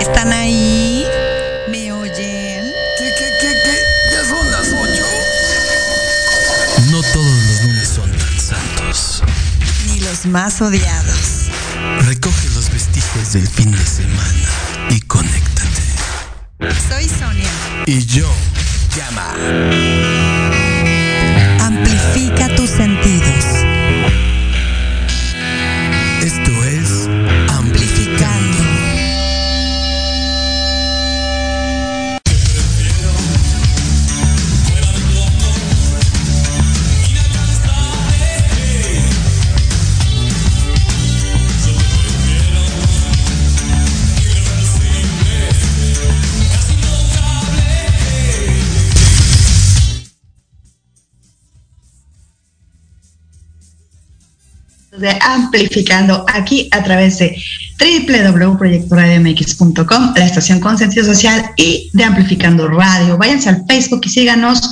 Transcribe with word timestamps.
¿Están 0.00 0.32
ahí? 0.32 1.04
¿Me 1.68 1.92
oyen? 1.92 2.72
¿Qué, 2.98 3.14
qué, 3.18 3.32
qué, 3.40 3.52
qué? 3.64 3.82
¿Ya 4.12 4.24
son 4.28 4.50
las 4.50 4.68
ocho? 4.68 5.06
No 6.90 7.02
todos 7.02 7.42
los 7.44 7.62
lunes 7.64 7.88
son 7.88 8.10
tan 8.10 8.40
santos. 8.40 9.22
Ni 9.86 10.00
los 10.00 10.26
más 10.26 10.60
odiados. 10.60 11.48
Recoge 12.06 12.48
los 12.54 12.70
vestigios 12.70 13.32
del 13.32 13.46
fin 13.48 13.70
de 13.70 13.86
semana 13.86 14.88
y 14.90 15.00
conéctate. 15.00 15.82
Soy 16.88 17.08
Sonia. 17.08 17.50
Y 17.86 18.04
yo, 18.04 18.28
Llama. 18.96 20.25
Amplificando 55.26 56.24
aquí 56.32 56.68
a 56.70 56.82
través 56.84 57.18
de 57.18 57.36
www.proyectoradiomx.com, 57.78 60.14
la 60.14 60.24
estación 60.24 60.60
con 60.60 60.78
sentido 60.78 61.04
social 61.04 61.50
y 61.56 61.90
de 61.92 62.04
Amplificando 62.04 62.68
Radio. 62.68 63.18
Váyanse 63.18 63.48
al 63.48 63.64
Facebook 63.68 64.02
y 64.04 64.08
síganos. 64.08 64.70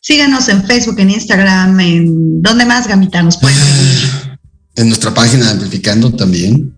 Síganos 0.00 0.50
en 0.50 0.62
Facebook, 0.66 1.00
en 1.00 1.08
Instagram, 1.10 1.80
en 1.80 2.42
donde 2.42 2.66
más, 2.66 2.86
Gamita, 2.86 3.22
nos 3.22 3.38
pueden 3.38 3.56
seguir. 3.56 4.10
En 4.76 4.88
nuestra 4.88 5.14
página 5.14 5.46
de 5.46 5.52
Amplificando 5.52 6.12
también. 6.12 6.73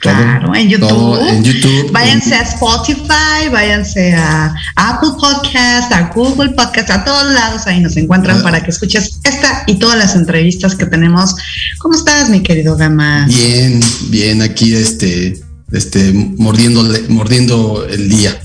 Claro, 0.00 0.54
en 0.54 0.68
YouTube. 0.68 0.88
Todo 0.88 1.28
en 1.28 1.44
YouTube. 1.44 1.92
Váyanse 1.92 2.34
a 2.34 2.42
Spotify, 2.42 3.48
váyanse 3.52 4.14
a 4.14 4.54
Apple 4.76 5.10
Podcast, 5.20 5.92
a 5.92 6.10
Google 6.14 6.50
Podcast, 6.50 6.88
a 6.90 7.04
todos 7.04 7.32
lados 7.34 7.66
ahí 7.66 7.80
nos 7.80 7.96
encuentran 7.98 8.38
Ah. 8.38 8.42
para 8.42 8.62
que 8.62 8.70
escuches 8.70 9.20
esta 9.24 9.62
y 9.66 9.74
todas 9.74 9.98
las 9.98 10.14
entrevistas 10.16 10.74
que 10.74 10.86
tenemos. 10.86 11.34
¿Cómo 11.78 11.94
estás, 11.94 12.30
mi 12.30 12.40
querido 12.42 12.76
Gama? 12.78 13.26
Bien, 13.26 13.78
bien, 14.08 14.40
aquí 14.40 14.74
este, 14.74 15.38
este, 15.70 16.12
mordiendo, 16.14 16.82
mordiendo 17.10 17.86
el 17.86 18.08
día. 18.08 18.40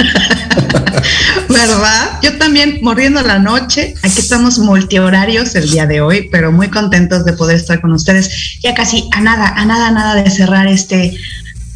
¿Verdad? 1.48 2.18
Yo 2.22 2.36
también 2.38 2.78
mordiendo 2.82 3.22
la 3.22 3.38
noche. 3.38 3.94
Aquí 4.02 4.20
estamos 4.20 4.58
multihorarios 4.58 5.54
el 5.54 5.70
día 5.70 5.86
de 5.86 6.00
hoy, 6.00 6.28
pero 6.30 6.52
muy 6.52 6.68
contentos 6.68 7.24
de 7.24 7.32
poder 7.32 7.56
estar 7.56 7.80
con 7.80 7.92
ustedes. 7.92 8.58
Ya 8.62 8.74
casi 8.74 9.08
a 9.12 9.20
nada, 9.20 9.48
a 9.48 9.64
nada, 9.64 9.88
a 9.88 9.90
nada 9.90 10.14
de 10.22 10.30
cerrar 10.30 10.66
este 10.68 11.16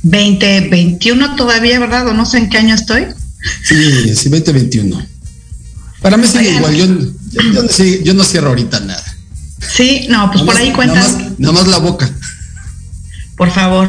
2021 0.03 1.37
todavía, 1.37 1.79
¿verdad? 1.79 2.09
O 2.09 2.15
no 2.15 2.25
sé 2.27 2.39
en 2.39 2.49
qué 2.51 2.59
año 2.59 2.75
estoy. 2.75 3.07
Sí, 3.65 4.15
sí, 4.15 4.29
2021. 4.29 5.07
Para 6.01 6.17
mí 6.17 6.27
sigue 6.27 6.51
igual, 6.53 6.75
yo, 6.75 6.87
yo, 6.87 7.43
yo 7.53 7.63
no, 7.63 7.69
sí- 7.69 8.01
yo 8.05 8.15
no 8.15 8.25
cierro 8.25 8.49
ahorita 8.49 8.81
nada. 8.81 9.03
Sí, 9.61 10.07
no, 10.11 10.31
pues 10.31 10.45
por 10.45 10.57
ahí 10.57 10.71
cuentan. 10.73 10.99
Nada 11.03 11.19
más, 11.19 11.39
nada 11.41 11.53
más 11.55 11.67
la 11.69 11.79
boca. 11.79 12.11
Por 13.37 13.51
favor, 13.51 13.89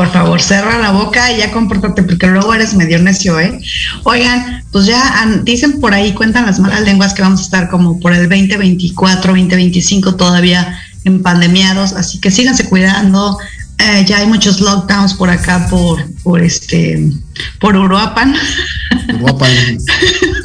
por 0.00 0.10
favor, 0.10 0.40
cerra 0.40 0.78
la 0.78 0.92
boca 0.92 1.30
y 1.30 1.36
ya 1.36 1.52
compórtate, 1.52 2.02
porque 2.02 2.26
luego 2.26 2.54
eres 2.54 2.72
medio 2.72 2.98
necio, 3.02 3.38
¿eh? 3.38 3.60
Oigan, 4.04 4.64
pues 4.72 4.86
ya 4.86 5.20
han- 5.20 5.44
dicen 5.44 5.78
por 5.78 5.92
ahí, 5.92 6.14
cuentan 6.14 6.46
las 6.46 6.58
malas 6.58 6.80
lenguas 6.80 7.12
que 7.12 7.20
vamos 7.20 7.40
a 7.40 7.42
estar 7.42 7.68
como 7.68 8.00
por 8.00 8.14
el 8.14 8.26
2024, 8.26 9.32
2025 9.32 10.14
todavía 10.16 10.78
en 11.04 11.22
pandemiados, 11.22 11.92
así 11.92 12.18
que 12.18 12.30
síganse 12.30 12.64
cuidando. 12.64 13.36
Eh, 13.78 14.06
ya 14.08 14.20
hay 14.20 14.26
muchos 14.26 14.62
lockdowns 14.62 15.12
por 15.12 15.28
acá, 15.28 15.66
por, 15.68 16.02
por 16.22 16.40
este, 16.42 17.12
por 17.60 17.76
Uruapan. 17.76 18.34
Guapa. 19.20 19.48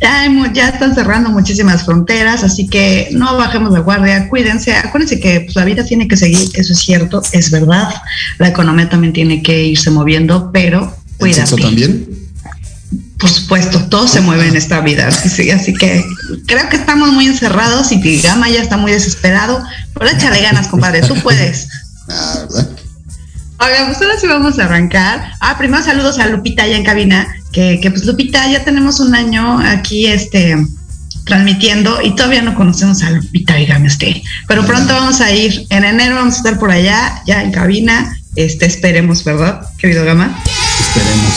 Ya, 0.00 0.26
ya 0.52 0.68
están 0.68 0.94
cerrando 0.94 1.30
muchísimas 1.30 1.84
fronteras, 1.84 2.44
así 2.44 2.68
que 2.68 3.08
no 3.12 3.36
bajemos 3.36 3.72
la 3.72 3.80
guardia, 3.80 4.28
cuídense, 4.28 4.74
acuérdense 4.74 5.18
que 5.18 5.40
pues, 5.40 5.56
la 5.56 5.64
vida 5.64 5.84
tiene 5.84 6.06
que 6.06 6.16
seguir, 6.16 6.48
eso 6.54 6.72
es 6.72 6.78
cierto, 6.78 7.22
es 7.32 7.50
verdad, 7.50 7.88
la 8.38 8.48
economía 8.48 8.88
también 8.88 9.12
tiene 9.12 9.42
que 9.42 9.64
irse 9.64 9.90
moviendo, 9.90 10.50
pero 10.52 10.96
¿El 11.20 11.34
sexo 11.34 11.56
cuídate. 11.56 11.62
también? 11.62 12.08
Por 13.18 13.28
supuesto, 13.28 13.80
todo 13.88 14.06
se 14.06 14.20
mueve 14.20 14.46
en 14.46 14.56
esta 14.56 14.80
vida, 14.80 15.08
así, 15.08 15.28
sí, 15.28 15.50
así 15.50 15.74
que 15.74 16.04
creo 16.46 16.68
que 16.68 16.76
estamos 16.76 17.12
muy 17.12 17.26
encerrados 17.26 17.90
y 17.90 18.20
Gama 18.20 18.48
ya 18.48 18.62
está 18.62 18.76
muy 18.76 18.92
desesperado, 18.92 19.60
pero 19.94 20.10
échale 20.10 20.40
ganas, 20.40 20.68
compadre, 20.68 21.02
tú 21.02 21.14
puedes. 21.16 21.68
Ah, 22.10 22.46
¿verdad? 22.48 22.77
Oigan, 23.60 23.86
pues 23.86 24.00
ahora 24.00 24.18
sí 24.20 24.26
vamos 24.26 24.58
a 24.58 24.64
arrancar. 24.64 25.32
Ah, 25.40 25.58
primero 25.58 25.82
saludos 25.82 26.18
a 26.18 26.26
Lupita 26.26 26.62
allá 26.62 26.76
en 26.76 26.84
cabina, 26.84 27.26
que, 27.52 27.80
que 27.82 27.90
pues 27.90 28.04
Lupita, 28.04 28.48
ya 28.48 28.64
tenemos 28.64 29.00
un 29.00 29.14
año 29.14 29.58
aquí 29.58 30.06
este 30.06 30.56
transmitiendo 31.24 32.00
y 32.02 32.16
todavía 32.16 32.40
no 32.40 32.54
conocemos 32.54 33.02
a 33.02 33.10
Lupita, 33.10 33.54
dígame 33.56 33.88
usted. 33.88 34.16
Pero 34.46 34.64
pronto 34.64 34.94
vamos 34.94 35.20
a 35.20 35.30
ir, 35.32 35.66
en 35.70 35.84
enero 35.84 36.14
vamos 36.14 36.34
a 36.34 36.36
estar 36.38 36.58
por 36.58 36.70
allá, 36.70 37.22
ya 37.26 37.42
en 37.42 37.50
cabina, 37.52 38.16
este 38.36 38.66
esperemos, 38.66 39.24
¿verdad, 39.24 39.60
querido 39.76 40.04
Gama? 40.04 40.40
Esperemos. 40.80 41.34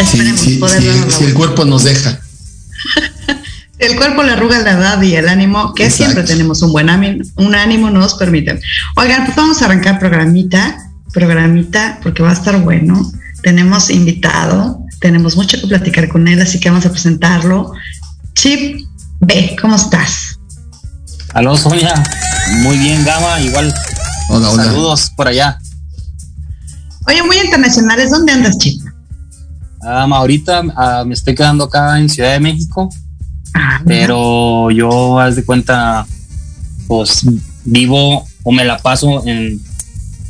Esperemos 0.00 0.40
Sí, 0.40 0.54
sí, 0.54 0.56
poder 0.58 0.80
sí, 0.80 0.88
darnos 0.88 1.14
si 1.14 1.24
el 1.24 1.34
cuerpo 1.34 1.64
nos 1.64 1.84
deja. 1.84 2.18
El 3.76 3.96
cuerpo, 3.96 4.22
la 4.22 4.34
arruga, 4.34 4.60
la 4.60 4.72
edad 4.72 5.02
y 5.02 5.16
el 5.16 5.28
ánimo, 5.28 5.74
que 5.74 5.84
Exacto. 5.84 6.04
siempre 6.04 6.22
tenemos 6.22 6.62
un 6.62 6.70
buen 6.70 6.88
ánimo, 6.88 7.24
un 7.36 7.54
ánimo 7.56 7.90
nos 7.90 8.14
permiten. 8.14 8.60
Oigan, 8.94 9.24
pues 9.24 9.36
vamos 9.36 9.60
a 9.60 9.64
arrancar 9.64 9.98
programita, 9.98 10.83
programita, 11.14 11.98
porque 12.02 12.22
va 12.22 12.30
a 12.30 12.34
estar 12.34 12.60
bueno. 12.60 13.10
Tenemos 13.42 13.88
invitado, 13.90 14.80
tenemos 15.00 15.36
mucho 15.36 15.58
que 15.60 15.66
platicar 15.66 16.08
con 16.08 16.26
él, 16.28 16.42
así 16.42 16.58
que 16.60 16.68
vamos 16.68 16.84
a 16.84 16.90
presentarlo. 16.90 17.72
Chip 18.34 18.84
B, 19.20 19.56
¿cómo 19.60 19.76
estás? 19.76 20.38
Aló, 21.32 21.56
Sonia. 21.56 21.94
Muy 22.58 22.76
bien, 22.78 23.04
Gama. 23.04 23.40
Igual, 23.40 23.72
Hola, 24.28 24.50
hola. 24.50 24.64
saludos 24.64 25.10
por 25.16 25.28
allá. 25.28 25.58
Oye, 27.06 27.22
muy 27.22 27.36
internacionales, 27.38 28.10
¿dónde 28.10 28.32
andas, 28.32 28.58
Chip? 28.58 28.82
Ah, 29.82 30.06
ahorita 30.10 30.62
ah, 30.76 31.04
me 31.06 31.14
estoy 31.14 31.34
quedando 31.34 31.64
acá 31.64 31.98
en 31.98 32.08
Ciudad 32.08 32.32
de 32.32 32.40
México, 32.40 32.90
Ah, 33.54 33.80
pero 33.86 34.70
yo, 34.72 35.20
haz 35.20 35.36
de 35.36 35.44
cuenta, 35.44 36.06
pues 36.88 37.24
vivo 37.64 38.26
o 38.42 38.52
me 38.52 38.64
la 38.64 38.78
paso 38.78 39.22
en 39.26 39.60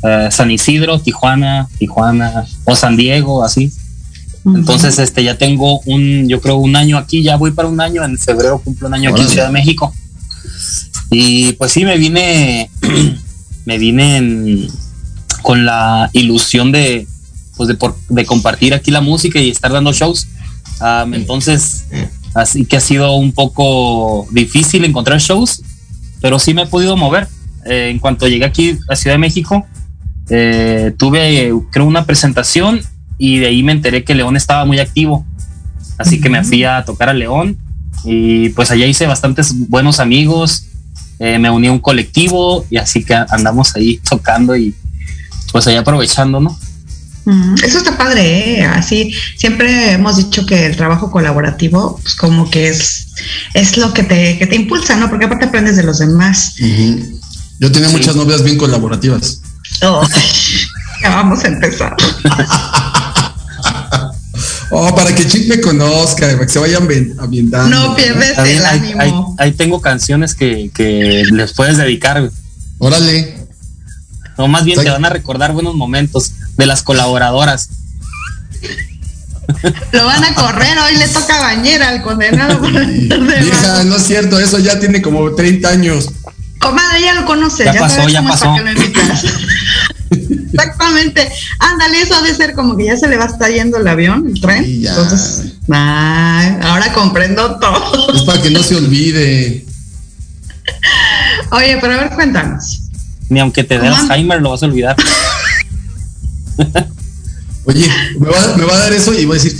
eh, 0.05 0.27
San 0.31 0.51
Isidro, 0.51 0.99
Tijuana, 0.99 1.67
Tijuana 1.79 2.45
o 2.65 2.75
San 2.75 2.95
Diego, 2.97 3.43
así. 3.43 3.71
Entonces, 4.45 4.99
este, 4.99 5.23
ya 5.23 5.37
tengo 5.37 5.79
un, 5.85 6.27
yo 6.29 6.39
creo, 6.39 6.57
un 6.57 6.75
año 6.75 6.97
aquí, 6.99 7.23
ya 7.23 7.35
voy 7.35 7.51
para 7.51 7.67
un 7.67 7.81
año, 7.81 8.03
en 8.05 8.15
febrero 8.17 8.59
cumplo 8.63 8.87
un 8.87 8.93
año 8.93 9.09
aquí 9.09 9.21
en. 9.21 9.27
Ciudad 9.29 9.47
de 9.47 9.53
México. 9.53 9.91
Y 11.09 11.53
pues 11.53 11.71
sí, 11.71 11.83
me 11.85 11.97
vine, 11.97 12.69
me 13.65 13.77
vine 13.77 14.17
en- 14.17 14.67
con 15.41 15.65
la 15.65 16.09
ilusión 16.13 16.71
de, 16.71 17.07
pues 17.55 17.67
de, 17.67 17.75
por- 17.75 17.97
de 18.09 18.25
compartir 18.25 18.73
aquí 18.73 18.91
la 18.91 19.01
música 19.01 19.39
y 19.39 19.49
estar 19.49 19.71
dando 19.71 19.93
shows. 19.93 20.27
Am, 20.79 21.13
entonces, 21.13 21.85
así 22.33 22.65
que 22.65 22.77
ha 22.77 22.81
sido 22.81 23.15
un 23.15 23.31
poco 23.31 24.27
difícil 24.31 24.83
encontrar 24.85 25.19
shows, 25.19 25.61
pero 26.21 26.37
sí 26.39 26.53
me 26.53 26.63
he 26.63 26.67
podido 26.67 26.97
mover. 26.97 27.27
Eh, 27.65 27.89
en 27.89 27.97
cuanto 27.99 28.27
llegué 28.27 28.45
aquí 28.45 28.77
a 28.89 28.95
Ciudad 28.95 29.15
de 29.15 29.19
México, 29.19 29.65
eh, 30.29 30.93
tuve, 30.97 31.53
creo, 31.71 31.85
una 31.85 32.05
presentación 32.05 32.81
y 33.17 33.39
de 33.39 33.47
ahí 33.47 33.63
me 33.63 33.71
enteré 33.71 34.03
que 34.03 34.15
León 34.15 34.35
estaba 34.35 34.65
muy 34.65 34.79
activo. 34.79 35.25
Así 35.97 36.19
que 36.19 36.29
me 36.29 36.43
fui 36.43 36.63
a 36.63 36.83
tocar 36.83 37.09
a 37.09 37.13
León 37.13 37.57
y 38.03 38.49
pues 38.49 38.69
allá 38.71 38.85
hice 38.85 39.05
bastantes 39.07 39.53
buenos 39.69 39.99
amigos, 39.99 40.65
eh, 41.19 41.39
me 41.39 41.49
uní 41.49 41.67
a 41.67 41.71
un 41.71 41.79
colectivo 41.79 42.65
y 42.69 42.77
así 42.77 43.03
que 43.03 43.13
andamos 43.15 43.75
ahí 43.75 43.99
tocando 44.09 44.55
y 44.57 44.75
pues 45.51 45.65
ahí 45.67 45.75
aprovechando, 45.75 46.39
¿no? 46.41 46.57
Eso 47.63 47.79
está 47.79 47.97
padre, 47.97 48.59
¿eh? 48.59 48.63
Así 48.65 49.11
siempre 49.37 49.93
hemos 49.93 50.17
dicho 50.17 50.45
que 50.45 50.67
el 50.67 50.75
trabajo 50.75 51.09
colaborativo, 51.09 51.97
pues 52.03 52.13
como 52.13 52.49
que 52.51 52.67
es, 52.67 53.07
es 53.55 53.77
lo 53.77 53.93
que 53.93 54.03
te, 54.03 54.37
que 54.37 54.45
te 54.45 54.55
impulsa, 54.55 54.95
¿no? 54.97 55.09
Porque 55.09 55.25
aparte 55.25 55.45
aprendes 55.45 55.75
de 55.77 55.83
los 55.83 55.97
demás. 55.97 56.53
Yo 57.59 57.71
tenía 57.71 57.89
Sí. 57.89 57.95
muchas 57.95 58.15
novias 58.15 58.43
bien 58.43 58.57
colaborativas. 58.57 59.41
Oh, 59.81 60.03
ya 61.01 61.09
vamos 61.09 61.43
a 61.43 61.47
empezar. 61.47 61.95
Oh, 64.71 64.93
para 64.95 65.13
que 65.13 65.25
Chip 65.27 65.47
me 65.47 65.61
conozca, 65.61 66.25
para 66.27 66.39
que 66.47 66.49
se 66.51 66.57
vayan 66.59 66.87
ambi- 66.87 67.15
ambientando. 67.19 67.69
No 67.69 67.95
pierdes 67.95 68.35
el 68.37 68.43
ahí, 68.43 68.57
ahí- 68.57 68.91
ánimo. 68.99 69.35
ahí 69.37 69.51
tengo 69.51 69.79
canciones 69.79 70.33
que, 70.33 70.71
que 70.73 71.23
les 71.31 71.53
puedes 71.53 71.77
dedicar, 71.77 72.19
güey. 72.19 72.31
Órale. 72.79 73.37
o 74.37 74.47
más 74.47 74.65
bien 74.65 74.79
Está- 74.79 74.89
te 74.89 74.93
van 74.93 75.05
a 75.05 75.09
recordar 75.09 75.53
buenos 75.53 75.75
momentos 75.75 76.31
de 76.57 76.65
las 76.65 76.81
colaboradoras. 76.81 77.69
Lo 79.91 80.05
van 80.05 80.23
a 80.25 80.33
correr, 80.33 80.77
hoy 80.79 80.95
le 80.97 81.07
toca 81.09 81.39
bañera 81.39 81.89
al 81.89 82.01
condenado. 82.01 82.59
Vieja, 82.59 83.83
no 83.85 83.95
es 83.97 84.03
cierto, 84.03 84.39
eso 84.39 84.57
ya 84.57 84.79
tiene 84.79 85.01
como 85.01 85.33
30 85.35 85.69
años. 85.69 86.09
Comadre, 86.59 87.01
ya 87.01 87.13
lo 87.13 87.25
conoces, 87.25 87.65
Ya 87.67 87.73
ya, 87.73 87.79
pasó, 87.79 88.09
ya 88.09 88.23
pasó. 88.23 88.55
Exactamente. 90.15 91.29
Ándale, 91.59 92.01
eso 92.01 92.15
ha 92.15 92.21
de 92.21 92.33
ser 92.33 92.53
como 92.53 92.75
que 92.77 92.85
ya 92.85 92.97
se 92.97 93.07
le 93.07 93.17
va 93.17 93.25
a 93.25 93.27
estar 93.27 93.51
yendo 93.51 93.77
el 93.77 93.87
avión, 93.87 94.27
el 94.27 94.39
tren. 94.41 94.63
Sí, 94.63 94.81
ya. 94.81 94.91
Entonces, 94.91 95.53
ay, 95.69 96.57
ahora 96.61 96.93
comprendo 96.93 97.59
todo. 97.59 98.13
Es 98.13 98.23
para 98.23 98.41
que 98.41 98.49
no 98.49 98.63
se 98.63 98.75
olvide. 98.75 99.65
Oye, 101.51 101.77
pero 101.79 101.93
a 101.93 101.97
ver, 101.97 102.09
cuéntanos. 102.11 102.81
Ni 103.29 103.39
aunque 103.39 103.63
te 103.63 103.79
dé. 103.79 103.87
Alzheimer 103.87 104.41
lo 104.41 104.51
vas 104.51 104.63
a 104.63 104.65
olvidar. 104.67 104.95
Oye, 107.65 107.89
me 108.19 108.27
va, 108.27 108.57
me 108.57 108.63
va 108.63 108.73
a 108.75 108.77
dar 108.77 108.93
eso 108.93 109.11
y 109.13 109.25
voy 109.25 109.39
a 109.39 109.41
decir, 109.41 109.59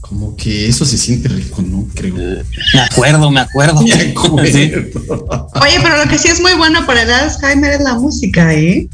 como 0.00 0.36
que 0.36 0.68
eso 0.68 0.84
se 0.84 0.98
siente 0.98 1.28
rico, 1.28 1.62
¿no? 1.62 1.86
Creo. 1.94 2.14
Me 2.14 2.80
acuerdo, 2.80 3.30
me 3.30 3.40
acuerdo. 3.40 3.80
Me 3.82 3.92
acuerdo. 4.10 4.46
Sí. 4.46 4.72
Oye, 5.60 5.80
pero 5.82 5.96
lo 5.96 6.08
que 6.08 6.18
sí 6.18 6.28
es 6.28 6.40
muy 6.40 6.54
bueno 6.54 6.86
para 6.86 7.02
el 7.02 7.10
Alzheimer 7.10 7.72
es 7.72 7.80
la 7.80 7.94
música, 7.94 8.52
¿eh? 8.54 8.88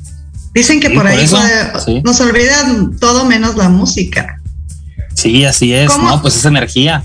Dicen 0.55 0.81
que 0.81 0.89
Sí, 0.89 0.95
por 0.95 1.05
por 1.05 1.13
ahí 1.13 1.25
eso, 1.25 1.37
puede- 1.37 1.85
sí. 1.85 2.03
nos 2.05 2.21
olvidan 2.21 2.97
todo 2.99 3.25
menos 3.25 3.57
la 3.57 3.69
música. 3.69 4.41
Sí, 5.15 5.45
así 5.45 5.73
es, 5.73 5.91
¿Cómo? 5.91 6.09
¿no? 6.11 6.23
Pues 6.23 6.37
es 6.37 6.45
energía. 6.45 7.05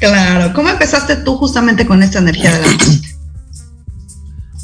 Claro. 0.00 0.52
¿Cómo 0.54 0.68
empezaste 0.70 1.16
tú 1.16 1.36
justamente 1.36 1.86
con 1.86 2.02
esta 2.02 2.18
energía 2.18 2.52
de 2.54 2.60
la 2.66 2.72
música? 2.84 3.08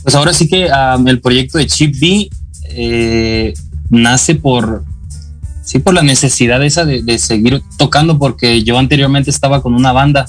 Pues 0.02 0.14
ahora 0.14 0.32
sí 0.32 0.48
que 0.48 0.68
um, 0.96 1.06
el 1.08 1.20
proyecto 1.20 1.58
de 1.58 1.66
Chip 1.66 1.94
B 2.00 2.28
eh, 2.70 3.52
nace 3.90 4.34
por, 4.34 4.84
sí, 5.62 5.78
por 5.78 5.94
la 5.94 6.02
necesidad 6.02 6.64
esa 6.64 6.84
de, 6.84 7.02
de 7.02 7.18
seguir 7.18 7.62
tocando, 7.76 8.18
porque 8.18 8.62
yo 8.64 8.78
anteriormente 8.78 9.30
estaba 9.30 9.62
con 9.62 9.74
una 9.74 9.92
banda, 9.92 10.26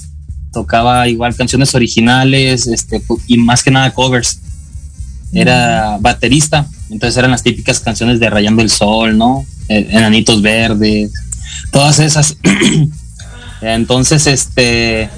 tocaba 0.52 1.08
igual 1.08 1.34
canciones 1.34 1.74
originales, 1.74 2.66
este, 2.66 3.02
y 3.26 3.38
más 3.38 3.62
que 3.62 3.70
nada 3.70 3.92
covers. 3.94 4.40
Era 5.32 5.96
baterista, 6.00 6.66
entonces 6.90 7.16
eran 7.16 7.30
las 7.30 7.42
típicas 7.42 7.80
canciones 7.80 8.20
de 8.20 8.28
Rayando 8.28 8.62
el 8.62 8.70
Sol, 8.70 9.16
¿no? 9.16 9.46
Eh, 9.68 9.88
Enanitos 9.90 10.42
Verdes, 10.42 11.10
todas 11.70 11.98
esas. 11.98 12.36
entonces, 13.62 14.26
este, 14.26 15.08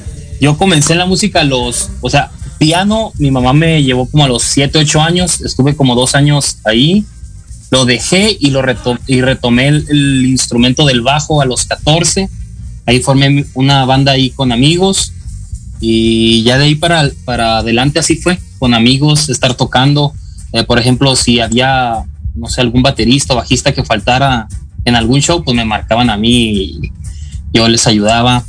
yo 0.41 0.57
comencé 0.57 0.93
en 0.93 1.01
la 1.01 1.07
música 1.07 1.41
a 1.41 1.45
los, 1.45 1.91
o 2.01 2.11
sea, 2.11 2.31
piano, 2.59 3.13
mi 3.19 3.31
mamá 3.31 3.53
me 3.53 3.83
llevó 3.83 4.07
como 4.07 4.25
a 4.25 4.29
los 4.29 4.43
7, 4.43 4.79
8 4.79 5.01
años, 5.01 5.41
estuve 5.41 5.75
como 5.75 5.95
dos 5.95 6.15
años 6.15 6.59
ahí, 6.65 7.05
lo 7.71 7.85
dejé 7.85 8.37
y 8.39 8.51
lo 8.51 8.63
y 9.07 9.21
retomé 9.21 9.69
el, 9.69 9.87
el 9.89 10.27
instrumento 10.27 10.87
del 10.87 11.01
bajo 11.01 11.41
a 11.41 11.45
los 11.45 11.65
14, 11.65 12.29
ahí 12.87 13.01
formé 13.01 13.47
una 13.55 13.85
banda 13.85 14.13
ahí 14.13 14.31
con 14.31 14.53
amigos 14.53 15.13
y 15.81 16.43
ya 16.45 16.59
de 16.59 16.65
ahí 16.65 16.75
para, 16.75 17.11
para 17.25 17.59
adelante 17.59 17.99
así 17.99 18.17
fue, 18.17 18.39
con 18.65 18.73
amigos, 18.73 19.29
estar 19.29 19.53
tocando, 19.53 20.15
Eh, 20.55 20.65
por 20.65 20.79
ejemplo, 20.79 21.15
si 21.17 21.39
había, 21.41 22.05
no 22.35 22.47
sé, 22.49 22.63
algún 22.63 22.81
baterista 22.81 23.35
o 23.35 23.37
bajista 23.37 23.75
que 23.75 23.85
faltara 23.85 24.49
en 24.87 24.95
algún 24.95 25.21
show, 25.21 25.43
pues 25.45 25.55
me 25.55 25.67
marcaban 25.67 26.09
a 26.09 26.17
mí 26.17 26.81
yo 27.53 27.69
les 27.69 27.87
ayudaba. 27.87 28.43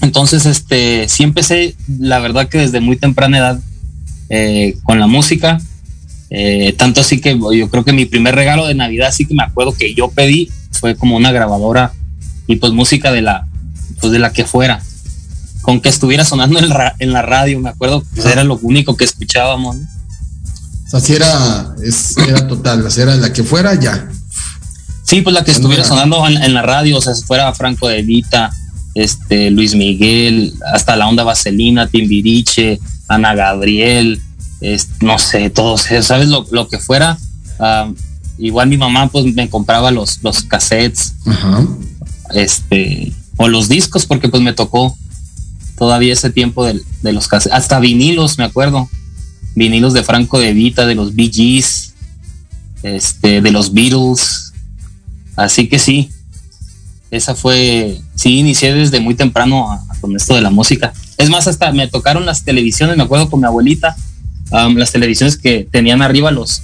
Entonces, 0.00 0.44
este, 0.44 1.08
sí 1.08 1.22
empecé, 1.22 1.76
la 1.86 2.18
verdad 2.18 2.48
que 2.48 2.58
desde 2.58 2.80
muy 2.80 2.96
temprana 2.96 3.38
edad 3.38 3.60
eh, 4.28 4.76
con 4.82 4.98
la 4.98 5.06
música. 5.06 5.60
Eh, 6.30 6.74
tanto 6.76 7.00
así 7.02 7.20
que 7.20 7.38
yo 7.38 7.70
creo 7.70 7.84
que 7.84 7.92
mi 7.92 8.06
primer 8.06 8.34
regalo 8.34 8.66
de 8.66 8.74
Navidad, 8.74 9.12
sí 9.12 9.24
que 9.24 9.34
me 9.34 9.44
acuerdo 9.44 9.72
que 9.72 9.94
yo 9.94 10.08
pedí, 10.08 10.50
fue 10.72 10.96
como 10.96 11.14
una 11.14 11.30
grabadora 11.30 11.92
y 12.48 12.56
pues 12.56 12.72
música 12.72 13.12
de 13.12 13.22
la, 13.22 13.46
pues 14.00 14.12
de 14.12 14.18
la 14.18 14.32
que 14.32 14.44
fuera. 14.44 14.82
Con 15.64 15.80
que 15.80 15.88
estuviera 15.88 16.24
sonando 16.24 16.58
en, 16.58 16.70
ra- 16.70 16.94
en 16.98 17.12
la 17.12 17.22
radio, 17.22 17.58
me 17.58 17.70
acuerdo, 17.70 18.04
pues 18.14 18.26
era 18.26 18.44
lo 18.44 18.58
único 18.62 18.96
que 18.96 19.04
escuchábamos. 19.04 19.76
¿no? 19.76 19.82
O 20.86 20.90
sea, 20.90 21.00
si 21.00 21.14
era, 21.14 21.74
es, 21.82 22.16
era 22.18 22.46
total, 22.46 22.90
sea, 22.92 23.04
era 23.04 23.16
la 23.16 23.32
que 23.32 23.42
fuera, 23.42 23.74
ya. 23.74 24.08
Sí, 25.04 25.22
pues 25.22 25.34
la 25.34 25.42
que 25.42 25.50
estuviera 25.52 25.82
era- 25.82 25.88
sonando 25.88 26.26
en, 26.28 26.36
en 26.42 26.54
la 26.54 26.62
radio, 26.62 26.98
o 26.98 27.00
sea, 27.00 27.14
si 27.14 27.24
fuera 27.24 27.52
Franco 27.54 27.88
de 27.88 28.02
Vita, 28.02 28.52
este, 28.94 29.50
Luis 29.50 29.74
Miguel, 29.74 30.52
hasta 30.72 30.96
la 30.96 31.08
onda 31.08 31.24
Vaselina, 31.24 31.88
Timbiriche, 31.88 32.78
Ana 33.08 33.34
Gabriel, 33.34 34.20
es- 34.60 34.88
no 35.00 35.18
sé, 35.18 35.48
todos, 35.50 35.86
¿sabes? 36.02 36.28
Lo, 36.28 36.46
lo 36.52 36.68
que 36.68 36.78
fuera. 36.78 37.16
ah, 37.58 37.90
igual 38.38 38.68
mi 38.68 38.76
mamá 38.76 39.06
pues 39.08 39.24
me 39.34 39.48
compraba 39.48 39.90
los, 39.90 40.18
los 40.22 40.42
cassettes, 40.42 41.14
Ajá. 41.24 41.64
este, 42.34 43.12
o 43.36 43.48
los 43.48 43.68
discos, 43.68 44.06
porque 44.06 44.28
pues 44.28 44.42
me 44.42 44.52
tocó 44.52 44.96
todavía 45.78 46.12
ese 46.12 46.30
tiempo 46.30 46.64
del- 46.64 46.82
de, 47.02 47.12
los 47.12 47.28
cassettes, 47.28 47.56
hasta 47.56 47.78
vinilos, 47.80 48.38
me 48.38 48.44
acuerdo, 48.44 48.88
vinilos 49.54 49.92
de 49.92 50.02
Franco 50.02 50.38
de 50.38 50.52
Vita, 50.52 50.86
de 50.86 50.94
los 50.94 51.14
Bee 51.14 51.30
Gees, 51.32 51.94
este, 52.82 53.40
de 53.40 53.50
los 53.50 53.72
Beatles, 53.72 54.52
así 55.36 55.68
que 55.68 55.78
sí, 55.78 56.10
esa 57.10 57.34
fue, 57.34 58.00
sí, 58.14 58.38
inicié 58.38 58.74
desde 58.74 59.00
muy 59.00 59.14
temprano 59.14 59.70
a- 59.70 59.76
a 59.88 60.00
con 60.00 60.14
esto 60.16 60.34
de 60.34 60.40
la 60.40 60.50
música. 60.50 60.92
Es 61.16 61.30
más, 61.30 61.46
hasta 61.46 61.70
me 61.72 61.86
tocaron 61.88 62.26
las 62.26 62.44
televisiones, 62.44 62.96
me 62.96 63.04
acuerdo 63.04 63.30
con 63.30 63.40
mi 63.40 63.46
abuelita, 63.46 63.96
las 64.50 64.92
televisiones 64.92 65.36
que 65.36 65.66
tenían 65.70 66.02
arriba 66.02 66.30
los, 66.30 66.62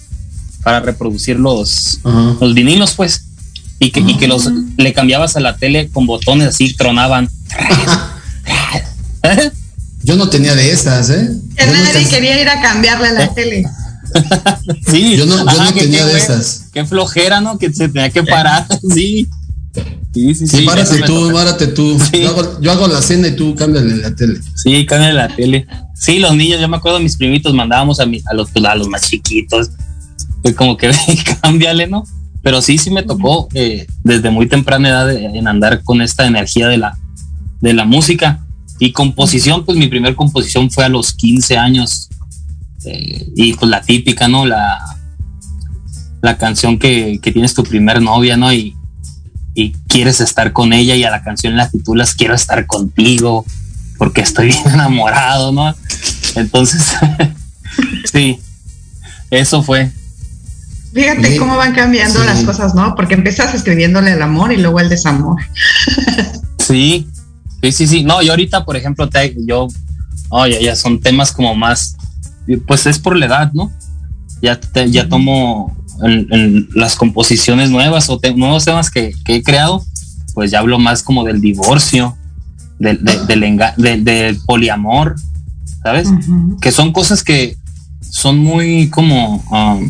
para 0.62 0.80
reproducir 0.80 1.38
los, 1.38 2.00
los 2.40 2.54
vinilos, 2.54 2.92
pues, 2.94 3.24
y 3.78 3.90
que, 3.90 4.00
y 4.00 4.16
que 4.18 4.28
los 4.28 4.48
le 4.76 4.92
cambiabas 4.92 5.36
a 5.36 5.40
la 5.40 5.56
tele 5.56 5.88
con 5.88 6.06
botones 6.06 6.48
así, 6.48 6.74
tronaban. 6.74 7.28
Yo 10.02 10.16
no 10.16 10.28
tenía 10.30 10.54
de 10.54 10.70
esas, 10.72 11.10
¿eh? 11.10 11.30
Que 11.56 11.66
Yo 11.66 11.72
nadie 11.72 12.08
quería 12.08 12.40
ir 12.40 12.48
a 12.48 12.60
cambiarle 12.62 13.12
la 13.12 13.32
tele. 13.34 13.64
sí, 14.90 15.16
Yo 15.16 15.26
no- 15.26 15.38
yo 15.38 15.62
no 15.64 15.72
que 15.74 15.80
tenía 15.82 16.04
de 16.06 16.18
esas. 16.18 16.66
Qué 16.72 16.84
flojera, 16.84 17.40
¿no? 17.40 17.58
Que 17.58 17.72
se 17.72 17.88
tenía 17.88 18.10
que 18.10 18.22
parar, 18.22 18.66
sí. 18.94 19.26
Sí, 20.12 20.34
sí, 20.34 20.46
Sí, 20.48 20.56
sí. 20.58 20.62
párate 20.64 21.02
tú, 21.02 21.30
párate 21.32 21.66
tú. 21.76 21.98
Sí. 22.10 22.22
Yo, 22.22 22.30
hago, 22.30 22.60
yo 22.60 22.72
hago 22.72 22.88
la 22.88 23.00
cena 23.02 23.28
y 23.28 23.36
tú 23.36 23.54
cámbiale 23.54 23.96
la 23.98 24.14
tele. 24.14 24.40
Sí, 24.56 24.84
cámbiale 24.86 25.14
la 25.14 25.28
tele. 25.28 25.66
Sí, 25.94 26.18
los 26.18 26.34
niños, 26.34 26.60
yo 26.60 26.68
me 26.68 26.78
acuerdo 26.78 26.98
mis 26.98 27.16
primitos 27.16 27.54
mandábamos 27.54 28.00
a, 28.00 28.06
mi- 28.06 28.22
a, 28.26 28.34
los, 28.34 28.50
pues, 28.50 28.64
a 28.64 28.74
los 28.74 28.88
más 28.88 29.02
chiquitos. 29.08 29.70
Fue 30.42 30.54
como 30.54 30.76
que 30.76 30.90
cámbiale, 31.42 31.86
¿no? 31.86 32.04
Pero 32.42 32.62
sí, 32.62 32.78
sí 32.78 32.90
me 32.90 33.02
tocó 33.02 33.48
eh, 33.54 33.86
desde 34.02 34.30
muy 34.30 34.48
temprana 34.48 34.88
edad 34.88 35.10
eh, 35.12 35.30
en 35.34 35.46
andar 35.46 35.82
con 35.84 36.00
esta 36.00 36.26
energía 36.26 36.66
de 36.68 36.78
la, 36.78 36.98
de 37.60 37.74
la 37.74 37.84
música. 37.84 38.44
Y 38.80 38.92
composición, 38.92 39.64
pues 39.64 39.78
mi 39.78 39.86
primer 39.86 40.16
composición 40.16 40.70
fue 40.70 40.84
a 40.84 40.88
los 40.88 41.12
15 41.12 41.56
años. 41.56 42.08
Eh, 42.86 43.28
y 43.36 43.52
pues 43.52 43.70
la 43.70 43.82
típica, 43.82 44.26
¿no? 44.26 44.44
La, 44.46 44.78
la 46.22 46.36
canción 46.38 46.78
que, 46.78 47.20
que 47.22 47.30
tienes 47.30 47.54
tu 47.54 47.62
primer 47.62 48.00
novia, 48.02 48.36
¿no? 48.36 48.52
Y, 48.52 48.74
y 49.54 49.72
quieres 49.86 50.20
estar 50.20 50.52
con 50.52 50.72
ella 50.72 50.96
y 50.96 51.04
a 51.04 51.10
la 51.10 51.22
canción 51.22 51.56
la 51.56 51.68
titulas 51.70 52.14
Quiero 52.14 52.34
estar 52.34 52.66
contigo 52.66 53.44
porque 53.98 54.22
estoy 54.22 54.46
bien 54.48 54.66
enamorado, 54.72 55.52
¿no? 55.52 55.74
Entonces, 56.36 56.82
sí, 58.10 58.38
eso 59.30 59.62
fue. 59.62 59.90
Fíjate 60.94 61.32
Sí. 61.32 61.36
cómo 61.38 61.56
van 61.56 61.74
cambiando 61.74 62.18
Sí. 62.20 62.26
las 62.26 62.42
cosas, 62.44 62.74
¿no? 62.74 62.94
Porque 62.94 63.14
empiezas 63.14 63.54
escribiéndole 63.54 64.12
el 64.12 64.22
amor 64.22 64.52
y 64.52 64.56
luego 64.56 64.80
el 64.80 64.88
desamor. 64.88 65.36
Sí, 66.58 67.08
sí, 67.62 67.72
sí, 67.72 67.86
sí. 67.86 68.02
No, 68.04 68.22
yo 68.22 68.32
ahorita, 68.32 68.64
por 68.64 68.76
ejemplo, 68.76 69.08
te- 69.08 69.36
yo, 69.46 69.68
oh, 70.28 70.46
ya, 70.46 70.74
son 70.76 71.00
temas 71.00 71.32
como 71.32 71.54
más, 71.54 71.96
pues 72.66 72.86
es 72.86 72.98
por 72.98 73.16
la 73.16 73.26
edad, 73.26 73.52
¿no? 73.52 73.70
Ya, 74.42 74.58
te- 74.58 74.90
ya 74.90 75.08
tomo 75.08 75.76
en, 76.02 76.26
en 76.32 76.68
las 76.74 76.94
composiciones 76.96 77.70
nuevas 77.70 78.08
o 78.10 78.18
te- 78.18 78.34
nuevos 78.34 78.64
temas 78.64 78.90
que, 78.90 79.12
que 79.24 79.36
he 79.36 79.42
creado, 79.42 79.84
pues 80.34 80.50
ya 80.50 80.60
hablo 80.60 80.78
más 80.78 81.02
como 81.02 81.24
del 81.24 81.40
divorcio, 81.40 82.16
del, 82.78 83.04
de- 83.04 83.26
del, 83.26 83.42
enga- 83.42 83.74
del- 83.76 84.04
del 84.04 84.40
poliamor, 84.46 85.16
¿sabes? 85.82 86.08
Que 86.60 86.72
son 86.72 86.92
cosas 86.92 87.22
que 87.22 87.56
son 88.00 88.38
muy 88.38 88.88
como 88.90 89.36
um, 89.50 89.88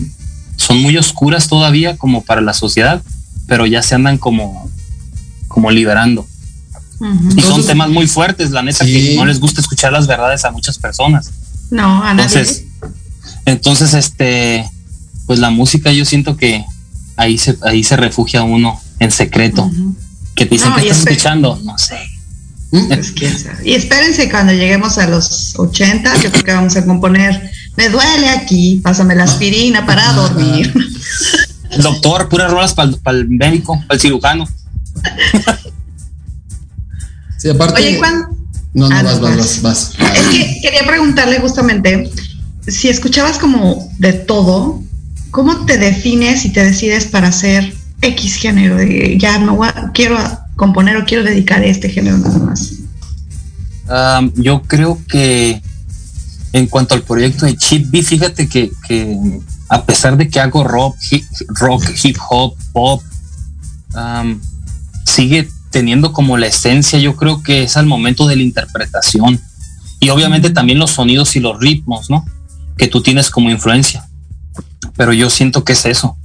son 0.57 0.83
muy 0.83 0.97
oscuras 0.99 1.49
todavía 1.49 1.97
como 1.97 2.23
para 2.23 2.43
la 2.43 2.53
sociedad 2.53 3.01
pero 3.47 3.65
ya 3.65 3.83
se 3.83 3.95
andan 3.95 4.19
como 4.19 4.69
como 5.49 5.71
liberando 5.71 6.27
Y 7.37 7.41
son 7.41 7.67
temas 7.67 7.89
muy 7.89 8.07
fuertes 8.07 8.51
la 8.51 8.63
neta 8.63 8.85
Sí. 8.85 8.93
que 8.93 9.17
no 9.17 9.25
les 9.25 9.41
gusta 9.41 9.61
escuchar 9.61 9.93
las 9.93 10.07
verdades 10.07 10.45
a 10.45 10.51
muchas 10.51 10.79
personas. 10.79 11.31
No, 11.71 12.03
a 12.05 12.13
nadie. 12.15 12.25
entonces 12.39 12.65
entonces 13.47 13.95
este 13.95 14.69
pues 15.27 15.39
la 15.39 15.51
música 15.51 15.93
yo 15.93 16.05
siento 16.05 16.37
que 16.37 16.65
ahí 17.17 17.39
se 17.39 17.57
ahí 17.63 17.83
se 17.85 17.97
refugia 17.97 18.43
uno 18.43 18.81
en 18.99 19.11
secreto. 19.11 19.71
Que 20.35 20.47
te 20.47 20.55
dicen 20.57 20.71
No, 20.71 20.77
que 20.77 20.83
estás 20.89 20.99
escuchando 21.07 21.59
no 21.65 21.77
sé. 21.79 21.99
Pues, 22.71 23.11
quién 23.13 23.37
sabe. 23.39 23.69
Y 23.69 23.75
espérense 23.75 24.31
cuando 24.31 24.53
lleguemos 24.53 24.97
a 24.99 25.07
los 25.09 25.59
80, 25.59 26.23
yo 26.23 26.31
creo 26.31 26.45
que 26.45 26.53
vamos 26.53 26.77
a 26.77 26.85
componer 26.87 27.51
Me 27.77 27.89
duele 27.89 28.29
aquí, 28.29 28.81
pásame 28.83 29.15
la 29.17 29.25
aspirina 29.25 29.87
para 29.87 30.13
dormir. 30.13 30.73
doctor 31.83 32.29
puras 32.29 32.51
rolas 32.51 32.75
para 32.75 32.91
el 33.17 33.29
médico 33.29 33.75
para 33.87 33.95
el 33.95 34.01
cirujano 34.01 34.47
Sí, 37.41 37.49
aparte. 37.49 37.81
Oye, 37.81 37.99
¿cuándo? 37.99 38.29
No, 38.75 38.89
no, 38.89 38.97
Ah, 38.97 39.03
vas, 39.03 39.17
no, 39.17 39.23
vas, 39.23 39.37
vas. 39.37 39.63
vas, 39.63 39.97
vas. 39.99 40.19
Es 40.19 40.27
que 40.29 40.61
quería 40.63 40.87
preguntarle 40.87 41.41
justamente 41.41 42.11
si 42.69 42.89
escuchabas 42.89 43.39
como 43.39 43.91
de 43.99 44.13
todo, 44.13 44.83
¿cómo 45.31 45.65
te 45.65 45.79
defines 45.79 46.45
y 46.45 46.51
te 46.53 46.65
decides 46.65 47.07
para 47.07 47.29
hacer 47.29 47.75
X 48.03 48.35
género? 48.37 48.77
De, 48.77 49.17
ya 49.19 49.39
no 49.39 49.59
quiero 49.95 50.17
componer 50.57 50.97
o 50.99 51.05
quiero 51.05 51.25
dedicar 51.25 51.65
este 51.65 51.89
género 51.89 52.19
nada 52.19 52.39
más. 52.39 52.73
yo 54.35 54.63
creo 54.63 54.99
que 55.09 55.63
en 56.53 56.67
cuanto 56.67 56.95
al 56.95 57.03
proyecto 57.03 57.47
de 57.47 57.57
Chip 57.57 57.91
B, 57.91 58.03
fíjate 58.03 58.49
que, 58.49 58.71
a 59.69 59.85
pesar 59.85 60.17
de 60.17 60.29
que 60.29 60.41
hago 60.41 60.65
rock, 60.65 60.97
hip, 61.11 61.25
rock, 61.49 61.85
hip 62.03 62.19
hop, 62.29 62.55
pop, 62.73 63.03
sigue 65.07 65.49
teniendo 65.71 66.13
como 66.13 66.37
la 66.37 66.49
esencia, 66.49 66.99
yo 66.99 67.17
creo 67.17 67.43
que 67.43 67.63
es 67.63 67.77
al 67.77 67.87
momento 67.87 68.27
de 68.27 68.37
la 68.37 68.43
interpretación. 68.43 69.41
Y 70.01 70.11
obviamente 70.11 70.51
también 70.51 70.79
los 70.79 70.91
sonidos 70.91 71.37
y 71.37 71.41
los 71.41 71.59
ritmos, 71.61 72.11
¿no? 72.11 72.25
Que 72.77 72.89
tú 72.89 73.03
tienes 73.03 73.31
como 73.31 73.51
influencia. 73.51 74.09
Pero 74.97 75.13
yo 75.13 75.31
siento 75.31 75.65
que 75.65 75.75
es 75.75 75.87
eso. 75.87 76.17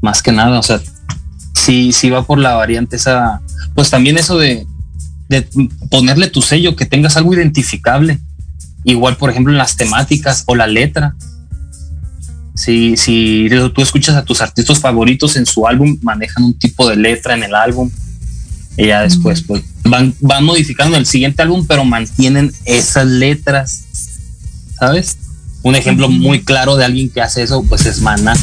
Más 0.00 0.22
que 0.22 0.32
nada, 0.32 0.58
o 0.58 0.62
sea, 0.62 0.80
si, 1.54 1.92
si 1.92 2.08
va 2.08 2.24
por 2.24 2.38
la 2.38 2.54
variante 2.54 2.96
esa, 2.96 3.40
pues 3.74 3.90
también 3.90 4.16
eso 4.16 4.38
de, 4.38 4.66
de 5.28 5.46
ponerle 5.90 6.30
tu 6.30 6.40
sello, 6.40 6.76
que 6.76 6.86
tengas 6.86 7.16
algo 7.16 7.34
identificable. 7.34 8.20
Igual, 8.84 9.16
por 9.16 9.30
ejemplo, 9.30 9.52
en 9.52 9.58
las 9.58 9.76
temáticas 9.76 10.44
o 10.46 10.54
la 10.54 10.66
letra. 10.66 11.14
Si, 12.54 12.96
si 12.96 13.48
tú 13.74 13.82
escuchas 13.82 14.16
a 14.16 14.24
tus 14.24 14.40
artistas 14.40 14.80
favoritos 14.80 15.36
en 15.36 15.46
su 15.46 15.66
álbum, 15.66 15.98
manejan 16.02 16.44
un 16.44 16.58
tipo 16.58 16.88
de 16.88 16.96
letra 16.96 17.34
en 17.34 17.42
el 17.42 17.54
álbum 17.54 17.90
y 18.78 18.86
ya 18.86 19.02
después 19.02 19.42
pues 19.42 19.64
van, 19.82 20.14
van 20.20 20.44
modificando 20.44 20.96
el 20.96 21.04
siguiente 21.04 21.42
álbum, 21.42 21.66
pero 21.66 21.84
mantienen 21.84 22.52
esas 22.64 23.06
letras, 23.06 23.82
¿sabes? 24.78 25.18
Un 25.62 25.74
ejemplo 25.74 26.08
muy 26.08 26.44
claro 26.44 26.76
de 26.76 26.84
alguien 26.84 27.10
que 27.10 27.20
hace 27.20 27.42
eso, 27.42 27.64
pues 27.68 27.84
es 27.86 28.00
Maná. 28.00 28.34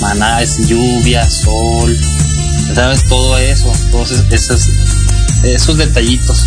Maná 0.00 0.42
es 0.42 0.66
lluvia, 0.66 1.30
sol, 1.30 1.96
¿sabes? 2.74 3.04
Todo 3.08 3.38
eso, 3.38 3.72
todos 3.92 4.10
esos, 4.10 4.68
esos 5.44 5.78
detallitos 5.78 6.44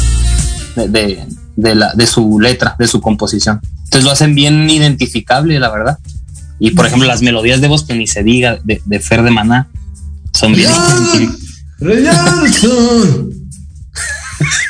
de, 0.75 1.25
de, 1.55 1.75
la, 1.75 1.93
de 1.93 2.05
su 2.05 2.37
letra, 2.41 2.75
de 2.77 2.87
su 2.87 2.99
composición. 2.99 3.61
Entonces 3.85 4.03
lo 4.03 4.11
hacen 4.11 4.35
bien 4.35 4.69
identificable, 4.69 5.57
la 5.57 5.69
verdad. 5.69 5.99
Y 6.59 6.71
por 6.71 6.85
ejemplo, 6.85 7.07
las 7.07 7.21
melodías 7.21 7.61
de 7.61 7.69
voz 7.69 7.85
que 7.85 7.93
ni 7.93 8.07
se 8.07 8.23
diga 8.23 8.59
de, 8.61 8.81
de 8.83 8.99
Fer 8.99 9.23
de 9.23 9.31
Maná 9.31 9.69
son 10.33 10.53
bien 10.53 10.69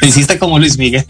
Hiciste 0.02 0.38
como 0.40 0.60
Luis 0.60 0.78
Miguel. 0.78 1.06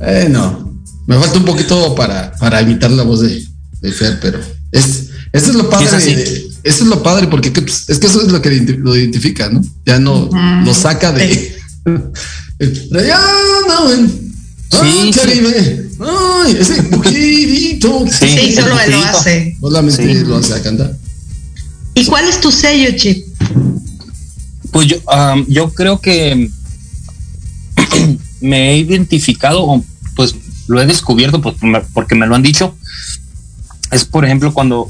eh, 0.00 0.28
no. 0.30 0.72
Me 1.06 1.18
falta 1.18 1.38
un 1.38 1.44
poquito 1.44 1.94
para, 1.94 2.32
para 2.36 2.62
imitar 2.62 2.90
la 2.90 3.02
voz 3.02 3.20
de, 3.20 3.44
de 3.80 3.92
Fer, 3.92 4.18
pero 4.20 4.38
es, 4.70 5.08
eso 5.32 5.50
es 5.50 5.54
lo 5.54 5.68
padre. 5.68 5.86
eso 5.88 6.52
es 6.62 6.80
lo 6.82 7.02
padre, 7.02 7.26
porque 7.26 7.50
pues, 7.50 7.88
es 7.88 7.98
que 7.98 8.06
eso 8.06 8.22
es 8.22 8.30
lo 8.30 8.40
que 8.40 8.50
lo 8.78 8.96
identifica, 8.96 9.48
¿no? 9.48 9.62
Ya 9.84 9.98
no 9.98 10.28
lo 10.64 10.74
saca 10.74 11.12
de. 11.12 11.56
Sí, 14.70 15.10
Caribe. 15.14 15.90
Ay, 16.00 16.56
ese 16.58 16.82
poquito. 16.84 18.04
Sí, 18.10 18.54
solo 18.54 18.78
él 18.80 18.90
lo 18.92 19.04
hace. 19.04 19.56
Solamente 19.60 20.14
lo 20.24 20.36
hace 20.36 20.54
a 20.54 20.62
cantar. 20.62 20.96
¿Y 21.94 22.06
cuál 22.06 22.28
es 22.28 22.40
tu 22.40 22.50
sello, 22.50 22.90
Chip? 22.96 23.26
Pues 24.72 24.88
yo, 24.88 24.96
yo 25.48 25.72
creo 25.74 26.00
que 26.00 26.50
me 28.40 28.70
he 28.70 28.76
identificado, 28.78 29.82
pues 30.16 30.34
lo 30.66 30.80
he 30.80 30.86
descubierto 30.86 31.40
pues, 31.40 31.56
porque 31.92 32.14
me 32.14 32.26
lo 32.26 32.34
han 32.34 32.42
dicho. 32.42 32.74
Es 33.90 34.04
por 34.04 34.24
ejemplo 34.24 34.52
cuando 34.54 34.88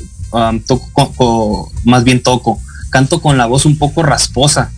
toco, 0.66 1.72
más 1.84 2.04
bien 2.04 2.22
toco, 2.22 2.60
canto 2.90 3.20
con 3.20 3.36
la 3.36 3.46
voz 3.46 3.66
un 3.66 3.76
poco 3.76 4.02
rasposa. 4.02 4.70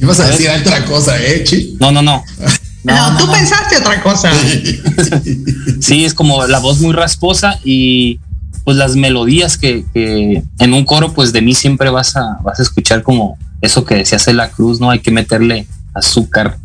Ibas 0.00 0.20
a 0.20 0.28
decir 0.28 0.48
otra 0.50 0.84
cosa, 0.86 1.16
¿eh, 1.22 1.44
Chi? 1.44 1.76
No, 1.78 1.92
no, 1.92 2.02
no. 2.02 2.24
No, 2.84 3.16
tú 3.16 3.30
pensaste 3.30 3.76
otra 3.76 4.02
cosa. 4.02 4.32
sí, 5.80 6.04
es 6.04 6.14
como 6.14 6.48
la 6.48 6.58
voz 6.58 6.80
muy 6.80 6.92
rasposa 6.92 7.60
y 7.62 8.18
pues 8.64 8.76
las 8.76 8.96
melodías 8.96 9.56
que, 9.56 9.84
que, 9.94 10.42
en 10.58 10.74
un 10.74 10.84
coro, 10.84 11.12
pues 11.12 11.32
de 11.32 11.42
mí 11.42 11.54
siempre 11.54 11.90
vas 11.90 12.16
a, 12.16 12.38
vas 12.42 12.58
a 12.58 12.62
escuchar 12.64 13.04
como 13.04 13.38
eso 13.62 13.84
que 13.84 13.94
decía 13.94 14.18
la 14.34 14.50
cruz, 14.50 14.80
¿no? 14.80 14.90
Hay 14.90 14.98
que 14.98 15.10
meterle 15.10 15.66
azúcar 15.94 16.58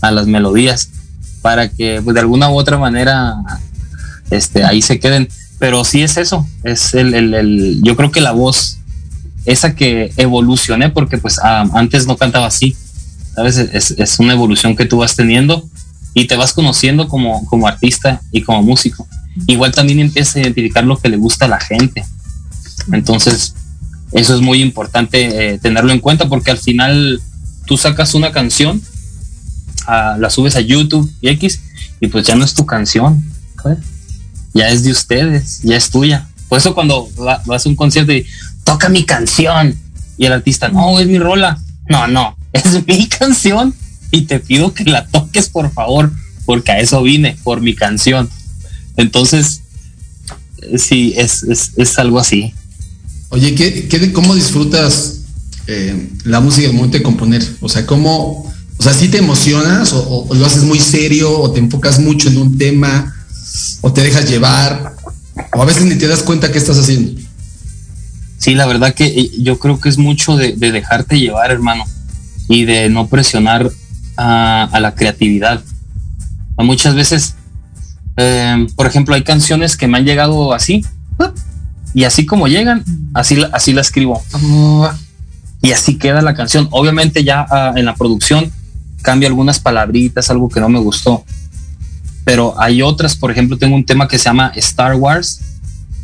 a 0.00 0.10
las 0.10 0.26
melodías 0.26 0.90
para 1.40 1.68
que 1.68 2.00
pues, 2.02 2.14
de 2.14 2.20
alguna 2.20 2.50
u 2.50 2.54
otra 2.54 2.76
manera 2.76 3.36
este, 4.30 4.64
ahí 4.64 4.82
se 4.82 4.98
queden. 4.98 5.28
Pero 5.58 5.84
sí 5.84 6.02
es 6.02 6.16
eso, 6.16 6.46
es 6.64 6.94
el, 6.94 7.14
el, 7.14 7.80
yo 7.82 7.96
creo 7.96 8.10
que 8.10 8.20
la 8.20 8.32
voz, 8.32 8.78
esa 9.46 9.74
que 9.74 10.12
evolucioné, 10.16 10.90
porque 10.90 11.16
pues 11.16 11.38
antes 11.38 12.06
no 12.06 12.16
cantaba 12.16 12.46
así, 12.46 12.76
¿sabes? 13.34 13.56
Es, 13.56 13.92
es, 13.92 14.18
una 14.18 14.32
evolución 14.32 14.74
que 14.74 14.84
tú 14.84 14.98
vas 14.98 15.14
teniendo 15.14 15.64
y 16.12 16.26
te 16.26 16.36
vas 16.36 16.52
conociendo 16.52 17.08
como, 17.08 17.46
como 17.46 17.68
artista 17.68 18.20
y 18.32 18.42
como 18.42 18.62
músico. 18.62 19.06
Igual 19.46 19.72
también 19.72 20.00
empiezas 20.00 20.36
a 20.36 20.40
identificar 20.40 20.84
lo 20.84 20.98
que 20.98 21.08
le 21.08 21.16
gusta 21.16 21.44
a 21.44 21.48
la 21.48 21.60
gente. 21.60 22.04
Entonces, 22.92 23.54
eso 24.14 24.34
es 24.34 24.40
muy 24.40 24.62
importante 24.62 25.54
eh, 25.54 25.58
tenerlo 25.58 25.92
en 25.92 25.98
cuenta 25.98 26.28
porque 26.28 26.52
al 26.52 26.58
final 26.58 27.20
tú 27.66 27.76
sacas 27.76 28.14
una 28.14 28.30
canción, 28.30 28.80
ah, 29.86 30.16
la 30.18 30.30
subes 30.30 30.54
a 30.54 30.60
YouTube 30.60 31.12
y 31.20 31.28
X 31.30 31.60
y 32.00 32.06
pues 32.06 32.26
ya 32.26 32.36
no 32.36 32.44
es 32.44 32.54
tu 32.54 32.64
canción, 32.64 33.22
ya 34.52 34.68
es 34.68 34.84
de 34.84 34.92
ustedes, 34.92 35.62
ya 35.62 35.76
es 35.76 35.90
tuya. 35.90 36.28
Por 36.48 36.58
eso 36.58 36.74
cuando 36.74 37.08
vas 37.16 37.66
a 37.66 37.68
un 37.68 37.74
concierto 37.74 38.12
y 38.12 38.24
toca 38.62 38.88
mi 38.88 39.04
canción 39.04 39.76
y 40.16 40.26
el 40.26 40.32
artista, 40.32 40.68
no, 40.68 41.00
es 41.00 41.08
mi 41.08 41.18
rola, 41.18 41.58
no, 41.88 42.06
no, 42.06 42.36
es 42.52 42.86
mi 42.86 43.08
canción 43.08 43.74
y 44.12 44.22
te 44.22 44.38
pido 44.38 44.72
que 44.74 44.84
la 44.84 45.06
toques 45.08 45.48
por 45.48 45.72
favor, 45.72 46.12
porque 46.44 46.70
a 46.70 46.78
eso 46.78 47.02
vine, 47.02 47.36
por 47.42 47.60
mi 47.60 47.74
canción. 47.74 48.30
Entonces, 48.96 49.62
sí, 50.78 51.14
es, 51.16 51.42
es, 51.42 51.72
es 51.76 51.98
algo 51.98 52.20
así. 52.20 52.54
Oye, 53.34 53.56
¿qué, 53.56 53.88
qué, 53.88 54.12
¿cómo 54.12 54.32
disfrutas 54.36 55.22
eh, 55.66 56.08
la 56.22 56.38
música 56.38 56.68
el 56.68 56.72
momento 56.72 56.98
de 56.98 57.02
componer? 57.02 57.44
O 57.60 57.68
sea, 57.68 57.84
¿cómo, 57.84 58.48
o 58.78 58.82
sea, 58.82 58.94
si 58.94 59.08
te 59.08 59.18
emocionas 59.18 59.92
o, 59.92 60.28
lo 60.32 60.46
haces 60.46 60.62
muy 60.62 60.78
serio 60.78 61.40
o 61.40 61.50
te 61.50 61.58
enfocas 61.58 61.98
mucho 61.98 62.28
en 62.28 62.38
un 62.38 62.56
tema 62.56 63.12
o 63.80 63.92
te 63.92 64.02
dejas 64.02 64.30
llevar 64.30 64.94
o 65.52 65.62
a 65.62 65.64
veces 65.64 65.84
ni 65.84 65.96
te 65.96 66.06
das 66.06 66.22
cuenta 66.22 66.52
qué 66.52 66.58
estás 66.58 66.78
haciendo? 66.78 67.20
Sí, 68.38 68.54
la 68.54 68.66
verdad 68.66 68.94
que 68.94 69.06
eh, 69.06 69.30
yo 69.40 69.58
creo 69.58 69.80
que 69.80 69.88
es 69.88 69.98
mucho 69.98 70.36
de, 70.36 70.52
dejarte 70.52 71.18
llevar, 71.18 71.50
hermano, 71.50 71.86
y 72.48 72.66
de 72.66 72.88
no 72.88 73.08
presionar 73.08 73.68
a, 74.16 74.78
la 74.80 74.94
creatividad. 74.94 75.60
Muchas 76.58 76.94
veces, 76.94 77.34
eh, 78.16 78.64
por 78.76 78.86
ejemplo, 78.86 79.16
hay 79.16 79.24
canciones 79.24 79.76
que 79.76 79.88
me 79.88 79.98
han 79.98 80.04
llegado 80.04 80.52
así, 80.52 80.84
y 81.94 82.04
así 82.04 82.26
como 82.26 82.48
llegan, 82.48 82.84
así, 83.14 83.38
así 83.52 83.72
la 83.72 83.80
escribo. 83.80 84.20
Y 85.62 85.72
así 85.72 85.96
queda 85.96 86.20
la 86.20 86.34
canción. 86.34 86.68
Obviamente 86.72 87.24
ya 87.24 87.46
ah, 87.48 87.72
en 87.76 87.86
la 87.86 87.94
producción 87.94 88.52
cambio 89.00 89.28
algunas 89.28 89.60
palabritas, 89.60 90.28
algo 90.30 90.48
que 90.48 90.60
no 90.60 90.68
me 90.68 90.80
gustó. 90.80 91.24
Pero 92.24 92.60
hay 92.60 92.82
otras, 92.82 93.14
por 93.16 93.30
ejemplo, 93.30 93.56
tengo 93.56 93.76
un 93.76 93.86
tema 93.86 94.08
que 94.08 94.18
se 94.18 94.24
llama 94.24 94.52
Star 94.56 94.96
Wars 94.96 95.40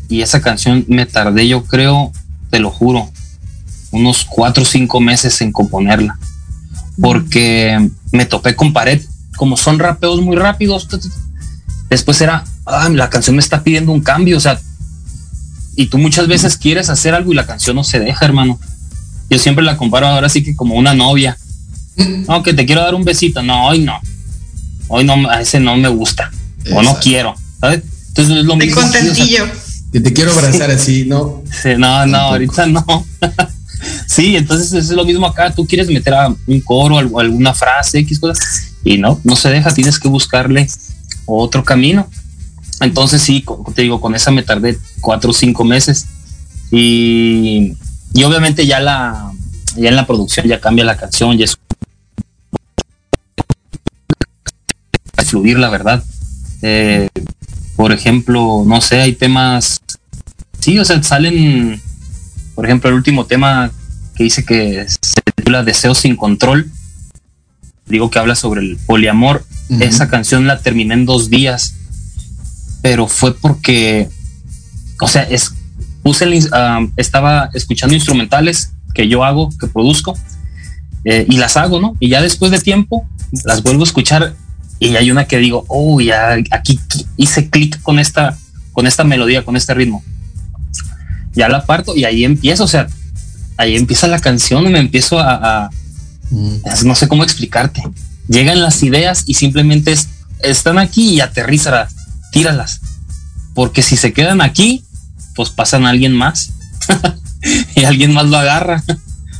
y 0.08 0.22
esa 0.22 0.40
canción 0.40 0.84
me 0.86 1.06
tardé, 1.06 1.48
yo 1.48 1.64
creo, 1.64 2.12
te 2.50 2.60
lo 2.60 2.70
juro, 2.70 3.10
unos 3.90 4.24
cuatro 4.24 4.62
o 4.62 4.66
cinco 4.66 5.00
meses 5.00 5.40
en 5.40 5.50
componerla. 5.50 6.18
Porque 7.00 7.90
me 8.12 8.26
topé 8.26 8.54
con 8.54 8.72
pared. 8.72 9.02
Como 9.36 9.56
son 9.56 9.78
rapeos 9.78 10.20
muy 10.20 10.36
rápidos, 10.36 10.86
después 11.88 12.20
era, 12.20 12.44
ah, 12.66 12.88
la 12.90 13.08
canción 13.08 13.36
me 13.36 13.40
está 13.40 13.62
pidiendo 13.62 13.90
un 13.90 14.02
cambio. 14.02 14.36
O 14.36 14.40
sea, 14.40 14.60
y 15.80 15.86
tú 15.86 15.96
muchas 15.96 16.28
veces 16.28 16.58
quieres 16.58 16.90
hacer 16.90 17.14
algo 17.14 17.32
y 17.32 17.34
la 17.34 17.46
canción 17.46 17.74
no 17.74 17.84
se 17.84 17.98
deja, 17.98 18.26
hermano. 18.26 18.60
Yo 19.30 19.38
siempre 19.38 19.64
la 19.64 19.78
comparo 19.78 20.08
ahora 20.08 20.28
sí 20.28 20.44
que 20.44 20.54
como 20.54 20.74
una 20.74 20.92
novia. 20.92 21.38
No, 22.28 22.42
que 22.42 22.52
te 22.52 22.66
quiero 22.66 22.82
dar 22.82 22.94
un 22.94 23.02
besito. 23.02 23.42
No, 23.42 23.66
hoy 23.66 23.78
no. 23.78 23.98
Hoy 24.88 25.04
no, 25.04 25.30
a 25.30 25.40
ese 25.40 25.58
no 25.58 25.78
me 25.78 25.88
gusta. 25.88 26.30
O 26.74 26.82
no 26.82 26.98
quiero. 27.00 27.34
¿Sabes? 27.60 27.80
Entonces 28.08 28.36
es 28.36 28.44
lo 28.44 28.56
mismo. 28.56 28.78
contentillo. 28.78 29.46
que 29.90 30.00
te 30.00 30.12
quiero 30.12 30.32
abrazar 30.32 30.70
así, 30.70 31.06
¿no? 31.06 31.42
no, 31.78 32.06
no, 32.06 32.18
ahorita 32.18 32.66
no. 32.66 32.84
sí, 34.06 34.36
entonces 34.36 34.74
es 34.74 34.90
lo 34.90 35.06
mismo 35.06 35.24
acá. 35.24 35.50
Tú 35.50 35.66
quieres 35.66 35.88
meter 35.88 36.12
a 36.12 36.28
un 36.28 36.60
coro 36.60 36.96
o 36.96 37.20
alguna 37.20 37.54
frase, 37.54 38.00
X 38.00 38.20
cosas. 38.20 38.74
Y 38.84 38.98
no, 38.98 39.18
no 39.24 39.34
se 39.34 39.48
deja. 39.48 39.72
Tienes 39.72 39.98
que 39.98 40.08
buscarle 40.08 40.68
otro 41.24 41.64
camino. 41.64 42.06
Entonces 42.80 43.22
sí, 43.22 43.44
te 43.74 43.82
digo, 43.82 44.00
con 44.00 44.14
esa 44.14 44.30
me 44.30 44.42
tardé 44.42 44.78
cuatro 45.00 45.30
o 45.30 45.34
cinco 45.34 45.64
meses. 45.64 46.06
Y, 46.70 47.74
y 48.14 48.24
obviamente 48.24 48.66
ya 48.66 48.80
la 48.80 49.32
ya 49.76 49.88
en 49.88 49.96
la 49.96 50.06
producción 50.06 50.46
ya 50.46 50.60
cambia 50.60 50.84
la 50.84 50.96
canción, 50.96 51.36
ya 51.38 51.44
es 51.44 51.56
fluir 55.26 55.58
la 55.58 55.70
verdad. 55.70 56.02
Eh, 56.62 57.08
Por 57.76 57.92
ejemplo, 57.92 58.64
no 58.66 58.80
sé, 58.80 59.00
hay 59.00 59.14
temas, 59.14 59.80
sí, 60.58 60.78
o 60.78 60.84
sea, 60.84 61.02
salen, 61.02 61.80
por 62.54 62.66
ejemplo, 62.66 62.90
el 62.90 62.96
último 62.96 63.24
tema 63.24 63.70
que 64.16 64.24
dice 64.24 64.44
que 64.44 64.86
se 64.88 65.22
titula 65.36 65.62
Deseo 65.62 65.94
sin 65.94 66.16
control, 66.16 66.70
digo 67.86 68.10
que 68.10 68.18
habla 68.18 68.34
sobre 68.34 68.60
el 68.60 68.76
poliamor, 68.84 69.46
esa 69.80 70.08
canción 70.08 70.46
la 70.46 70.60
terminé 70.60 70.94
en 70.94 71.06
dos 71.06 71.30
días, 71.30 71.74
pero 72.82 73.06
fue 73.06 73.34
porque, 73.34 74.08
o 75.00 75.08
sea, 75.08 75.22
es, 75.22 75.52
puse 76.02 76.26
estaba 76.96 77.50
escuchando 77.54 77.94
instrumentales 77.94 78.72
que 78.94 79.08
yo 79.08 79.24
hago, 79.24 79.50
que 79.58 79.66
produzco, 79.66 80.16
eh, 81.04 81.26
y 81.28 81.36
las 81.36 81.56
hago, 81.56 81.80
¿no? 81.80 81.96
Y 82.00 82.08
ya 82.08 82.20
después 82.20 82.50
de 82.50 82.60
tiempo 82.60 83.06
las 83.44 83.62
vuelvo 83.62 83.82
a 83.82 83.86
escuchar 83.86 84.34
y 84.78 84.96
hay 84.96 85.10
una 85.10 85.26
que 85.26 85.38
digo, 85.38 85.64
oh, 85.68 86.00
ya 86.00 86.36
aquí 86.50 86.80
hice 87.16 87.48
clic 87.50 87.80
con 87.82 87.98
esta, 87.98 88.36
con 88.72 88.86
esta 88.86 89.04
melodía, 89.04 89.44
con 89.44 89.56
este 89.56 89.74
ritmo. 89.74 90.02
Ya 91.32 91.48
la 91.48 91.64
parto 91.64 91.94
y 91.94 92.04
ahí 92.04 92.24
empiezo, 92.24 92.64
o 92.64 92.68
sea, 92.68 92.86
ahí 93.56 93.76
empieza 93.76 94.08
la 94.08 94.20
canción 94.20 94.66
y 94.66 94.70
me 94.70 94.78
empiezo 94.78 95.20
a, 95.20 95.70
mm. 96.30 96.86
no 96.86 96.94
sé 96.94 97.08
cómo 97.08 97.24
explicarte. 97.24 97.82
Llegan 98.26 98.62
las 98.62 98.82
ideas 98.82 99.24
y 99.26 99.34
simplemente 99.34 99.94
están 100.42 100.78
aquí 100.78 101.10
y 101.10 101.20
aterrízalas, 101.20 101.94
tíralas. 102.30 102.80
Porque 103.54 103.82
si 103.82 103.96
se 103.96 104.12
quedan 104.12 104.40
aquí, 104.40 104.84
pues 105.34 105.50
pasan 105.50 105.86
a 105.86 105.90
alguien 105.90 106.14
más 106.14 106.52
y 107.74 107.84
alguien 107.84 108.12
más 108.12 108.26
lo 108.26 108.38
agarra. 108.38 108.82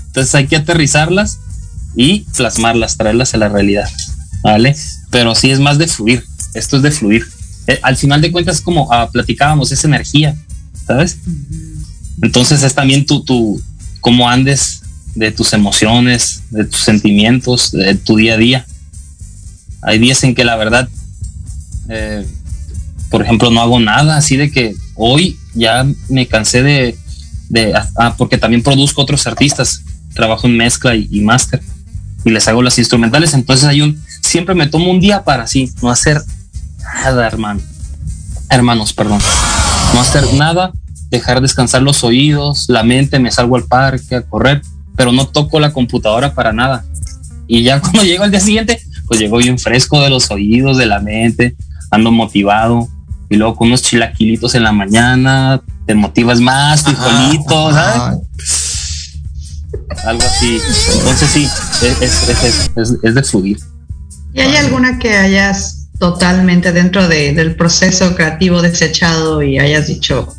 Entonces 0.07 0.35
hay 0.35 0.47
que 0.47 0.57
aterrizarlas 0.57 1.39
y 1.95 2.21
plasmarlas, 2.37 2.97
traerlas 2.97 3.35
a 3.35 3.39
la 3.39 3.49
realidad. 3.49 3.89
¿Vale? 4.43 4.75
pero 5.11 5.35
sí 5.35 5.51
es 5.51 5.61
más 5.61 5.79
de 5.79 5.89
fluir. 5.89 6.25
Esto 6.55 6.77
es 6.77 6.83
de 6.83 6.91
fluir. 6.91 7.27
Eh, 7.67 7.79
al 7.83 7.97
final 7.97 8.21
de 8.21 8.33
cuentas, 8.33 8.61
como 8.61 8.93
ah, 8.93 9.11
platicábamos, 9.11 9.71
es 9.73 9.85
energía, 9.85 10.37
¿sabes? 10.87 11.19
Entonces 12.23 12.63
es 12.63 12.75
también 12.75 13.05
tu, 13.07 13.23
tu, 13.23 13.61
cómo 14.01 14.29
andes 14.29 14.83
de 15.15 15.33
tus 15.33 15.53
emociones, 15.53 16.43
de 16.51 16.65
tus 16.65 16.81
sentimientos, 16.81 17.73
de 17.73 17.95
tu 17.97 18.17
día 18.17 18.35
a 18.35 18.39
día. 18.39 18.67
Hay 19.83 19.99
días 19.99 20.23
en 20.25 20.35
que 20.35 20.45
la 20.45 20.57
verdad, 20.57 20.89
eh, 21.89 22.27
por 23.11 23.23
ejemplo, 23.23 23.51
no 23.51 23.61
hago 23.61 23.81
nada, 23.81 24.17
así 24.17 24.37
de 24.37 24.51
que 24.51 24.75
hoy 24.95 25.39
ya 25.55 25.87
me 26.09 26.27
cansé 26.27 26.63
de, 26.63 26.97
de 27.49 27.75
ah, 27.75 27.89
ah 27.97 28.15
porque 28.17 28.39
también 28.39 28.63
produzco 28.63 29.03
otros 29.03 29.27
artistas, 29.27 29.83
trabajo 30.15 30.47
en 30.47 30.57
mezcla 30.57 30.95
y, 30.95 31.09
y 31.11 31.21
máster 31.21 31.61
y 32.25 32.31
les 32.31 32.47
hago 32.49 32.63
las 32.63 32.79
instrumentales, 32.79 33.35
entonces 33.35 33.67
hay 33.67 33.81
un, 33.81 34.03
siempre 34.21 34.55
me 34.55 34.67
tomo 34.67 34.91
un 34.91 35.01
día 35.01 35.25
para 35.25 35.45
así, 35.45 35.73
no 35.83 35.91
hacer 35.91 36.21
nada, 36.95 37.27
hermano. 37.27 37.61
Hermanos, 38.49 38.93
perdón. 38.93 39.21
No 39.95 40.01
hacer 40.01 40.25
nada, 40.35 40.73
dejar 41.09 41.41
descansar 41.41 41.83
los 41.83 42.05
oídos, 42.05 42.67
la 42.69 42.83
mente, 42.83 43.19
me 43.19 43.31
salgo 43.31 43.57
al 43.57 43.65
parque 43.65 44.17
a 44.17 44.23
correr, 44.23 44.63
pero 44.97 45.13
no 45.13 45.27
toco 45.27 45.61
la 45.61 45.73
computadora 45.73 46.35
para 46.35 46.53
nada. 46.53 46.85
Y 47.47 47.63
ya 47.63 47.81
cuando 47.81 48.03
llego 48.03 48.25
al 48.25 48.31
día 48.31 48.41
siguiente, 48.41 48.81
pues 49.07 49.21
llego 49.21 49.39
bien 49.39 49.59
fresco 49.59 50.01
de 50.01 50.11
los 50.11 50.31
oídos, 50.31 50.77
de 50.79 50.87
la 50.87 51.01
mente, 51.01 51.57
ando 51.91 52.11
motivado. 52.11 52.89
Y 53.31 53.37
luego 53.37 53.57
con 53.57 53.69
unos 53.69 53.83
chilaquilitos 53.83 54.55
en 54.55 54.65
la 54.65 54.73
mañana, 54.73 55.63
te 55.87 55.95
motivas 55.95 56.41
más, 56.41 56.83
frijolitos, 56.83 57.75
¿sabes? 57.75 58.19
Algo 60.05 60.23
así. 60.23 60.61
Entonces 60.99 61.31
sí, 61.31 61.49
es 63.03 63.15
de 63.15 63.23
fluir. 63.23 63.59
¿Y 64.35 64.41
hay 64.41 64.57
alguna 64.57 64.99
que 64.99 65.17
hayas 65.17 65.89
totalmente 65.99 66.73
dentro 66.73 67.07
del 67.09 67.55
proceso 67.57 68.15
creativo 68.17 68.63
desechado 68.63 69.43
y 69.43 69.59
hayas 69.59 69.87
dicho, 69.87 70.35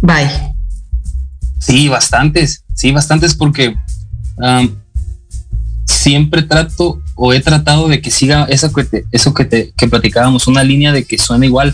bye? 0.00 0.30
Sí, 1.58 1.88
bastantes, 1.88 2.64
sí, 2.74 2.90
bastantes 2.92 3.34
porque 3.34 3.76
siempre 6.02 6.42
trato 6.42 7.00
o 7.14 7.32
he 7.32 7.40
tratado 7.40 7.86
de 7.86 8.00
que 8.00 8.10
siga 8.10 8.44
eso 8.48 8.72
que, 8.72 8.84
te, 8.84 9.04
eso 9.12 9.32
que, 9.32 9.44
te, 9.44 9.72
que 9.76 9.88
platicábamos, 9.88 10.48
una 10.48 10.64
línea 10.64 10.92
de 10.92 11.04
que 11.04 11.16
suene 11.16 11.46
igual. 11.46 11.72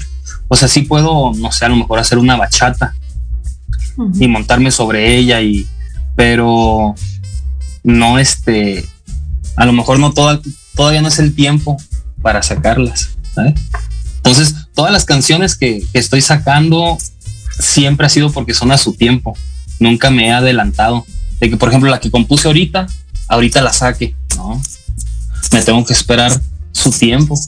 O 0.48 0.56
sea, 0.56 0.68
sí 0.68 0.82
puedo, 0.82 1.32
no 1.34 1.50
sé, 1.50 1.64
a 1.64 1.70
lo 1.70 1.76
mejor 1.76 1.98
hacer 1.98 2.18
una 2.18 2.36
bachata 2.36 2.94
y 4.20 4.28
montarme 4.28 4.70
sobre 4.70 5.16
ella 5.16 5.40
y, 5.40 5.66
pero 6.14 6.94
no 7.82 8.18
este, 8.18 8.84
a 9.56 9.64
lo 9.64 9.72
mejor 9.72 9.98
no 9.98 10.12
toda, 10.12 10.40
todavía 10.74 11.00
no 11.00 11.08
es 11.08 11.18
el 11.18 11.34
tiempo 11.34 11.78
para 12.20 12.42
sacarlas. 12.42 13.16
Entonces, 14.16 14.54
todas 14.74 14.92
las 14.92 15.04
canciones 15.06 15.56
que, 15.56 15.82
estoy 15.94 16.20
sacando 16.20 16.98
siempre 17.58 18.06
ha 18.06 18.10
sido 18.10 18.30
porque 18.30 18.52
son 18.52 18.72
a 18.72 18.78
su 18.78 18.92
tiempo. 18.92 19.36
Nunca 19.80 20.10
me 20.10 20.28
he 20.28 20.32
adelantado. 20.32 21.06
De 21.40 21.48
que, 21.48 21.56
por 21.56 21.68
ejemplo, 21.68 21.88
la 21.88 22.00
que 22.00 22.10
compuse 22.10 22.48
ahorita, 22.48 22.88
ahorita 23.28 23.60
la 23.60 23.72
saque. 23.72 24.14
No, 24.36 24.60
me 25.52 25.62
tengo 25.62 25.84
que 25.84 25.92
esperar 25.92 26.38
su 26.72 26.90
tiempo. 26.90 27.38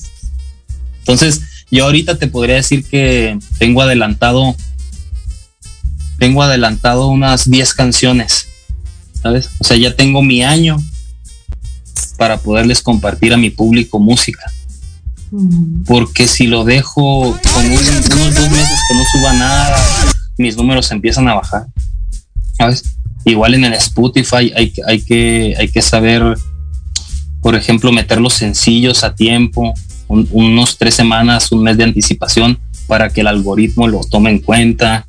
Entonces, 1.00 1.40
yo 1.70 1.84
ahorita 1.84 2.18
te 2.18 2.26
podría 2.26 2.56
decir 2.56 2.84
que 2.84 3.38
tengo 3.58 3.82
adelantado, 3.82 4.54
tengo 6.18 6.42
adelantado 6.42 7.08
unas 7.08 7.50
10 7.50 7.74
canciones, 7.74 8.48
¿sabes? 9.22 9.50
O 9.58 9.64
sea, 9.64 9.76
ya 9.76 9.94
tengo 9.96 10.22
mi 10.22 10.42
año 10.42 10.76
para 12.16 12.38
poderles 12.38 12.82
compartir 12.82 13.32
a 13.32 13.36
mi 13.36 13.50
público 13.50 13.98
música. 13.98 14.52
Mm. 15.30 15.84
Porque 15.84 16.26
si 16.26 16.48
lo 16.48 16.64
dejo 16.64 17.38
con 17.54 17.66
unos 17.66 18.08
dos 18.08 18.50
meses 18.50 18.78
que 18.88 18.94
no 18.94 19.04
suba 19.12 19.32
nada, 19.32 19.76
mis 20.36 20.56
números 20.56 20.90
empiezan 20.90 21.28
a 21.28 21.34
bajar. 21.34 21.66
¿Sabes? 22.58 22.82
Igual 23.24 23.54
en 23.54 23.64
el 23.64 23.74
Spotify 23.74 24.52
hay, 24.54 24.72
hay, 24.86 25.02
que, 25.02 25.54
hay 25.58 25.68
que 25.68 25.82
saber, 25.82 26.22
por 27.42 27.54
ejemplo, 27.54 27.92
meter 27.92 28.20
los 28.20 28.34
sencillos 28.34 29.04
a 29.04 29.14
tiempo, 29.14 29.74
unos 30.08 30.78
tres 30.78 30.94
semanas, 30.94 31.52
un 31.52 31.62
mes 31.62 31.76
de 31.76 31.84
anticipación 31.84 32.58
para 32.86 33.10
que 33.10 33.20
el 33.20 33.28
algoritmo 33.28 33.86
lo 33.86 34.00
tome 34.00 34.30
en 34.30 34.40
cuenta. 34.40 35.06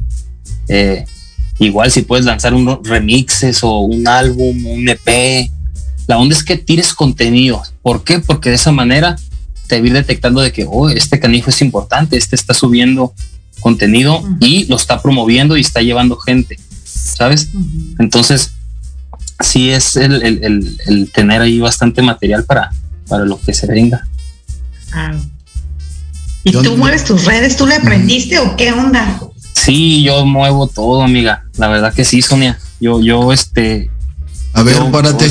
Eh, 0.67 1.05
igual 1.59 1.91
si 1.91 2.03
puedes 2.03 2.25
lanzar 2.25 2.53
unos 2.53 2.79
remixes 2.87 3.63
o 3.63 3.79
un 3.79 4.07
álbum, 4.07 4.65
un 4.65 4.87
EP, 4.87 5.49
la 6.07 6.17
onda 6.17 6.35
es 6.35 6.43
que 6.43 6.57
tires 6.57 6.93
contenido. 6.93 7.61
¿Por 7.81 8.03
qué? 8.03 8.19
Porque 8.19 8.49
de 8.49 8.55
esa 8.55 8.71
manera 8.71 9.15
te 9.67 9.79
va 9.79 9.83
a 9.83 9.87
ir 9.87 9.93
detectando 9.93 10.41
de 10.41 10.51
que, 10.51 10.65
oh, 10.69 10.89
este 10.89 11.19
canijo 11.19 11.49
es 11.49 11.61
importante, 11.61 12.17
este 12.17 12.35
está 12.35 12.53
subiendo 12.53 13.13
contenido 13.61 14.21
y 14.39 14.65
lo 14.65 14.75
está 14.75 15.01
promoviendo 15.01 15.55
y 15.55 15.61
está 15.61 15.81
llevando 15.81 16.17
gente, 16.17 16.59
¿sabes? 17.21 17.49
Entonces, 17.99 18.53
sí 19.41 19.69
es 19.69 19.95
el, 19.95 21.11
tener 21.13 21.39
ahí 21.39 21.59
bastante 21.59 22.01
material 22.01 22.45
para, 22.45 22.71
para 23.07 23.25
lo 23.25 23.39
que 23.39 23.53
se 23.53 23.67
venga. 23.67 24.07
¿Y 26.43 26.51
tú 26.51 26.75
mueves 26.77 27.03
tus 27.03 27.25
redes? 27.25 27.57
¿Tú 27.57 27.67
le 27.67 27.75
aprendiste 27.75 28.39
o 28.39 28.57
qué 28.57 28.73
onda? 28.73 29.19
Sí, 29.53 30.01
yo 30.01 30.25
muevo 30.25 30.65
todo, 30.65 31.03
amiga. 31.03 31.43
La 31.57 31.67
verdad 31.67 31.93
que 31.93 32.05
sí, 32.05 32.23
Sonia. 32.23 32.57
Yo, 32.79 33.03
yo, 33.03 33.31
este. 33.31 33.91
A 34.53 34.63
ver, 34.63 34.77
párate. 34.91 35.29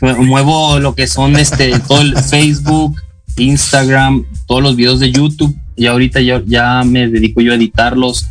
muevo 0.20 0.78
lo 0.78 0.94
que 0.94 1.08
son 1.08 1.36
este 1.36 1.76
todo 1.80 2.02
el 2.02 2.16
Facebook, 2.16 2.94
Instagram, 3.36 4.24
todos 4.46 4.62
los 4.62 4.76
videos 4.76 5.00
de 5.00 5.10
YouTube 5.10 5.58
y 5.78 5.86
ahorita 5.86 6.20
ya, 6.20 6.42
ya 6.44 6.82
me 6.84 7.08
dedico 7.08 7.40
yo 7.40 7.52
a 7.52 7.54
editarlos. 7.54 8.26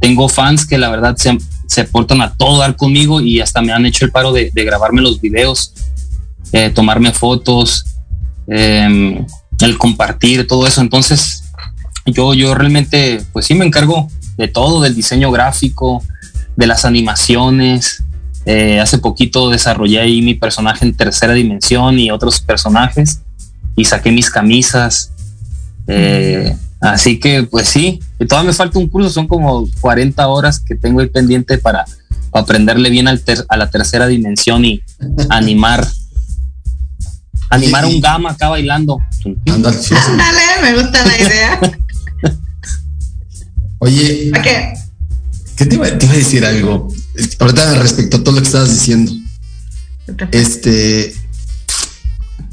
tengo 0.00 0.28
fans 0.28 0.66
que 0.66 0.76
la 0.76 0.90
verdad 0.90 1.16
se, 1.16 1.38
se, 1.66 1.84
portan 1.84 2.20
a 2.20 2.34
todo 2.34 2.58
dar 2.58 2.74
conmigo 2.76 3.20
y 3.20 3.40
hasta 3.40 3.62
me 3.62 3.72
han 3.72 3.86
hecho 3.86 4.04
el 4.04 4.10
paro 4.10 4.32
de, 4.32 4.50
grabarme 4.54 5.02
los 5.02 5.20
videos, 5.20 5.72
eh, 6.52 6.70
tomarme 6.70 7.12
fotos, 7.12 7.84
em, 8.48 9.24
el 9.60 9.78
compartir, 9.78 10.46
todo 10.46 10.66
eso. 10.66 10.80
Entonces, 10.80 11.44
yo, 12.06 12.34
yo 12.34 12.54
realmente, 12.54 13.22
pues 13.32 13.46
sí 13.46 13.54
me 13.54 13.64
encargo 13.64 14.08
de 14.36 14.48
todo, 14.48 14.80
del 14.82 14.94
diseño 14.94 15.30
gráfico, 15.30 16.02
de 16.56 16.66
las 16.66 16.84
animaciones. 16.84 18.02
Eh, 18.46 18.80
hace 18.80 18.98
poquito 18.98 19.50
desarrollé 19.50 20.00
ahí 20.00 20.22
mi 20.22 20.34
personaje 20.34 20.84
en 20.84 20.96
tercera 20.96 21.32
dimensión 21.34 21.98
y 21.98 22.10
otros 22.10 22.40
personajes 22.40 23.20
y 23.76 23.84
saqué 23.84 24.10
mis 24.10 24.30
camisas. 24.30 25.12
Eh, 25.88 26.56
así 26.80 27.20
que 27.20 27.44
pues 27.44 27.68
sí, 27.68 28.00
todavía 28.28 28.50
me 28.50 28.56
falta 28.56 28.78
un 28.78 28.88
curso, 28.88 29.10
son 29.10 29.28
como 29.28 29.68
40 29.80 30.26
horas 30.28 30.60
que 30.60 30.74
tengo 30.74 31.00
ahí 31.00 31.08
pendiente 31.08 31.58
para, 31.58 31.84
aprenderle 32.38 32.90
bien 32.90 33.08
al 33.08 33.22
a 33.48 33.56
la 33.56 33.70
tercera 33.70 34.06
dimensión 34.06 34.64
y 34.64 34.82
animar. 35.28 35.86
Animar 37.48 37.86
un 37.86 38.00
gama 38.00 38.32
acá 38.32 38.48
bailando. 38.48 38.98
Dale, 39.44 40.62
me 40.62 40.82
gusta 40.82 41.06
la 41.06 41.18
idea. 41.18 41.60
Oye, 43.78 44.32
qué? 44.42 44.72
¿Qué 45.56 45.66
te 45.66 45.76
iba, 45.76 45.86
a 45.86 45.90
decir 45.90 46.44
algo? 46.44 46.88
Ahorita 47.38 47.74
respecto 47.76 48.18
a 48.18 48.24
todo 48.24 48.34
lo 48.34 48.40
que 48.40 48.46
estabas 48.46 48.70
diciendo. 48.70 49.12
Este, 50.32 51.14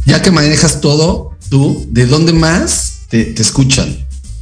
ya 0.05 0.21
que 0.21 0.31
manejas 0.31 0.79
todo, 0.79 1.35
tú, 1.49 1.85
¿de 1.89 2.05
dónde 2.05 2.33
más 2.33 2.92
te, 3.13 3.25
te 3.25 3.43
escuchan? 3.43 3.95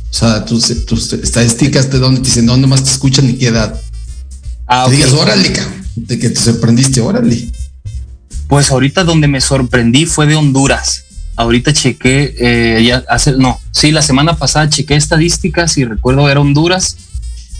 O 0.10 0.14
sea, 0.14 0.46
tus, 0.46 0.86
tus, 0.86 1.12
estadísticas 1.12 1.92
de 1.92 2.00
dónde 2.00 2.22
te 2.22 2.28
dicen, 2.28 2.46
dónde 2.46 2.68
más 2.68 2.82
te 2.86 2.90
escuchan 2.90 3.30
y 3.30 3.34
qué 3.34 3.48
edad. 3.48 3.78
Ah, 4.66 4.86
te 4.88 4.96
digas, 4.96 5.12
órale, 5.12 5.52
de 5.98 6.18
que 6.18 6.30
te 6.30 6.40
sorprendiste, 6.40 7.02
órale. 7.02 7.50
Pues 8.48 8.72
ahorita 8.72 9.04
donde 9.04 9.28
me 9.28 9.42
sorprendí 9.42 10.06
fue 10.06 10.26
de 10.26 10.38
Honduras. 10.38 11.04
Ahorita 11.36 11.74
chequé, 11.74 12.34
eh, 12.40 12.82
ya 12.86 13.04
hace, 13.10 13.34
no, 13.34 13.60
sí, 13.72 13.92
la 13.92 14.02
semana 14.02 14.38
pasada 14.38 14.70
chequé 14.70 14.96
estadísticas 14.96 15.78
y 15.78 15.84
recuerdo 15.84 16.30
era 16.30 16.40
Honduras, 16.40 16.96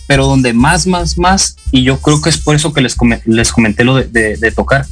pero 0.08 0.28
donde 0.28 0.54
más, 0.54 0.88
más, 0.88 1.18
más, 1.18 1.58
y 1.72 1.84
yo 1.84 2.00
creo 2.00 2.22
que 2.22 2.30
es 2.30 2.38
por 2.38 2.56
eso 2.56 2.72
que 2.72 2.80
les, 2.80 2.96
les 3.26 3.52
comenté 3.52 3.84
lo 3.84 3.96
de, 3.96 4.38
de, 4.38 4.52
tocar. 4.52 4.88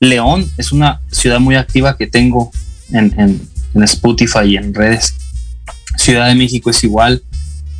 León 0.00 0.50
es 0.56 0.72
una 0.72 1.00
ciudad 1.12 1.38
muy 1.38 1.54
activa 1.54 1.96
que 1.96 2.08
tengo 2.08 2.50
en, 2.90 3.14
en, 3.16 3.48
en 3.74 3.82
Spotify 3.84 4.44
y 4.46 4.56
en 4.56 4.74
redes. 4.74 5.14
Ciudad 5.96 6.28
de 6.28 6.34
México 6.34 6.70
es 6.70 6.82
igual, 6.84 7.22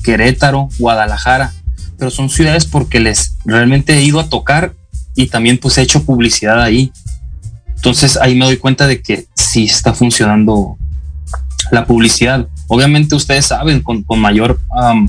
Querétaro, 0.03 0.69
Guadalajara, 0.79 1.53
pero 1.99 2.11
son 2.11 2.29
ciudades 2.29 2.67
porque 2.67 3.01
les 3.01 3.37
realmente 3.45 3.95
he 3.97 4.03
ido 4.03 4.21
a 4.21 4.29
tocar 4.29 4.75
y 5.15 5.29
también 5.29 5.59
pues 5.59 5.79
he 5.79 5.83
hecho 5.83 6.05
publicidad 6.05 6.61
ahí. 6.61 6.93
Entonces 7.77 8.17
ahí 8.17 8.35
me 8.35 8.45
doy 8.45 8.57
cuenta 8.57 8.87
de 8.87 9.03
que 9.03 9.27
sí 9.35 9.65
está 9.65 9.95
funcionando 9.95 10.77
la 11.71 11.87
publicidad. 11.87 12.47
Obviamente 12.69 13.15
ustedes 13.15 13.47
saben, 13.47 13.83
con, 13.83 14.05
mayor 14.19 14.61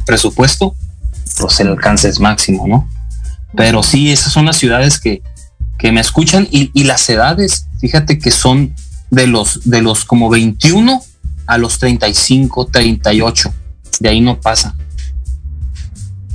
presupuesto, 0.05 0.75
pues 1.39 1.59
el 1.59 1.69
alcance 1.69 2.09
es 2.09 2.19
máximo, 2.19 2.67
¿no? 2.67 2.89
Pero 3.55 3.83
sí, 3.83 4.12
esas 4.12 4.33
son 4.33 4.45
las 4.45 4.57
ciudades 4.57 4.99
que, 4.99 5.21
que 5.77 5.91
me 5.91 6.01
escuchan 6.01 6.47
y, 6.49 6.71
y, 6.73 6.86
las 6.86 7.07
edades, 7.09 7.67
fíjate 7.79 8.17
que 8.17 8.31
son 8.31 8.73
de 9.12 9.27
los, 9.27 9.69
de 9.69 9.81
los 9.81 10.05
como 10.05 10.29
21 10.29 11.03
a 11.53 11.57
los 11.59 11.77
35, 11.77 12.67
38. 12.67 13.53
De 13.99 14.09
ahí 14.09 14.21
no 14.21 14.41
pasa. 14.41 14.75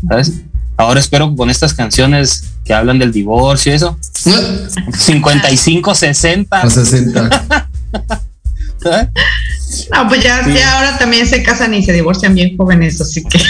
¿Sabes? 0.09 0.33
Ahora 0.77 1.01
espero 1.01 1.35
con 1.35 1.51
estas 1.51 1.75
canciones 1.75 2.45
que 2.65 2.73
hablan 2.73 3.01
del 3.01 3.11
divorcio 3.11 3.73
y 3.73 3.75
eso. 3.75 3.99
55, 4.97 5.95
60. 5.95 6.71
60. 6.71 7.69
No, 9.91 10.09
pues 10.09 10.23
ya, 10.23 10.47
ya 10.49 10.77
ahora 10.77 10.99
también 10.99 11.27
se 11.27 11.43
casan 11.43 11.75
y 11.75 11.85
se 11.85 11.93
divorcian 11.93 12.35
bien 12.35 12.57
jóvenes, 12.57 13.01
así 13.01 13.25
que. 13.25 13.41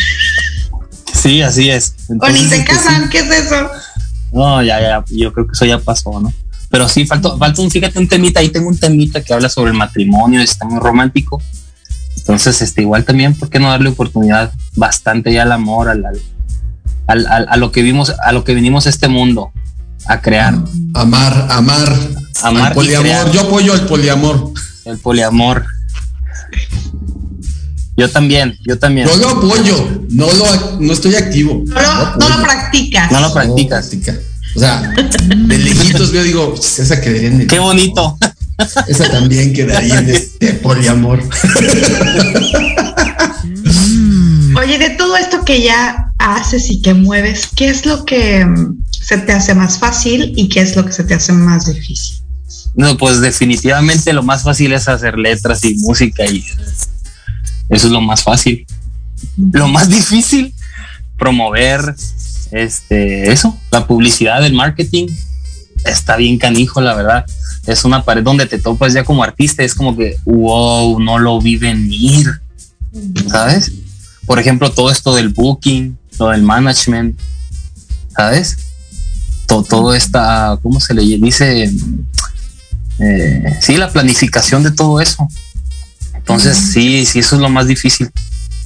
Sí, 1.12 1.42
así 1.42 1.68
es. 1.68 1.94
o 2.09 2.28
ni 2.28 2.44
se 2.46 2.64
casan, 2.64 3.11
¿qué 3.11 3.18
es 3.18 3.31
eso? 3.31 3.70
No, 4.33 4.62
ya, 4.62 4.81
ya, 4.81 5.04
yo 5.09 5.33
creo 5.33 5.46
que 5.46 5.52
eso 5.52 5.66
ya 5.66 5.78
pasó, 5.78 6.18
¿no? 6.18 6.33
Pero 6.70 6.88
sí, 6.88 7.07
falta, 7.07 7.37
falta 7.37 7.62
un, 7.62 7.70
fíjate, 7.70 7.98
un 7.98 8.09
temita, 8.09 8.40
ahí 8.40 8.50
tengo 8.50 8.68
un 8.68 8.78
temita 8.78 9.22
que 9.22 9.33
habla 9.33 9.48
sobre 9.48 9.70
el 9.70 9.76
matrimonio, 9.76 10.40
está 10.40 10.66
muy 10.66 10.81
romántico. 10.81 11.42
Entonces, 12.16 12.61
este, 12.61 12.83
igual 12.83 13.04
también, 13.04 13.35
¿por 13.35 13.48
qué 13.48 13.59
no 13.59 13.70
darle 13.70 13.88
oportunidad 13.88 14.52
bastante 14.76 15.33
ya 15.33 15.42
al 15.42 15.52
amor, 15.52 15.88
al, 15.88 16.04
al, 17.07 17.26
al, 17.26 17.46
a 17.48 17.57
lo 17.57 17.72
que 17.72 17.83
vimos, 17.83 18.12
a 18.22 18.33
lo 18.33 18.44
que 18.44 18.54
vinimos 18.54 18.87
a 18.87 18.90
este 18.90 19.09
mundo, 19.09 19.50
a 20.07 20.20
crear? 20.20 20.59
Amar, 20.94 21.46
amar. 21.50 21.96
Amar. 22.42 22.74
poliamor, 22.74 23.33
yo 23.33 23.40
apoyo 23.40 23.74
el 23.74 23.83
poliamor. 23.83 24.52
El 24.85 24.98
poliamor. 24.98 25.64
Yo 27.96 28.09
también, 28.09 28.57
yo 28.64 28.78
también. 28.78 29.09
Yo 29.09 29.16
lo 29.16 29.28
apoyo, 29.31 30.02
no 30.11 30.33
lo, 30.33 30.81
no 30.81 30.92
estoy 30.92 31.16
activo. 31.16 31.64
No, 31.66 31.81
lo, 31.81 32.16
no 32.16 32.28
lo 32.28 32.42
practicas. 32.42 33.11
No 33.11 33.20
lo 33.20 33.33
practicas. 33.33 33.90
O 34.59 34.61
sea, 34.61 34.83
de 34.90 35.57
lejitos 35.57 36.11
veo, 36.11 36.25
digo, 36.25 36.53
esa 36.57 37.01
quedaría 37.01 37.29
en 37.29 37.42
el. 37.42 37.47
Qué 37.47 37.61
bonito. 37.61 38.18
Esa 38.88 39.09
también 39.09 39.53
quedaría 39.53 40.01
en 40.01 40.11
este 40.11 40.55
poliamor. 40.55 41.23
Oye, 44.61 44.79
de 44.79 44.90
todo 44.99 45.16
esto 45.16 45.44
que 45.44 45.62
ya 45.62 46.12
haces 46.18 46.68
y 46.71 46.83
que 46.83 46.92
mueves, 46.92 47.51
¿qué 47.55 47.68
es 47.68 47.87
lo 47.87 48.05
que 48.05 48.44
mm, 48.44 48.83
se 48.90 49.18
te 49.18 49.31
hace 49.31 49.55
más 49.55 49.79
fácil 49.79 50.33
y 50.35 50.49
qué 50.49 50.62
es 50.62 50.75
lo 50.75 50.85
que 50.85 50.90
se 50.90 51.05
te 51.05 51.14
hace 51.14 51.33
más 51.33 51.73
difícil? 51.73 52.18
No, 52.75 52.97
pues 52.97 53.21
definitivamente 53.21 54.12
lo 54.12 54.25
más 54.25 54.42
fácil 54.42 54.73
es 54.73 54.88
hacer 54.88 55.16
letras 55.18 55.64
y 55.64 55.75
música 55.75 56.27
y 56.27 56.44
eso 57.68 57.87
es 57.87 57.92
lo 57.92 58.01
más 58.01 58.25
fácil. 58.25 58.66
Lo 59.53 59.68
más 59.68 59.88
difícil, 59.88 60.53
promover 61.16 61.94
este, 62.50 63.30
eso, 63.32 63.58
la 63.70 63.87
publicidad, 63.87 64.44
el 64.44 64.54
marketing, 64.54 65.08
está 65.84 66.16
bien 66.16 66.38
canijo, 66.38 66.80
la 66.80 66.94
verdad. 66.94 67.24
Es 67.66 67.84
una 67.84 68.04
pared 68.04 68.22
donde 68.22 68.46
te 68.46 68.58
topas 68.58 68.92
ya 68.92 69.04
como 69.04 69.22
artista, 69.22 69.62
es 69.62 69.74
como 69.74 69.96
que, 69.96 70.16
wow, 70.24 70.98
no 71.00 71.18
lo 71.18 71.40
vi 71.40 71.56
venir, 71.56 72.40
¿sabes? 73.28 73.72
Por 74.26 74.38
ejemplo, 74.38 74.72
todo 74.72 74.90
esto 74.90 75.14
del 75.14 75.28
booking, 75.28 75.96
lo 76.18 76.28
del 76.28 76.42
management, 76.42 77.18
¿sabes? 78.14 78.56
Todo, 79.46 79.62
todo 79.62 79.94
esta, 79.94 80.58
¿cómo 80.62 80.80
se 80.80 80.94
le 80.94 81.02
dice? 81.02 81.70
Eh, 83.00 83.56
sí, 83.61 83.76
la 83.76 83.90
planificación 83.90 84.62
de 84.62 84.70
todo 84.70 85.00
eso. 85.00 85.28
Entonces, 86.14 86.56
sí, 86.56 87.06
sí, 87.06 87.20
eso 87.20 87.37
es 87.37 87.40
lo 87.40 87.48
más 87.48 87.66
difícil. 87.66 88.11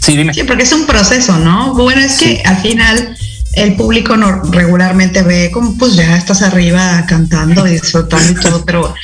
Sí, 0.01 0.17
dime. 0.17 0.35
Sí, 0.35 0.43
porque 0.43 0.65
es 0.65 0.73
un 0.73 0.85
proceso, 0.87 1.39
¿no? 1.39 1.75
Bueno, 1.75 2.01
es 2.01 2.19
que 2.19 2.43
al 2.45 2.61
final 2.61 3.17
el 3.55 3.77
público 3.77 4.17
no, 4.17 4.43
regularmente 4.45 5.23
ve 5.23 5.51
como 5.53 5.77
pues 5.77 5.95
ya 5.95 6.17
estás 6.17 6.43
arriba 6.43 7.05
cantando 7.07 7.67
y 7.67 7.73
disfrutando 7.73 8.33
y 8.33 8.43
todo, 8.43 8.65
pero 8.65 8.95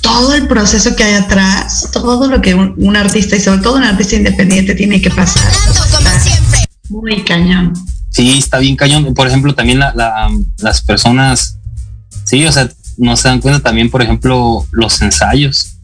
todo 0.00 0.34
el 0.34 0.46
proceso 0.46 0.94
que 0.94 1.04
hay 1.04 1.14
atrás, 1.14 1.88
todo 1.92 2.28
lo 2.28 2.40
que 2.40 2.54
un, 2.54 2.96
artista 2.96 3.36
y 3.36 3.40
sobre 3.40 3.60
todo 3.60 3.76
un 3.76 3.84
artista 3.84 4.16
independiente 4.16 4.74
tiene 4.74 5.00
que 5.00 5.10
pasar. 5.10 5.52
Muy 6.88 7.22
cañón. 7.24 7.74
Sí, 8.10 8.38
está 8.38 8.58
bien 8.58 8.76
cañón. 8.76 9.12
Por 9.14 9.26
ejemplo, 9.26 9.54
también 9.54 9.80
las 9.80 10.82
personas, 10.82 11.58
sí, 12.24 12.46
o 12.46 12.52
sea, 12.52 12.70
no 12.96 13.16
se 13.16 13.28
dan 13.28 13.40
cuenta 13.40 13.60
también, 13.60 13.90
por 13.90 14.02
ejemplo, 14.02 14.66
los 14.70 15.00
ensayos. 15.02 15.74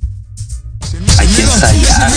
Hay 1.19 1.27
que 1.29 1.43
ensayar. 1.43 2.13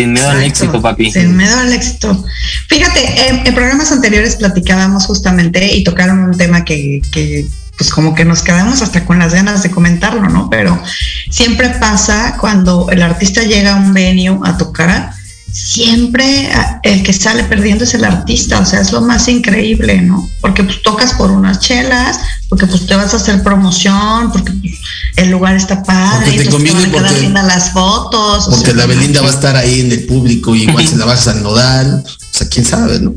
Sin 0.00 0.14
miedo 0.14 0.30
al 0.30 0.42
éxito, 0.42 0.80
papi. 0.80 1.10
Sin 1.10 1.36
miedo 1.36 1.58
al 1.58 1.72
éxito. 1.74 2.24
Fíjate, 2.68 3.28
en, 3.28 3.54
programas 3.54 3.92
anteriores 3.92 4.36
platicábamos 4.36 5.04
justamente 5.04 5.76
y 5.76 5.84
tocaron 5.84 6.20
un 6.20 6.36
tema 6.38 6.64
que, 6.64 7.02
que, 7.12 7.46
pues 7.76 7.90
como 7.90 8.14
que 8.14 8.24
nos 8.24 8.42
quedamos 8.42 8.80
hasta 8.80 9.04
con 9.04 9.18
las 9.18 9.34
ganas 9.34 9.62
de 9.62 9.70
comentarlo, 9.70 10.26
¿no? 10.30 10.48
Pero 10.48 10.82
siempre 11.30 11.68
pasa 11.68 12.38
cuando 12.40 12.88
el 12.90 13.02
artista 13.02 13.42
llega 13.42 13.74
a 13.74 13.76
un 13.76 13.92
venue 13.92 14.40
a 14.42 14.56
tocar, 14.56 15.12
siempre 15.52 16.48
el 16.82 17.02
que 17.02 17.12
sale 17.12 17.44
perdiendo 17.44 17.84
es 17.84 17.92
el 17.92 18.04
artista, 18.04 18.60
o 18.60 18.64
sea, 18.64 18.80
es 18.80 18.92
lo 18.92 19.02
más 19.02 19.28
increíble, 19.28 20.00
¿no? 20.00 20.28
Porque 20.40 20.62
pues 20.62 20.82
tocas 20.82 21.12
por 21.12 21.30
unas 21.30 21.60
chelas, 21.60 22.20
porque 22.48 22.66
pues 22.66 22.86
te 22.86 22.94
vas 22.94 23.12
a 23.12 23.18
hacer 23.18 23.42
promoción, 23.42 24.32
porque 24.32 24.52
pues, 24.52 24.79
el 25.16 25.30
lugar 25.30 25.56
está 25.56 25.82
padre, 25.82 26.26
porque 26.26 26.44
te 26.44 26.50
conviene 26.50 26.88
porque, 26.88 27.28
las 27.28 27.70
fotos. 27.72 28.46
Porque 28.48 28.74
la 28.74 28.86
Belinda 28.86 29.20
va 29.20 29.28
a 29.28 29.32
estar 29.32 29.56
ahí 29.56 29.80
en 29.80 29.92
el 29.92 30.06
público 30.06 30.54
y 30.54 30.62
igual 30.62 30.86
se 30.86 30.96
la 30.96 31.04
vas 31.04 31.28
a 31.28 31.34
nodar, 31.34 31.86
o 31.86 32.04
sea, 32.30 32.48
quién 32.48 32.64
sabe, 32.64 33.00
¿no? 33.00 33.14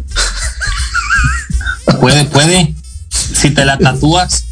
puede, 1.99 2.25
puede, 2.25 2.73
si 3.09 3.51
te 3.51 3.63
la 3.65 3.77
tatúas. 3.77 4.45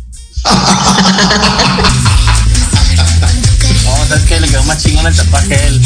es 4.16 4.24
que 4.24 4.40
le 4.40 4.48
quedó 4.48 4.64
más 4.64 4.82
chingón 4.84 5.08
el 5.08 5.16
tatuaje 5.16 5.56
a 5.56 5.68
él. 5.68 5.82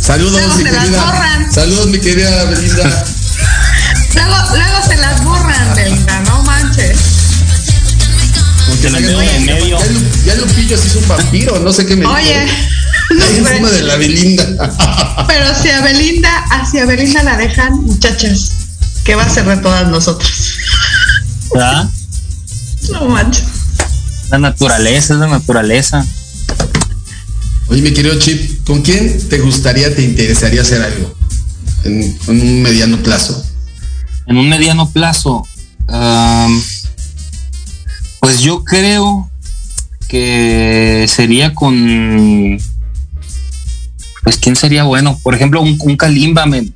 Saludos, 0.00 0.56
mi 0.56 0.64
querida. 0.64 1.50
Saludos, 1.50 1.86
mi 1.86 1.98
querida 1.98 2.44
Belinda. 2.44 3.04
luego, 4.14 4.36
luego 4.56 4.82
se 4.88 4.96
las 4.96 5.24
borran, 5.24 5.74
Belinda, 5.74 6.20
no 6.20 6.42
manches. 6.72 6.98
Ya, 8.82 8.88
en 8.88 9.44
medio. 9.46 9.78
ya, 10.24 10.34
Lupillo 10.34 10.76
se 10.76 10.88
hizo 10.88 10.98
un 10.98 11.08
vampiro, 11.08 11.58
no 11.60 11.72
sé 11.72 11.86
qué 11.86 11.94
me 11.94 12.06
Oye. 12.06 12.46
No, 13.10 13.24
encima 13.38 13.70
de 13.70 13.82
la 13.82 13.96
Belinda. 13.96 15.24
Pero 15.28 15.54
si 15.54 15.68
a 15.68 15.82
Belinda, 15.82 16.44
hacia 16.50 16.86
Belinda 16.86 17.22
la 17.22 17.36
dejan, 17.36 17.74
muchachas, 17.84 18.52
¿qué 19.04 19.14
va 19.14 19.24
a 19.24 19.28
ser 19.28 19.44
de 19.44 19.56
todas 19.58 19.88
nosotros? 19.88 20.58
¿Ah? 21.56 21.88
No 22.90 23.08
manches. 23.08 23.44
La 24.30 24.38
naturaleza, 24.38 25.14
es 25.14 25.20
la 25.20 25.28
naturaleza. 25.28 26.04
Oye, 27.68 27.82
mi 27.82 27.92
querido 27.92 28.18
Chip, 28.18 28.64
¿con 28.64 28.82
quién 28.82 29.28
te 29.28 29.38
gustaría, 29.38 29.94
te 29.94 30.02
interesaría 30.02 30.62
hacer 30.62 30.82
algo 30.82 31.14
en, 31.84 32.18
un 32.26 32.62
mediano 32.62 33.02
plazo? 33.02 33.44
En 34.26 34.38
un 34.38 34.48
mediano 34.48 34.90
plazo, 34.90 35.46
pues 38.20 38.40
yo 38.40 38.64
creo 38.64 39.30
que 40.08 41.06
sería 41.08 41.54
con, 41.54 42.58
pues 44.22 44.36
quién 44.38 44.56
sería 44.56 44.84
bueno. 44.84 45.18
Por 45.22 45.34
ejemplo, 45.34 45.60
un, 45.60 45.96
Kalimba, 45.96 46.46
me, 46.46 46.72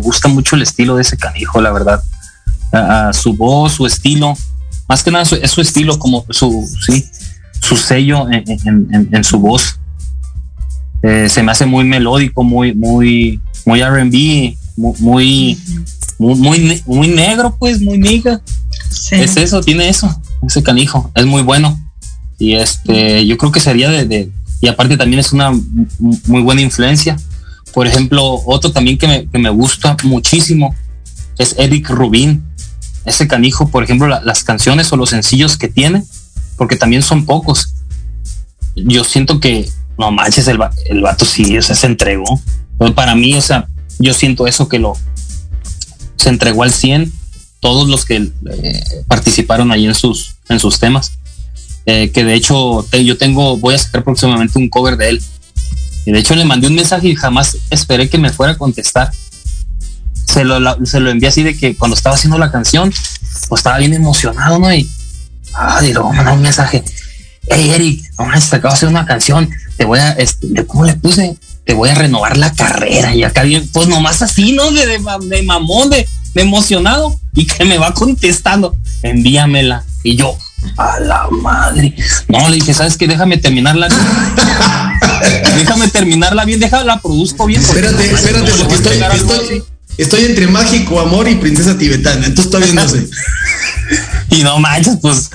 gusta 0.00 0.28
mucho 0.28 0.56
el 0.56 0.62
estilo 0.62 0.96
de 0.96 1.02
ese 1.02 1.16
canijo, 1.16 1.60
la 1.60 1.72
verdad. 1.72 2.02
su 3.12 3.34
voz, 3.34 3.72
su 3.72 3.86
estilo 3.86 4.34
más 4.92 5.02
que 5.02 5.10
nada 5.10 5.24
es 5.40 5.50
su 5.50 5.62
estilo 5.62 5.98
como 5.98 6.26
su, 6.28 6.68
sí, 6.86 7.08
su 7.60 7.78
sello 7.78 8.26
en, 8.30 9.24
su 9.24 9.38
voz. 9.38 9.78
Eh, 11.02 11.30
se 11.30 11.42
me 11.42 11.52
hace 11.52 11.64
muy 11.64 11.84
melódico, 11.84 12.44
muy, 12.44 12.74
muy, 12.74 13.40
muy 13.64 13.82
RB, 13.82 14.54
muy, 14.76 14.94
muy, 14.98 15.58
muy, 16.22 17.08
negro, 17.08 17.56
pues, 17.58 17.80
muy 17.80 17.98
niga. 17.98 18.40
Es 19.10 19.36
eso, 19.36 19.60
tiene 19.60 19.88
eso, 19.88 20.20
ese 20.46 20.62
canijo, 20.62 21.10
es 21.14 21.26
muy 21.26 21.42
bueno. 21.42 21.78
Y 22.38 22.54
este, 22.54 23.26
yo 23.26 23.36
creo 23.38 23.52
que 23.52 23.60
sería 23.60 23.90
de, 23.90 24.30
y 24.60 24.68
aparte 24.68 24.96
también 24.96 25.20
es 25.20 25.32
una 25.32 25.50
muy 25.50 26.42
buena 26.42 26.60
influencia. 26.60 27.16
Por 27.74 27.86
ejemplo, 27.86 28.42
otro 28.46 28.72
también 28.72 28.98
que 28.98 29.08
me, 29.08 29.26
que 29.26 29.38
me 29.38 29.50
gusta 29.50 29.96
muchísimo 30.04 30.74
es 31.38 31.56
Eric 31.58 31.88
Rubin. 31.90 32.44
Ese 33.04 33.26
canijo, 33.26 33.68
por 33.68 33.82
ejemplo, 33.82 34.06
las 34.06 34.44
canciones 34.44 34.92
o 34.92 34.96
los 34.96 35.10
sencillos 35.10 35.56
que 35.56 35.68
tiene, 35.68 36.04
porque 36.56 36.76
también 36.76 37.02
son 37.02 37.26
pocos. 37.26 37.74
Yo 38.76 39.02
siento 39.04 39.40
que, 39.40 39.68
no 39.98 40.12
manches, 40.12 40.46
el, 40.48 40.58
el 40.86 41.02
vato 41.02 41.24
sí, 41.24 41.58
o 41.58 41.62
sea, 41.62 41.74
se 41.74 41.86
entregó. 41.86 42.40
para 42.94 43.14
mí, 43.14 43.34
o 43.34 43.40
sea, 43.40 43.68
yo 43.98 44.14
siento 44.14 44.46
eso 44.46 44.68
que 44.68 44.78
lo 44.78 44.96
se 46.22 46.28
entregó 46.28 46.62
al 46.62 46.72
100 46.72 47.12
todos 47.60 47.88
los 47.88 48.04
que 48.04 48.16
eh, 48.16 48.84
participaron 49.08 49.72
ahí 49.72 49.86
en 49.86 49.94
sus, 49.94 50.34
en 50.48 50.60
sus 50.60 50.78
temas. 50.78 51.12
Eh, 51.84 52.12
que 52.12 52.24
de 52.24 52.34
hecho 52.34 52.88
yo 52.92 53.18
tengo, 53.18 53.56
voy 53.56 53.74
a 53.74 53.78
sacar 53.78 54.04
próximamente 54.04 54.58
un 54.58 54.68
cover 54.68 54.96
de 54.96 55.10
él. 55.10 55.22
Y 56.04 56.12
de 56.12 56.18
hecho 56.18 56.34
le 56.34 56.44
mandé 56.44 56.68
un 56.68 56.74
mensaje 56.74 57.08
y 57.08 57.16
jamás 57.16 57.56
esperé 57.70 58.08
que 58.08 58.18
me 58.18 58.30
fuera 58.30 58.52
a 58.52 58.58
contestar. 58.58 59.10
Se 60.26 60.44
lo, 60.44 60.58
se 60.86 61.00
lo 61.00 61.10
envié 61.10 61.28
así 61.28 61.42
de 61.42 61.56
que 61.56 61.76
cuando 61.76 61.96
estaba 61.96 62.14
haciendo 62.14 62.38
la 62.38 62.50
canción, 62.50 62.92
pues 63.48 63.60
estaba 63.60 63.78
bien 63.78 63.94
emocionado, 63.94 64.58
¿no? 64.58 64.72
Y, 64.72 64.88
ah, 65.54 65.80
luego 65.82 66.12
mandó 66.12 66.34
un 66.34 66.42
mensaje. 66.42 66.84
Hey 67.48 67.70
Eric, 67.74 68.12
vamos 68.16 68.48
te 68.48 68.56
acabo 68.56 68.74
de 68.76 68.86
una 68.86 69.04
canción. 69.04 69.50
Te 69.76 69.84
voy 69.84 69.98
a, 69.98 70.12
este, 70.12 70.64
¿cómo 70.66 70.84
le 70.84 70.94
puse? 70.94 71.36
Te 71.64 71.74
voy 71.74 71.90
a 71.90 71.94
renovar 71.94 72.36
la 72.36 72.52
carrera. 72.52 73.14
Y 73.14 73.22
acá 73.22 73.42
bien, 73.42 73.68
pues 73.72 73.88
nomás 73.88 74.22
así, 74.22 74.52
¿no? 74.52 74.70
De, 74.72 74.86
de, 74.86 75.42
mamón, 75.42 75.90
de, 75.90 76.06
de 76.34 76.42
emocionado. 76.42 77.18
Y 77.34 77.46
que 77.46 77.64
me 77.64 77.78
va 77.78 77.94
contestando. 77.94 78.76
Envíamela. 79.02 79.84
Y 80.02 80.16
yo, 80.16 80.36
a 80.76 81.00
la 81.00 81.28
madre. 81.30 81.94
No, 82.28 82.48
le 82.48 82.56
dije, 82.56 82.74
¿sabes 82.74 82.96
qué? 82.96 83.06
Déjame 83.06 83.36
terminarla. 83.36 83.88
déjame 85.56 85.88
terminarla 85.88 86.44
bien, 86.44 86.60
déjala, 86.60 87.00
produzco 87.00 87.46
bien. 87.46 87.60
Espérate, 87.60 88.10
espérate, 88.10 88.52
porque 88.58 88.74
estoy, 88.74 89.62
estoy, 89.98 90.24
entre 90.24 90.46
mágico, 90.46 91.00
amor 91.00 91.28
y 91.28 91.36
princesa 91.36 91.76
tibetana. 91.76 92.26
Entonces 92.26 92.50
todavía 92.50 92.74
no 92.74 92.88
sé. 92.88 93.08
y 94.30 94.42
no 94.42 94.58
manches, 94.58 94.98
pues 95.00 95.30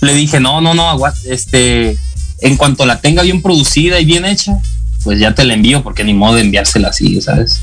le 0.00 0.14
dije, 0.14 0.40
no, 0.40 0.60
no, 0.60 0.74
no, 0.74 0.96
este, 1.26 1.96
en 2.40 2.56
cuanto 2.56 2.86
la 2.86 3.00
tenga 3.00 3.22
bien 3.22 3.42
producida 3.42 4.00
y 4.00 4.04
bien 4.04 4.24
hecha, 4.24 4.58
pues 5.02 5.18
ya 5.18 5.34
te 5.34 5.44
la 5.44 5.54
envío, 5.54 5.82
porque 5.82 6.04
ni 6.04 6.14
modo 6.14 6.36
de 6.36 6.42
enviársela 6.42 6.88
así, 6.88 7.20
¿sabes? 7.20 7.60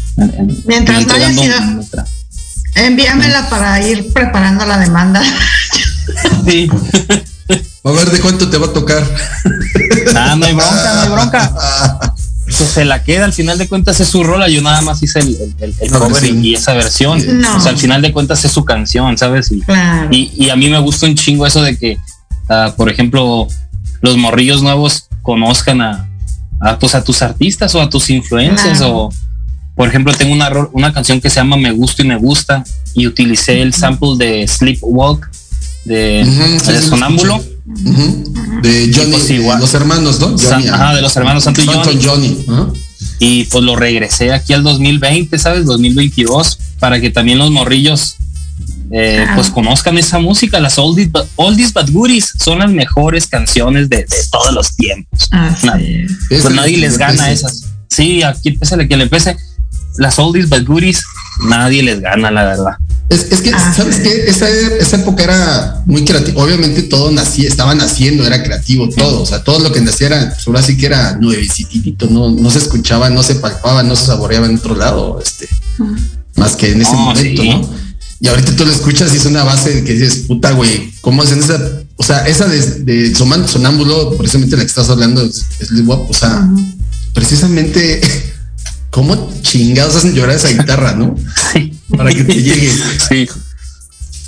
Mientras 0.65 1.05
no 1.05 1.13
haya 1.13 1.31
sido, 1.31 1.55
envíamela 2.75 3.49
para 3.49 3.81
ir 3.81 4.11
preparando 4.13 4.65
la 4.65 4.77
demanda. 4.77 5.21
Sí. 6.45 6.69
A 7.83 7.91
ver 7.91 8.09
de 8.09 8.19
cuánto 8.19 8.49
te 8.49 8.57
va 8.57 8.67
a 8.67 8.73
tocar. 8.73 9.03
Ah, 10.15 10.35
no 10.37 10.45
hay 10.45 10.53
bronca, 10.53 10.93
no 10.93 11.01
hay 11.01 11.09
bronca. 11.09 12.13
Pues 12.47 12.69
se 12.69 12.85
la 12.85 13.03
queda, 13.03 13.25
al 13.25 13.33
final 13.33 13.57
de 13.57 13.67
cuentas 13.67 13.99
es 13.99 14.07
su 14.07 14.23
rola, 14.23 14.47
yo 14.47 14.61
nada 14.61 14.81
más 14.81 15.03
hice 15.03 15.19
el, 15.19 15.53
el, 15.59 15.91
cover 15.91 16.23
y, 16.23 16.55
esa 16.55 16.73
versión. 16.73 17.19
O 17.19 17.59
sea, 17.59 17.73
al 17.73 17.77
final 17.77 18.01
de 18.01 18.13
cuentas 18.13 18.45
es 18.45 18.53
su 18.53 18.63
canción, 18.63 19.17
¿sabes? 19.17 19.51
Y, 19.51 20.31
y, 20.33 20.49
a 20.49 20.55
mí 20.55 20.69
me 20.69 20.79
gusta 20.79 21.07
un 21.07 21.15
chingo 21.15 21.45
eso 21.45 21.61
de 21.61 21.77
que, 21.77 21.97
uh, 22.49 22.73
por 22.77 22.89
ejemplo, 22.89 23.49
los 23.99 24.15
morrillos 24.15 24.63
nuevos 24.63 25.09
conozcan 25.23 25.81
a, 25.81 26.06
a, 26.59 26.79
pues, 26.79 26.95
a 26.95 27.03
tus 27.03 27.21
artistas 27.21 27.73
o 27.75 27.81
a 27.81 27.89
tus 27.89 28.09
influencias 28.09 28.81
o 28.81 29.09
por 29.75 29.87
ejemplo 29.87 30.13
tengo 30.13 30.33
una, 30.33 30.49
una 30.73 30.91
canción 30.91 31.21
que 31.21 31.29
se 31.29 31.35
llama 31.35 31.57
Me 31.57 31.71
Gusto 31.71 32.01
y 32.01 32.07
Me 32.07 32.17
Gusta 32.17 32.63
y 32.93 33.05
utilicé 33.05 33.61
el 33.61 33.73
sample 33.73 34.17
de 34.17 34.47
Sleepwalk 34.47 35.29
de, 35.87 36.81
Sonámbulo. 36.87 37.43
De 38.61 38.91
Johnny, 38.93 39.11
pues 39.11 39.59
los 39.59 39.73
hermanos, 39.73 40.19
¿no? 40.19 40.35
ajá, 40.73 40.95
de 40.95 41.01
los 41.01 41.15
hermanos 41.15 41.43
Santo 41.43 41.61
y 41.61 42.03
Johnny. 42.03 42.45
Y 43.19 43.45
pues 43.45 43.63
lo 43.63 43.75
regresé 43.75 44.31
aquí 44.31 44.53
al 44.53 44.63
2020, 44.63 45.37
¿sabes? 45.39 45.65
2022, 45.65 46.59
para 46.79 46.99
que 47.01 47.09
también 47.09 47.39
los 47.39 47.51
morrillos 47.51 48.15
eh, 48.91 49.25
pues 49.35 49.49
conozcan 49.49 49.97
esa 49.97 50.19
música, 50.19 50.59
las 50.59 50.77
oldies 50.77 51.11
but, 51.11 51.25
oldies 51.35 51.73
but 51.73 51.89
goodies 51.89 52.33
son 52.39 52.59
las 52.59 52.71
mejores 52.71 53.27
canciones 53.27 53.89
de, 53.89 54.05
todos 54.31 54.53
los 54.53 54.75
tiempos. 54.75 55.29
pues 56.29 56.49
nadie 56.51 56.77
les 56.77 56.97
gana 56.97 57.31
esas. 57.31 57.65
Sí, 57.89 58.23
aquí 58.23 58.51
pese 58.51 58.75
a 58.75 58.87
que 58.87 58.97
le 58.97 59.07
pese, 59.07 59.35
las 59.97 60.17
oldies 60.19 60.49
but 60.49 60.65
goodies, 60.65 61.03
nadie 61.41 61.83
les 61.83 61.99
gana, 61.99 62.31
la 62.31 62.43
verdad. 62.45 62.77
Es, 63.09 63.23
que, 63.23 63.51
ah, 63.53 63.73
¿sabes 63.73 63.97
qué? 63.97 64.25
Esa, 64.27 64.49
esa, 64.49 64.97
época 64.97 65.23
era 65.23 65.81
muy 65.85 66.03
creativa. 66.03 66.43
Obviamente 66.43 66.83
todo 66.83 67.09
nacía, 67.09 67.47
estaba 67.47 67.73
naciendo, 67.73 68.27
era 68.27 68.43
creativo 68.43 68.89
todo. 68.89 69.21
O 69.21 69.25
sea, 69.25 69.43
todo 69.43 69.59
lo 69.59 69.71
que 69.71 69.79
nacía 69.79 70.07
era, 70.07 70.29
pues 70.33 70.45
ahora 70.45 70.61
sí 70.61 70.75
que 70.75 70.87
era 70.87 71.15
nuevecitito, 71.15 72.07
no, 72.09 72.31
no 72.31 72.51
se 72.51 72.57
escuchaba, 72.57 73.09
no 73.09 73.23
se 73.23 73.35
palpaba, 73.35 73.81
no 73.83 73.95
se 73.95 74.07
saboreaba 74.07 74.47
en 74.47 74.57
otro 74.57 74.75
lado, 74.75 75.21
este, 75.23 75.47
más 76.35 76.57
que 76.57 76.71
en 76.71 76.81
ese 76.81 76.95
momento, 76.95 77.43
¿no? 77.45 77.86
Y 78.19 78.27
ahorita 78.27 78.55
tú 78.55 78.65
lo 78.65 78.71
escuchas 78.71 79.13
y 79.13 79.17
es 79.17 79.25
una 79.25 79.43
base 79.43 79.83
que 79.83 79.93
dices, 79.93 80.25
puta, 80.27 80.51
güey, 80.51 80.91
¿cómo 81.01 81.21
hacen 81.21 81.39
esa? 81.39 81.59
O 81.97 82.03
sea, 82.03 82.25
esa 82.27 82.47
de, 82.47 82.59
de 82.59 83.15
sonámbulo, 83.15 84.17
precisamente 84.17 84.55
la 84.55 84.63
que 84.63 84.69
estás 84.69 84.89
hablando, 84.89 85.23
es, 85.23 85.45
es 85.59 85.69
o 85.87 86.13
sea, 86.13 86.47
precisamente 87.13 88.01
¿Cómo 88.97 89.31
chingados 89.43 89.95
hacen 89.95 90.13
llorar 90.13 90.35
esa 90.35 90.49
guitarra, 90.49 90.93
no? 90.93 91.15
Sí. 91.53 91.79
Para 91.95 92.11
que 92.11 92.23
te 92.23 92.33
llegue. 92.33 92.73
Sí. 93.07 93.29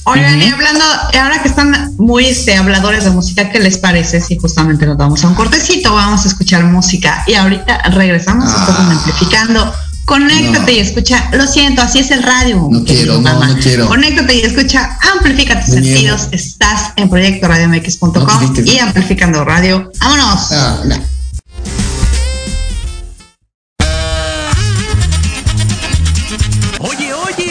Oigan, 0.03 0.41
y 0.41 0.45
hablando, 0.45 0.83
ahora 1.19 1.41
que 1.41 1.49
están 1.49 1.95
muy 1.97 2.25
este, 2.25 2.55
habladores 2.55 3.03
de 3.03 3.11
música, 3.11 3.49
¿qué 3.51 3.59
les 3.59 3.77
parece 3.77 4.21
si 4.21 4.37
justamente 4.37 4.85
nos 4.85 4.97
vamos 4.97 5.23
a 5.23 5.27
un 5.27 5.35
cortecito? 5.35 5.93
Vamos 5.93 6.25
a 6.25 6.27
escuchar 6.27 6.63
música 6.65 7.23
y 7.27 7.33
ahorita 7.33 7.89
regresamos 7.89 8.45
un 8.45 8.65
poco 8.65 8.77
ah. 8.77 8.91
amplificando. 8.91 9.73
Conéctate 10.09 10.73
y 10.73 10.79
escucha. 10.79 11.29
Lo 11.33 11.45
siento, 11.45 11.83
así 11.83 11.99
es 11.99 12.09
el 12.09 12.23
radio. 12.23 12.67
No 12.67 12.83
quiero, 12.83 13.21
no, 13.21 13.45
no, 13.45 13.59
quiero. 13.59 13.87
Conéctate 13.87 14.37
y 14.37 14.41
escucha. 14.41 14.97
Amplifica 15.13 15.63
tus 15.63 15.75
sentidos. 15.75 16.29
Estás 16.31 16.93
en 16.95 17.09
proyecto 17.09 17.47
radiomx.com 17.47 18.55
y 18.65 18.79
amplificando 18.79 19.45
radio. 19.45 19.91
Vámonos. 19.99 20.51
Ah, 20.51 20.81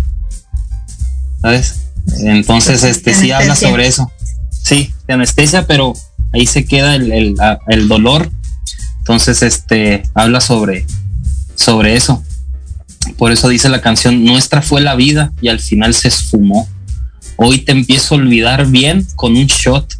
¿Sabes? 1.40 1.80
Entonces, 2.20 2.82
este 2.84 3.14
sí 3.14 3.30
habla 3.30 3.56
sobre 3.56 3.86
eso. 3.86 4.10
Sí, 4.70 4.92
de 5.08 5.14
anestesia, 5.14 5.66
pero 5.66 5.94
ahí 6.32 6.46
se 6.46 6.64
queda 6.64 6.94
el, 6.94 7.10
el- 7.10 7.40
a- 7.40 7.58
el 7.66 7.88
dolor. 7.88 8.30
Entonces, 8.98 9.42
este 9.42 10.04
habla 10.14 10.40
sobre, 10.40 10.86
sobre 11.56 11.96
eso. 11.96 12.22
Por 13.18 13.32
eso 13.32 13.48
dice 13.48 13.68
la 13.68 13.80
canción, 13.80 14.24
nuestra 14.24 14.62
fue 14.62 14.80
la 14.80 14.94
vida 14.94 15.32
y 15.42 15.48
al 15.48 15.58
final 15.58 15.92
se 15.92 16.06
esfumó. 16.06 16.68
Hoy 17.34 17.58
te 17.58 17.72
empiezo 17.72 18.14
a 18.14 18.18
olvidar 18.18 18.66
bien 18.68 19.04
con 19.16 19.36
un 19.36 19.46
shot. 19.46 19.92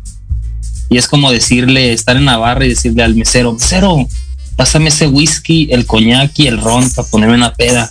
Y 0.89 0.99
es 0.99 1.09
como 1.09 1.33
decirle, 1.33 1.93
estar 1.93 2.17
en 2.17 2.27
Navarra 2.27 2.65
y 2.65 2.69
decirle 2.69 3.03
al 3.03 3.17
mesero, 3.17 3.55
mesero, 3.55 4.07
pásame 4.55 4.91
ese 4.91 5.09
whisky, 5.09 5.69
el 5.73 5.85
coñac 5.85 6.31
y 6.39 6.47
el 6.47 6.61
ron 6.61 6.89
para 6.93 7.09
ponerme 7.09 7.35
una 7.35 7.55
peda. 7.55 7.91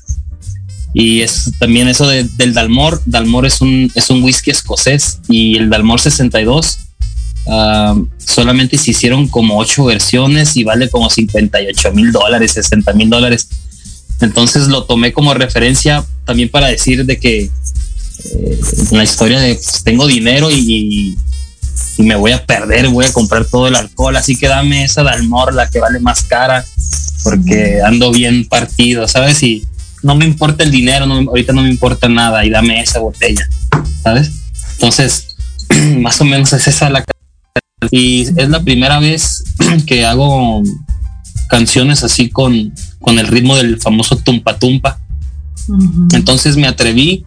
Y 0.93 1.21
es 1.21 1.51
también 1.59 1.87
eso 1.87 2.07
de- 2.07 2.23
del 2.37 2.53
Dalmor. 2.53 3.01
Dalmor 3.05 3.45
es 3.45 3.61
un, 3.61 3.91
es 3.95 4.09
un 4.09 4.23
whisky 4.23 4.51
escocés 4.51 5.19
y 5.29 5.57
el 5.57 5.69
Dalmor 5.69 5.99
62 5.99 6.79
ah, 7.47 7.95
solamente 8.17 8.77
se 8.77 8.91
hicieron 8.91 9.27
como 9.27 9.57
ocho 9.57 9.85
versiones 9.85 10.55
y 10.57 10.63
vale 10.63 10.89
como 10.89 11.09
58 11.09 11.91
mil 11.93 12.11
dólares, 12.11 12.53
60 12.53 12.93
mil 12.93 13.09
dólares. 13.09 13.47
Entonces 14.21 14.67
lo 14.67 14.83
tomé 14.85 15.13
como 15.13 15.33
referencia 15.33 16.03
también 16.25 16.49
para 16.49 16.67
decir 16.67 17.05
de 17.05 17.19
que 17.19 17.39
eh, 17.43 18.59
la 18.91 19.03
historia 19.03 19.39
de 19.39 19.55
pues, 19.55 19.83
tengo 19.83 20.07
dinero 20.07 20.51
y, 20.51 21.15
y 21.97 22.03
me 22.03 22.15
voy 22.15 22.31
a 22.31 22.45
perder, 22.45 22.89
voy 22.89 23.05
a 23.05 23.13
comprar 23.13 23.45
todo 23.45 23.67
el 23.67 23.75
alcohol, 23.75 24.15
así 24.17 24.35
que 24.35 24.47
dame 24.47 24.83
esa 24.83 25.03
Dalmor, 25.03 25.53
la 25.53 25.69
que 25.69 25.79
vale 25.79 25.99
más 25.99 26.23
cara, 26.23 26.65
porque 27.23 27.79
ando 27.85 28.11
bien 28.11 28.47
partido, 28.47 29.07
¿sabes? 29.07 29.41
Y 29.43 29.65
no 30.04 30.16
me 30.16 30.26
importa 30.26 30.64
el 30.64 30.72
dinero, 30.72 31.06
no, 31.06 31.16
ahorita 31.16 31.54
no 31.54 31.62
me 31.62 31.70
importa 31.70 32.08
nada, 32.08 32.45
y 32.45 32.50
dame 32.50 32.82
esa 32.82 33.00
botella, 33.00 33.47
¿sabes? 34.04 34.32
Entonces, 34.74 35.36
más 35.97 36.20
o 36.22 36.26
menos 36.26 36.54
es 36.54 36.68
esa 36.68 36.89
la 36.89 37.04
y 37.91 38.22
es 38.22 38.50
la 38.50 38.62
primera 38.62 39.00
vez 39.00 39.43
que 39.86 40.06
hago 40.06 40.62
canciones 41.50 42.04
así 42.04 42.30
con, 42.30 42.74
con 43.00 43.20
el 43.20 43.28
ritmo 43.28 43.56
del 43.56 43.80
famoso 43.80 44.18
tumpa 44.18 44.58
tumpa. 44.58 45.00
Entonces 46.14 46.58
me 46.58 46.68
atreví 46.68 47.26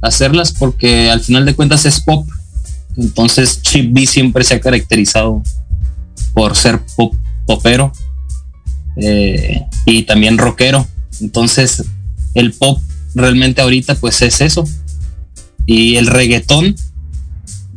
a 0.00 0.08
hacerlas 0.08 0.52
porque 0.52 1.10
al 1.10 1.20
final 1.20 1.44
de 1.44 1.54
cuentas 1.54 1.84
es 1.84 2.00
pop. 2.00 2.28
Entonces 2.96 3.62
Chip 3.62 3.92
B 3.92 4.06
siempre 4.06 4.44
se 4.44 4.54
ha 4.54 4.60
caracterizado 4.60 5.42
por 6.34 6.56
ser 6.56 6.80
pop, 6.96 7.14
popero 7.46 7.92
eh, 8.96 9.62
y 9.86 10.02
también 10.04 10.38
rockero. 10.38 10.86
Entonces 11.20 11.84
el 12.34 12.52
pop 12.52 12.80
realmente 13.14 13.60
ahorita 13.62 13.94
pues 13.96 14.22
es 14.22 14.40
eso. 14.40 14.68
Y 15.66 15.96
el 15.96 16.06
reggaetón, 16.06 16.74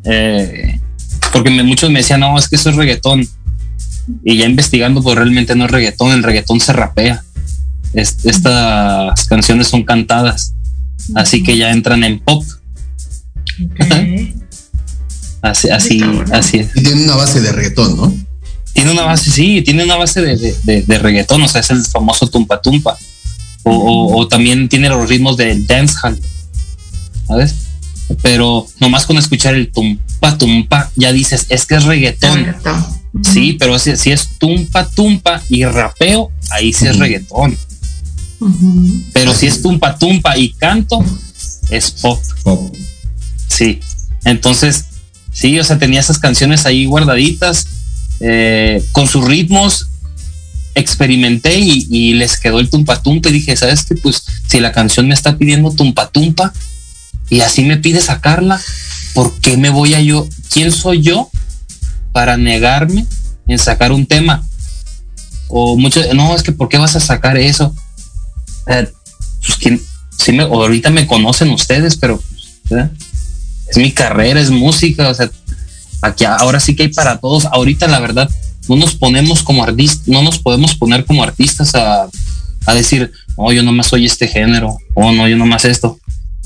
eh, 0.06 0.80
porque 1.34 1.50
me- 1.52 1.64
muchos 1.64 1.90
me 1.92 2.00
decían, 2.00 2.22
no, 2.22 2.38
es 2.38 2.48
que 2.48 2.56
eso 2.56 2.70
es 2.70 2.76
reggaetón. 2.76 3.28
Y 4.24 4.38
ya 4.38 4.46
investigando, 4.46 5.02
pues 5.02 5.16
realmente 5.16 5.56
no 5.56 5.66
es 5.66 5.72
reggaetón, 5.72 6.12
el 6.12 6.24
reggaetón 6.24 6.60
se 6.60 6.74
rapea. 6.74 7.24
Es- 7.94 8.26
estas 8.26 9.26
canciones 9.28 9.68
son 9.68 9.84
cantadas, 9.84 10.54
así 11.16 11.44
que 11.44 11.58
ya 11.58 11.72
entran 11.72 12.04
en 12.04 12.20
pop. 12.20 12.44
Así, 15.42 15.70
así, 15.70 16.02
así 16.32 16.58
es. 16.60 16.70
Y 16.76 16.82
tiene 16.84 17.04
una 17.04 17.16
base 17.16 17.40
de 17.42 17.52
reggaetón, 17.52 17.96
¿no? 17.98 18.14
Tiene 18.74 18.92
una 18.92 19.04
base, 19.04 19.30
sí, 19.32 19.62
tiene 19.62 19.84
una 19.84 19.96
base 19.96 20.22
de, 20.22 20.36
de, 20.38 20.56
de- 20.64 20.82
de 20.82 21.00
reggaetón, 21.00 21.42
o 21.44 21.48
sea, 21.48 21.62
es 21.62 21.70
el 21.70 21.84
famoso 21.86 22.28
tumpa 22.28 22.60
tumpa. 22.62 22.98
O, 23.66 23.72
o- 23.72 24.18
o 24.20 24.28
también 24.28 24.70
tiene 24.70 24.90
los 24.90 25.10
ritmos 25.10 25.38
del 25.38 25.66
dancehall, 25.68 26.20
¿sabes? 27.28 27.56
Pero 28.22 28.68
nomás 28.80 29.06
con 29.06 29.18
escuchar 29.18 29.56
el 29.56 29.72
tumpa 29.72 30.38
tumpa, 30.38 30.92
ya 30.96 31.12
dices, 31.12 31.48
es 31.50 31.66
que 31.66 31.76
es 31.76 31.84
reggaetón. 31.86 32.56
Sí, 33.24 33.54
pero 33.54 33.80
si, 33.80 33.96
si 33.96 34.12
es 34.12 34.38
tumpa 34.38 34.86
tumpa 34.88 35.42
y 35.50 35.64
rapeo, 35.66 36.32
ahí 36.52 36.72
sí 36.74 36.86
es 36.86 36.98
reggaetón. 37.00 37.58
Pero 39.14 39.34
si 39.34 39.48
es 39.48 39.62
tumpa 39.62 39.98
tumpa 39.98 40.38
y 40.38 40.50
canto, 40.54 41.04
es 41.72 41.90
pop. 41.92 42.22
Pop. 42.44 42.76
Sí. 43.48 43.80
Entonces, 44.26 44.86
sí, 45.32 45.58
o 45.60 45.64
sea, 45.64 45.80
tenía 45.80 46.00
esas 46.02 46.20
canciones 46.20 46.66
ahí 46.66 46.86
guardaditas 46.86 47.68
eh, 48.20 48.84
con 48.92 49.08
sus 49.08 49.26
ritmos. 49.26 49.88
Experimenté 50.76 51.58
y, 51.58 52.14
les 52.14 52.38
quedó 52.38 52.60
el 52.60 52.70
tumpa 52.70 53.02
tumpa 53.02 53.30
y 53.30 53.34
dije, 53.34 53.56
¿sabes 53.56 53.86
qué? 53.86 53.96
Pues 53.96 54.24
si 54.48 54.60
la 54.60 54.72
canción 54.72 55.08
me 55.08 55.14
está 55.14 55.38
pidiendo 55.38 55.72
tumpa 55.72 56.10
tumpa 56.10 56.54
y 57.30 57.40
así 57.42 57.64
me 57.64 57.78
pide 57.78 58.02
sacarla, 58.02 58.62
¿por 59.14 59.34
qué 59.40 59.58
me 59.58 59.70
voy 59.70 59.94
a 59.94 60.02
yo? 60.02 60.28
¿Quién 60.52 60.72
soy 60.72 61.02
yo 61.02 61.30
para 62.12 62.38
negarme 62.38 63.06
en 63.48 63.58
sacar 63.58 63.92
un 63.92 64.06
tema? 64.06 64.44
O 65.48 65.78
muchos, 65.78 66.14
no, 66.14 66.36
es 66.36 66.44
que 66.44 66.52
¿por 66.52 66.70
qué 66.70 66.78
vas 66.78 66.96
a 66.96 67.00
sacar 67.00 67.38
eso? 67.38 67.74
Pues 68.66 69.58
quién, 69.60 69.82
me, 70.36 70.44
ahorita 70.44 70.90
me 70.90 71.08
conocen 71.08 71.50
ustedes, 71.52 71.98
pero 71.98 72.22
¿verdad? 72.70 72.92
es 73.68 73.78
mi 73.78 73.92
carrera, 73.92 74.40
es 74.40 74.50
música, 74.50 75.10
o 75.10 75.14
sea, 75.14 75.30
aquí 76.02 76.26
ahora 76.26 76.60
sí 76.60 76.76
que 76.76 76.84
hay 76.84 76.90
para 76.90 77.20
todos. 77.20 77.46
Ahorita 77.46 77.88
la 77.88 78.00
verdad 78.00 78.30
no 78.68 78.76
nos 78.76 78.96
ponemos 78.96 79.44
como 79.44 79.64
artistas, 79.64 80.08
no 80.08 80.22
nos 80.22 80.40
podemos 80.40 80.76
poner 80.76 81.06
como 81.06 81.24
artistas 81.24 81.76
a, 81.76 82.08
a 82.66 82.74
decir, 82.74 83.12
oh, 83.36 83.52
yo 83.52 83.64
nomás 83.64 83.88
soy 83.88 84.06
este 84.06 84.28
género, 84.28 84.78
o 84.94 85.12
no, 85.12 85.28
yo 85.28 85.38
nomás 85.38 85.66
esto. 85.66 86.00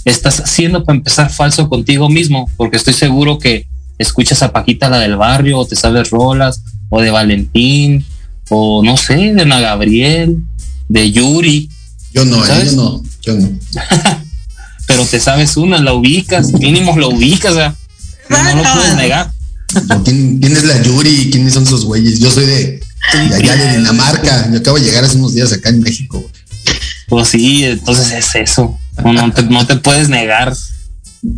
estás 0.06 0.40
haciendo 0.40 0.84
para 0.84 0.98
empezar 0.98 1.30
falso 1.30 1.70
contigo 1.70 2.10
mismo, 2.10 2.50
porque 2.58 2.78
estoy 2.78 2.94
seguro 2.94 3.38
que 3.38 3.68
escuchas 3.98 4.42
a 4.44 4.52
Paquita 4.52 4.90
la 4.90 5.00
del 5.00 5.18
barrio, 5.18 5.60
o 5.60 5.66
te 5.66 5.76
sabes 5.76 6.10
rolas, 6.10 6.64
o 6.90 7.02
de 7.02 7.12
Valentín, 7.12 8.06
o 8.50 8.84
no 8.84 8.98
sé, 8.98 9.34
de 9.34 9.42
Ana 9.42 9.60
Gabriel, 9.60 10.38
de 10.88 11.12
Yuri, 11.12 11.70
Yo 12.14 12.26
no, 12.26 12.44
¿eh? 12.44 12.48
¿Sabes? 12.48 12.76
yo 12.76 12.84
no, 12.84 13.04
yo 13.22 13.36
no. 13.36 13.50
pero 14.88 15.06
te 15.06 15.20
sabes 15.20 15.56
una, 15.56 15.78
la 15.78 15.94
ubicas, 15.94 16.52
mínimo 16.54 16.98
la 16.98 17.08
ubicas, 17.08 17.52
o 17.52 17.56
sea, 17.56 17.76
no 18.30 18.56
lo 18.56 18.74
puedes 18.74 18.96
negar. 18.96 19.32
¿Quién, 20.04 20.40
quién 20.40 20.56
es 20.56 20.64
la 20.64 20.82
Yuri? 20.82 21.30
¿Quiénes 21.32 21.54
son 21.54 21.64
esos 21.64 21.86
güeyes? 21.86 22.20
Yo 22.20 22.32
soy 22.32 22.46
de, 22.46 22.80
de 23.30 23.36
allá 23.36 23.56
de 23.56 23.78
Dinamarca. 23.78 24.50
Yo 24.52 24.60
acabo 24.60 24.78
de 24.80 24.86
llegar 24.86 25.04
hace 25.04 25.18
unos 25.18 25.34
días 25.34 25.52
acá 25.52 25.70
en 25.70 25.82
México. 25.82 26.30
Pues 27.08 27.30
sí, 27.30 27.64
entonces 27.64 28.12
es 28.12 28.36
eso. 28.36 28.80
No, 29.04 29.14
no 29.14 29.32
te, 29.32 29.44
no 29.44 29.66
te 29.66 29.76
puedes 29.78 30.10
negar 30.10 30.56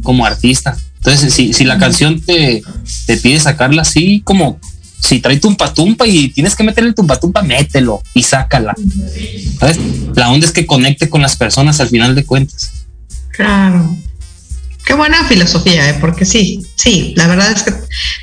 como 0.04 0.26
artista. 0.26 0.78
Entonces, 0.98 1.34
si, 1.34 1.54
si 1.54 1.64
la 1.64 1.78
canción 1.78 2.22
te, 2.22 2.62
te 3.08 3.18
pide 3.18 3.40
sacarla 3.40 3.82
así, 3.82 4.22
como 4.24 4.60
si 5.00 5.20
trae 5.20 5.38
tumpa 5.38 5.74
tumpa 5.74 6.08
y 6.08 6.30
tienes 6.30 6.56
que 6.56 6.64
meterle 6.64 6.94
tumpa 6.94 7.20
tumpa, 7.20 7.42
mételo 7.42 8.02
y 8.14 8.24
sácala. 8.24 8.76
¿Sabes? 9.60 9.80
La 10.16 10.30
onda 10.30 10.46
es 10.46 10.52
que 10.52 10.68
conecte 10.68 11.10
con 11.10 11.22
las 11.22 11.36
personas 11.36 11.80
al 11.80 11.90
final 11.90 12.14
de 12.14 12.24
cuentas. 12.24 12.72
Claro. 13.32 13.98
Qué 14.86 14.94
buena 14.96 15.24
filosofía, 15.26 15.90
¿eh? 15.90 15.98
porque 16.02 16.26
sí, 16.26 16.66
sí, 16.76 17.14
la 17.16 17.28
verdad 17.28 17.52
es 17.52 17.64
que 17.64 17.74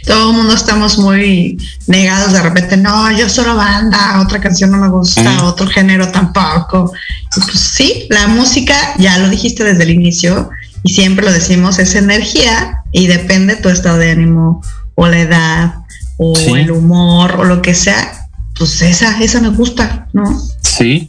todo 0.06 0.30
el 0.30 0.36
mundo 0.36 0.54
estamos 0.54 0.98
muy 0.98 1.56
negados 1.86 2.32
de 2.32 2.42
repente, 2.42 2.76
no, 2.76 3.10
yo 3.16 3.28
solo 3.28 3.54
banda, 3.56 4.20
otra 4.20 4.40
canción 4.40 4.70
no 4.72 4.78
me 4.78 4.88
gusta, 4.88 5.44
otro 5.44 5.66
género 5.68 6.08
tampoco. 6.08 6.92
Y 7.36 7.40
pues 7.40 7.60
sí, 7.60 8.06
la 8.10 8.26
música, 8.26 8.74
ya 8.98 9.18
lo 9.18 9.28
dijiste 9.28 9.62
desde 9.64 9.84
el 9.84 9.90
inicio 9.90 10.50
y 10.82 10.92
siempre 10.94 11.24
lo 11.24 11.32
decimos, 11.32 11.78
es 11.78 11.94
energía 11.94 12.82
y 12.92 13.06
depende 13.06 13.56
tu 13.56 13.68
estado 13.68 13.98
de 13.98 14.10
ánimo 14.10 14.60
o 14.94 15.06
la 15.06 15.20
edad 15.20 15.74
o 16.18 16.34
Sí. 16.34 16.50
el 16.52 16.72
humor 16.72 17.36
o 17.38 17.44
lo 17.44 17.62
que 17.62 17.74
sea, 17.74 18.28
pues 18.58 18.82
esa, 18.82 19.22
esa 19.22 19.40
me 19.40 19.50
gusta, 19.50 20.08
¿no? 20.12 20.24
Sí. 20.62 21.06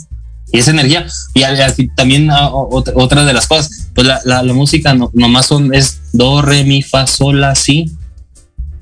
Y 0.52 0.60
esa 0.60 0.72
energía. 0.72 1.06
Y 1.78 1.88
también 1.89 2.30
ah, 2.32 2.50
otra 2.52 3.26
de 3.26 3.34
las 3.34 3.47
cosas, 3.47 3.79
pues 4.00 4.08
la, 4.08 4.22
la, 4.24 4.43
la 4.43 4.54
música 4.54 4.93
no, 4.93 5.12
nomás 5.14 5.47
son, 5.47 5.74
es 5.74 6.00
do, 6.14 6.41
re, 6.41 6.64
mi, 6.64 6.82
fa, 6.82 7.06
sol, 7.06 7.41
la, 7.41 7.54
si. 7.54 7.91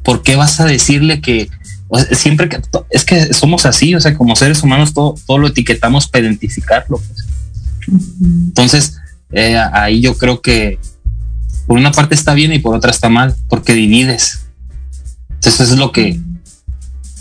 ¿Por 0.03 0.21
qué 0.21 0.35
vas 0.35 0.59
a 0.59 0.65
decirle 0.65 1.21
que 1.21 1.49
o 1.87 1.97
sea, 1.97 2.15
siempre 2.15 2.47
que 2.47 2.61
es 2.91 3.03
que 3.03 3.33
somos 3.33 3.65
así, 3.65 3.95
o 3.95 3.99
sea, 3.99 4.15
como 4.15 4.35
seres 4.35 4.61
humanos 4.61 4.93
todo, 4.93 5.15
todo 5.25 5.39
lo 5.39 5.47
etiquetamos 5.47 6.07
para 6.07 6.25
identificarlo? 6.25 6.99
pues. 6.99 7.27
Entonces, 8.21 8.97
eh, 9.31 9.57
ahí 9.73 10.01
yo 10.01 10.19
creo 10.19 10.39
que 10.39 10.77
por 11.65 11.79
una 11.79 11.91
parte 11.91 12.13
está 12.13 12.35
bien 12.35 12.53
y 12.53 12.59
por 12.59 12.75
otra 12.75 12.91
está 12.91 13.09
mal, 13.09 13.35
porque 13.49 13.73
divides. 13.73 14.41
Entonces, 15.31 15.61
eso 15.61 15.73
es 15.73 15.79
lo 15.79 15.91
que, 15.91 16.19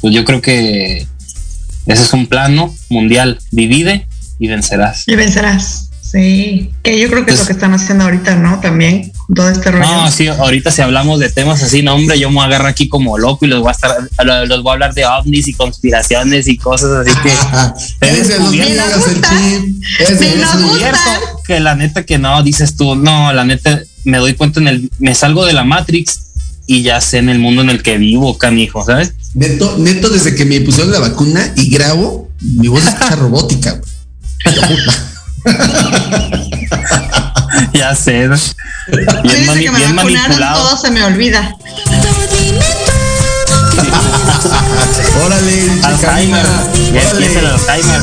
pues 0.03 0.13
yo 0.13 0.23
creo 0.27 0.43
que 0.43 1.07
ese 1.87 2.03
es 2.03 2.13
un 2.13 2.27
plano 2.27 2.75
mundial. 2.91 3.39
Divide 3.53 4.07
y 4.39 4.49
vencerás. 4.49 5.05
Y 5.07 5.17
vencerás. 5.17 5.87
Sí, 6.17 6.71
que 6.83 6.99
yo 6.99 7.11
creo 7.11 7.27
que 7.27 7.33
es 7.33 7.37
lo 7.37 7.41
Pues- 7.45 7.49
que 7.49 7.53
están 7.53 7.75
haciendo 7.75 8.05
ahorita, 8.05 8.37
¿no? 8.37 8.59
También 8.61 9.13
todo 9.35 9.51
este 9.51 9.71
rollo. 9.71 9.85
No, 9.85 10.11
sí, 10.11 10.29
ahorita 10.29 10.71
si 10.71 10.81
hablamos 10.81 11.21
de 11.21 11.29
temas 11.29 11.63
así, 11.63 11.83
no, 11.83 11.95
hombre, 11.95 12.19
yo 12.19 12.31
me 12.31 12.41
agarro 12.41 12.69
aquí 12.69 12.89
como 12.89 13.19
loco 13.19 13.45
y 13.45 13.49
los 13.49 13.61
voy 13.61 13.69
a 13.69 13.73
estar, 13.73 13.99
los 14.49 14.63
voy 14.63 14.71
a 14.71 14.73
hablar 14.73 14.95
de 14.95 15.05
ovnis 15.05 15.47
y 15.49 15.53
conspiraciones 15.53 16.49
y 16.49 16.57
cosas 16.57 17.07
así 17.07 17.15
que 17.23 17.31
Ajá. 17.33 17.75
He 18.01 18.15
descubierto 18.15 18.83
que 21.47 21.61
la 21.61 21.75
neta 21.75 22.05
que 22.05 22.17
no, 22.19 22.43
dices 22.43 22.77
tú, 22.77 22.97
no, 22.97 23.35
la 23.35 23.45
neta 23.45 23.83
me 24.05 24.17
doy 24.17 24.33
cuenta 24.35 24.61
en 24.61 24.69
el, 24.69 24.91
me 24.99 25.15
salgo 25.15 25.45
de 25.45 25.53
la 25.53 25.65
Matrix 25.65 26.19
y 26.67 26.83
ya 26.83 27.03
sé 27.03 27.19
en 27.19 27.29
el 27.29 27.41
mundo 27.41 27.61
en 27.61 27.69
el 27.69 27.83
que 27.83 27.99
vivo, 27.99 28.39
canijo, 28.39 28.83
¿sabes? 28.87 29.13
Neto, 29.35 29.77
neto, 29.79 30.09
desde 30.09 30.35
que 30.35 30.47
me 30.47 30.63
pusieron 30.63 30.93
la 30.93 31.01
vacuna 31.01 31.53
y 31.57 31.69
grabo, 31.69 32.31
mi 32.41 32.69
voz 32.69 32.87
escucha 32.87 33.11
robótica. 33.17 33.83
Ya 37.73 37.95
sé. 37.95 38.27
¿no? 38.29 38.37
Bien, 39.23 39.47
mani- 39.47 39.65
que 39.65 39.71
me 39.71 39.79
bien 39.79 39.95
manipulado. 39.95 40.63
todo 40.69 40.77
se 40.77 40.91
me 40.91 41.03
olvida. 41.05 41.55
Órale, 45.25 45.71
Alzheimer. 45.83 46.47
Empieza 46.75 47.39
el 47.41 47.47
Alzheimer. 47.47 48.01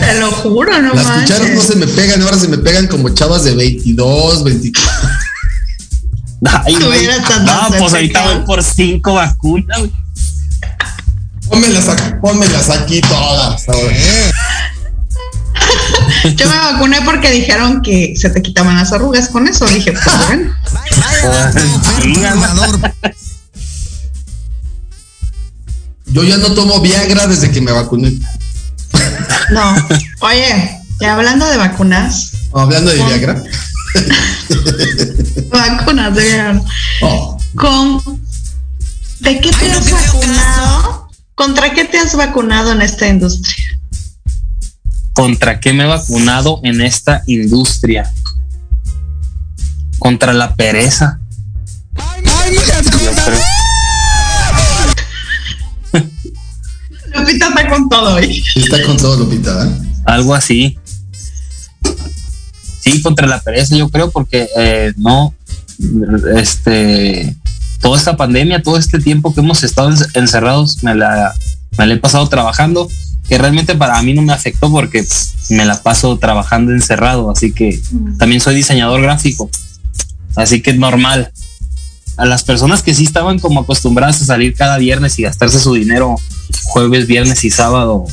Te 0.00 0.20
lo 0.20 0.30
juro, 0.32 0.80
no 0.80 0.94
Las 0.94 1.04
manches. 1.04 1.36
cucharas 1.38 1.54
no 1.56 1.62
se 1.62 1.76
me 1.76 1.86
pegan, 1.86 2.22
ahora 2.22 2.38
se 2.38 2.48
me 2.48 2.56
pegan 2.58 2.86
como 2.86 3.10
chavas 3.10 3.44
de 3.44 3.54
22, 3.54 4.44
24. 4.44 5.08
Ay, 6.64 6.76
tanto 7.28 7.52
no, 7.52 7.68
pues 7.78 7.92
ahorita 7.92 8.22
voy 8.24 8.38
por 8.46 8.62
cinco 8.62 9.14
vacunas. 9.14 9.80
Pónmelas 11.48 11.88
aquí, 11.88 12.02
pónmelas 12.20 12.70
aquí 12.70 13.00
todas. 13.02 13.68
ahora. 13.68 13.94
Yo 16.36 16.48
me 16.48 16.56
vacuné 16.56 17.00
porque 17.04 17.30
dijeron 17.30 17.82
que 17.82 18.14
se 18.16 18.30
te 18.30 18.42
quitaban 18.42 18.76
las 18.76 18.92
arrugas 18.92 19.28
con 19.28 19.46
eso. 19.48 19.66
Dije, 19.66 19.92
pues 19.92 20.04
bueno. 20.26 20.54
Yo 26.06 26.24
ya 26.24 26.36
no 26.38 26.52
tomo 26.52 26.80
Viagra 26.80 27.26
desde 27.26 27.50
que 27.50 27.60
me 27.60 27.72
vacuné. 27.72 28.12
No. 29.50 29.74
Oye, 30.20 30.80
ya 31.00 31.14
hablando 31.14 31.46
de 31.46 31.56
vacunas, 31.56 32.32
Hablando 32.52 32.90
de 32.90 33.04
Viagra. 33.04 33.42
vacunas, 35.50 36.14
de 36.14 36.22
verdad. 36.22 36.62
Oh, 37.02 37.38
¿Con 37.54 38.02
de 39.20 39.40
qué 39.40 39.50
te 39.50 39.64
Ay, 39.64 39.70
no 39.72 39.78
has 39.78 39.84
te 39.84 39.92
vacunado? 39.92 41.10
¿Contra 41.34 41.72
qué 41.72 41.84
te 41.84 41.98
has 41.98 42.16
vacunado 42.16 42.72
en 42.72 42.82
esta 42.82 43.06
industria? 43.06 43.77
¿Contra 45.22 45.58
qué 45.58 45.72
me 45.72 45.82
he 45.82 45.86
vacunado 45.88 46.60
en 46.62 46.80
esta 46.80 47.24
industria? 47.26 48.08
Contra 49.98 50.32
la 50.32 50.54
pereza. 50.54 51.18
Yo 51.96 52.02
creo. 53.24 53.40
Lupita 57.16 57.48
está 57.48 57.68
con 57.68 57.88
todo 57.88 58.14
hoy. 58.14 58.44
está 58.54 58.82
con 58.84 58.96
todo 58.96 59.16
Lupita, 59.18 59.66
¿eh? 59.66 59.70
Algo 60.04 60.36
así. 60.36 60.78
Sí, 62.80 63.02
contra 63.02 63.26
la 63.26 63.40
pereza, 63.40 63.74
yo 63.74 63.88
creo, 63.88 64.12
porque 64.12 64.48
eh, 64.56 64.92
no, 64.98 65.34
este, 66.36 67.34
toda 67.80 67.98
esta 67.98 68.16
pandemia, 68.16 68.62
todo 68.62 68.76
este 68.78 69.00
tiempo 69.00 69.34
que 69.34 69.40
hemos 69.40 69.64
estado 69.64 69.90
en- 69.90 69.96
encerrados, 70.14 70.84
me 70.84 70.94
la, 70.94 71.34
me 71.76 71.86
la 71.88 71.94
he 71.94 71.96
pasado 71.96 72.28
trabajando, 72.28 72.88
que 73.28 73.38
realmente 73.38 73.74
para 73.74 74.00
mí 74.02 74.14
no 74.14 74.22
me 74.22 74.32
afectó 74.32 74.70
porque 74.70 75.04
me 75.50 75.64
la 75.64 75.82
paso 75.82 76.18
trabajando 76.18 76.72
encerrado, 76.72 77.30
así 77.30 77.52
que 77.52 77.80
también 78.18 78.40
soy 78.40 78.54
diseñador 78.54 79.02
gráfico, 79.02 79.50
así 80.36 80.62
que 80.62 80.70
es 80.70 80.78
normal. 80.78 81.32
A 82.16 82.24
las 82.24 82.42
personas 82.42 82.82
que 82.82 82.94
sí 82.94 83.04
estaban 83.04 83.38
como 83.38 83.60
acostumbradas 83.60 84.20
a 84.22 84.24
salir 84.24 84.54
cada 84.54 84.78
viernes 84.78 85.18
y 85.18 85.22
gastarse 85.22 85.60
su 85.60 85.74
dinero 85.74 86.16
jueves, 86.64 87.06
viernes 87.06 87.44
y 87.44 87.50
sábado 87.50 88.06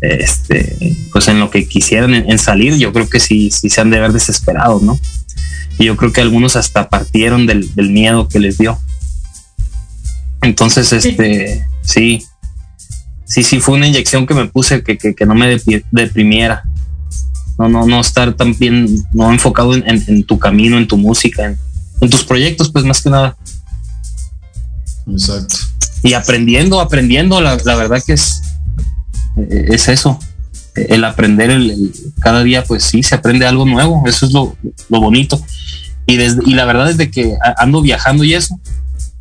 este, 0.00 0.76
pues 1.12 1.28
en 1.28 1.40
lo 1.40 1.50
que 1.50 1.66
quisieran 1.66 2.14
en, 2.14 2.30
en 2.30 2.38
salir, 2.38 2.76
yo 2.76 2.92
creo 2.92 3.08
que 3.08 3.20
sí, 3.20 3.50
sí 3.50 3.70
se 3.70 3.80
han 3.80 3.90
de 3.90 4.00
ver 4.00 4.12
desesperados, 4.12 4.82
¿no? 4.82 4.98
Y 5.78 5.86
yo 5.86 5.96
creo 5.96 6.12
que 6.12 6.20
algunos 6.20 6.56
hasta 6.56 6.88
partieron 6.88 7.46
del, 7.46 7.74
del 7.74 7.90
miedo 7.90 8.28
que 8.28 8.38
les 8.38 8.58
dio. 8.58 8.78
Entonces, 10.42 10.92
este, 10.92 11.66
sí, 11.82 12.20
sí, 12.20 12.25
sí, 13.42 13.60
fue 13.60 13.74
una 13.76 13.86
inyección 13.88 14.26
que 14.26 14.34
me 14.34 14.46
puse 14.46 14.82
que, 14.82 14.96
que, 14.96 15.14
que 15.14 15.26
no 15.26 15.34
me 15.34 15.58
deprimiera. 15.92 16.62
No, 17.58 17.68
no, 17.68 17.86
no 17.86 18.00
estar 18.00 18.34
tan 18.34 18.56
bien, 18.58 18.86
no 19.12 19.32
enfocado 19.32 19.74
en, 19.74 19.88
en- 19.88 20.04
en 20.08 20.24
tu 20.24 20.38
camino, 20.38 20.76
en 20.78 20.86
tu 20.86 20.96
música, 20.98 21.44
en, 21.46 21.58
en 22.02 22.10
tus 22.10 22.24
proyectos, 22.24 22.70
pues 22.70 22.84
más 22.84 23.00
que 23.02 23.10
nada. 23.10 23.36
Exacto. 25.08 25.56
y 26.02 26.14
aprendiendo, 26.14 26.80
aprendiendo, 26.80 27.40
la, 27.40 27.56
la 27.64 27.74
verdad 27.76 28.02
que 28.04 28.12
es, 28.14 28.42
eh, 29.36 29.66
es 29.70 29.88
eso, 29.88 30.18
el 30.74 31.04
aprender 31.04 31.50
el, 31.50 31.70
el- 31.70 31.92
cada 32.20 32.42
día, 32.42 32.64
pues 32.64 32.82
sí, 32.84 33.02
se 33.02 33.14
aprende 33.14 33.46
algo 33.46 33.64
nuevo, 33.64 34.02
eso 34.06 34.26
es 34.26 34.32
lo, 34.32 34.56
lo 34.88 35.00
bonito. 35.00 35.40
Y, 36.06 36.16
desde, 36.16 36.40
y 36.44 36.54
la 36.54 36.64
verdad 36.64 36.86
desde 36.86 37.10
que 37.10 37.34
ando 37.56 37.82
viajando 37.82 38.22
y 38.24 38.34
eso, 38.34 38.60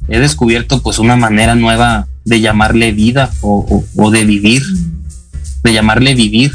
he 0.08 0.20
descubierto 0.20 0.82
pues 0.84 1.00
una 1.00 1.16
manera 1.16 1.56
nueva 1.56 2.08
de 2.26 2.42
llamarle 2.42 2.92
vida 2.92 3.32
o, 3.42 3.66
o- 3.96 4.04
o 4.04 4.12
de 4.12 4.26
vivir, 4.26 4.64
de 5.64 5.74
llamarle 5.74 6.16
vivir, 6.16 6.52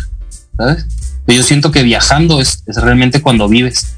¿sabes? 0.56 0.84
Pero 1.26 1.38
yo 1.38 1.44
siento 1.44 1.70
que 1.70 1.82
viajando 1.82 2.40
es, 2.40 2.62
es 2.66 2.76
realmente 2.76 3.22
cuando 3.22 3.48
vives, 3.48 3.94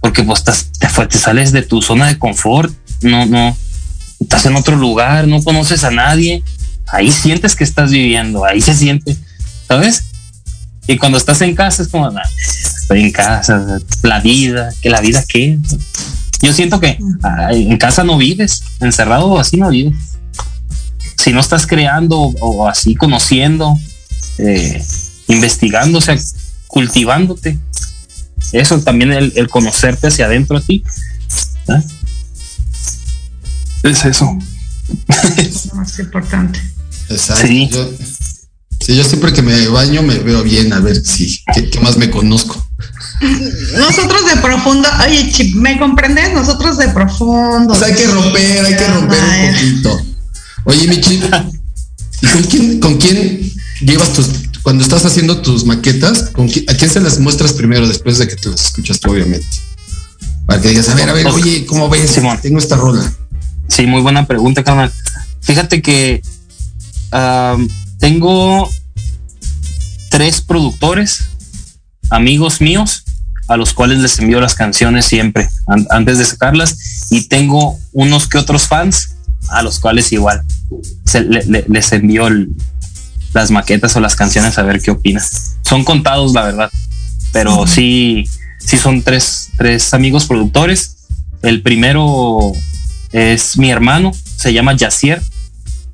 porque 0.00 0.22
pues 0.22 0.40
estás- 0.40 0.66
te, 0.78 0.88
te 1.06 1.18
sales 1.18 1.52
de 1.52 1.62
tu 1.62 1.82
zona 1.82 2.06
de 2.06 2.18
confort, 2.18 2.72
no, 3.02 3.26
no, 3.26 3.56
estás 4.20 4.46
en 4.46 4.54
otro 4.56 4.76
lugar, 4.76 5.26
no 5.28 5.42
conoces 5.42 5.82
a 5.84 5.90
nadie, 5.90 6.42
ahí 6.88 7.10
sientes 7.10 7.56
que 7.56 7.64
estás 7.64 7.90
viviendo, 7.90 8.44
ahí 8.44 8.60
se 8.60 8.74
siente, 8.74 9.16
¿sabes? 9.66 10.04
Y 10.86 10.98
cuando 10.98 11.18
estás 11.18 11.40
en 11.42 11.54
casa 11.54 11.82
es 11.82 11.88
como, 11.88 12.10
"Nah, 12.10 12.22
estoy 12.80 13.02
en 13.02 13.12
casa, 13.12 13.78
la 14.02 14.20
vida, 14.20 14.72
que 14.82 14.90
la 14.90 15.00
vida 15.00 15.24
qué. 15.28 15.58
Yo 16.42 16.52
siento 16.52 16.80
que 16.80 16.98
ay, 17.22 17.68
en 17.70 17.78
casa 17.78 18.02
no 18.02 18.18
vives, 18.18 18.62
encerrado 18.80 19.38
así 19.38 19.56
no 19.58 19.70
vives. 19.70 19.94
Si 21.16 21.32
no 21.32 21.40
estás 21.40 21.66
creando 21.66 22.18
o, 22.18 22.68
así 22.68 22.94
conociendo, 22.94 23.78
eh, 24.38 24.84
investigando, 25.28 25.98
o 25.98 26.00
sea, 26.00 26.16
cultivándote. 26.66 27.58
Eso 28.52 28.80
también 28.80 29.12
el, 29.12 29.32
el 29.36 29.48
conocerte 29.48 30.08
hacia 30.08 30.26
adentro 30.26 30.56
a 30.56 30.60
ti. 30.60 30.82
¿eh? 31.68 31.82
Es 33.82 34.04
eso. 34.04 34.38
Es 35.36 35.66
lo 35.66 35.74
más 35.74 35.98
importante. 35.98 36.60
Exacto. 37.08 37.46
Sí. 37.46 37.68
Yo, 37.72 37.90
sí, 38.80 38.96
yo 38.96 39.04
siempre 39.04 39.32
que 39.32 39.42
me 39.42 39.68
baño 39.68 40.02
me 40.02 40.18
veo 40.18 40.42
bien, 40.42 40.72
a 40.72 40.80
ver 40.80 41.04
si, 41.04 41.42
qué, 41.54 41.70
qué 41.70 41.80
más 41.80 41.96
me 41.96 42.10
conozco. 42.10 42.64
Nosotros 43.78 44.26
de 44.26 44.40
profundo, 44.40 44.88
oye, 45.06 45.30
Chip, 45.30 45.54
¿me 45.54 45.78
comprendes? 45.78 46.32
Nosotros 46.32 46.76
de 46.78 46.88
profundo. 46.88 47.74
Pues 47.74 47.82
hay 47.82 47.94
que 47.94 48.06
romper, 48.06 48.64
hay 48.64 48.76
que 48.76 48.88
romper 48.88 49.18
un 49.22 49.54
poquito. 49.54 50.06
Oye, 50.64 50.86
Michi, 50.88 51.14
¿y 52.22 52.26
con 52.26 52.42
quién, 52.44 52.80
con 52.80 52.96
quién 52.98 53.52
llevas 53.80 54.12
tus, 54.12 54.26
cuando 54.62 54.84
estás 54.84 55.04
haciendo 55.04 55.40
tus 55.42 55.64
maquetas, 55.64 56.30
¿con 56.32 56.48
quién- 56.48 56.64
¿a 56.70 56.74
quién 56.74 56.90
se 56.90 57.00
las 57.00 57.18
muestras 57.18 57.52
primero 57.52 57.86
después 57.88 58.18
de 58.18 58.28
que 58.28 58.36
te 58.36 58.48
las 58.48 58.66
escuchas 58.66 59.00
tú, 59.00 59.10
obviamente? 59.10 59.46
Para 60.46 60.60
que 60.60 60.68
digas, 60.68 60.88
a 60.88 60.94
ver, 60.94 61.08
a 61.08 61.12
ver, 61.12 61.26
oye, 61.28 61.66
¿cómo 61.66 61.88
ves? 61.88 62.10
Simón. 62.10 62.38
Tengo 62.40 62.58
esta 62.58 62.76
rola. 62.76 63.12
Sí, 63.68 63.86
muy 63.86 64.02
buena 64.02 64.26
pregunta, 64.26 64.62
carnal. 64.62 64.92
Fíjate 65.40 65.82
que 65.82 66.22
tengo 67.98 68.68
tres 70.10 70.40
productores, 70.40 71.24
amigos 72.10 72.60
míos, 72.60 73.04
a 73.48 73.56
los 73.56 73.72
cuales 73.72 73.98
les 73.98 74.18
envío 74.18 74.40
las 74.40 74.54
canciones 74.54 75.06
siempre 75.06 75.48
an- 75.66 75.86
antes 75.90 76.18
de 76.18 76.24
sacarlas. 76.24 76.76
Y 77.10 77.28
tengo 77.28 77.78
unos 77.92 78.28
que 78.28 78.38
otros 78.38 78.66
fans 78.68 79.11
a 79.52 79.62
los 79.62 79.78
cuales 79.80 80.12
igual 80.12 80.42
se- 81.04 81.22
le- 81.22 81.44
le- 81.46 81.64
les 81.68 81.92
el- 81.92 82.48
las 83.34 83.50
maquetas 83.50 83.96
o 83.96 84.00
las 84.00 84.14
canciones 84.16 84.58
a 84.58 84.62
ver 84.62 84.80
qué 84.80 84.90
opinan. 84.90 85.22
Son 85.62 85.84
contados, 85.84 86.32
la 86.34 86.42
verdad, 86.42 86.70
pero 87.32 87.66
sí, 87.66 88.24
sí 88.58 88.76
son 88.76 89.02
tres, 89.02 89.50
tres 89.56 89.94
amigos 89.94 90.26
productores. 90.26 90.96
El 91.42 91.62
primero 91.62 92.52
es 93.12 93.56
mi 93.58 93.70
hermano, 93.70 94.12
se 94.36 94.52
llama 94.52 94.74
Yacier 94.76 95.22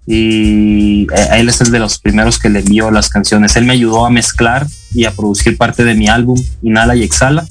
y 0.06 1.06
a 1.12 1.38
él 1.38 1.48
es 1.48 1.60
el 1.60 1.70
de 1.70 1.78
los 1.78 1.98
primeros 1.98 2.38
que 2.38 2.48
le 2.48 2.60
envió 2.60 2.90
las 2.90 3.08
canciones. 3.08 3.56
Él 3.56 3.64
me 3.64 3.74
ayudó 3.74 4.06
a 4.06 4.10
mezclar 4.10 4.66
y 4.94 5.04
a 5.04 5.12
producir 5.12 5.56
parte 5.56 5.84
de 5.84 5.94
mi 5.94 6.08
álbum 6.08 6.42
Inhala 6.62 6.96
y 6.96 7.02
Exhala, 7.02 7.46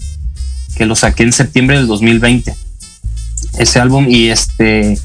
que 0.75 0.85
lo 0.85 0.95
saqué 0.95 1.23
en 1.23 1.31
septiembre 1.33 1.77
del 1.77 1.87
2020. 1.87 2.55
Ese 3.59 3.79
álbum 3.79 4.07
y 4.09 4.29
este, 4.29 4.99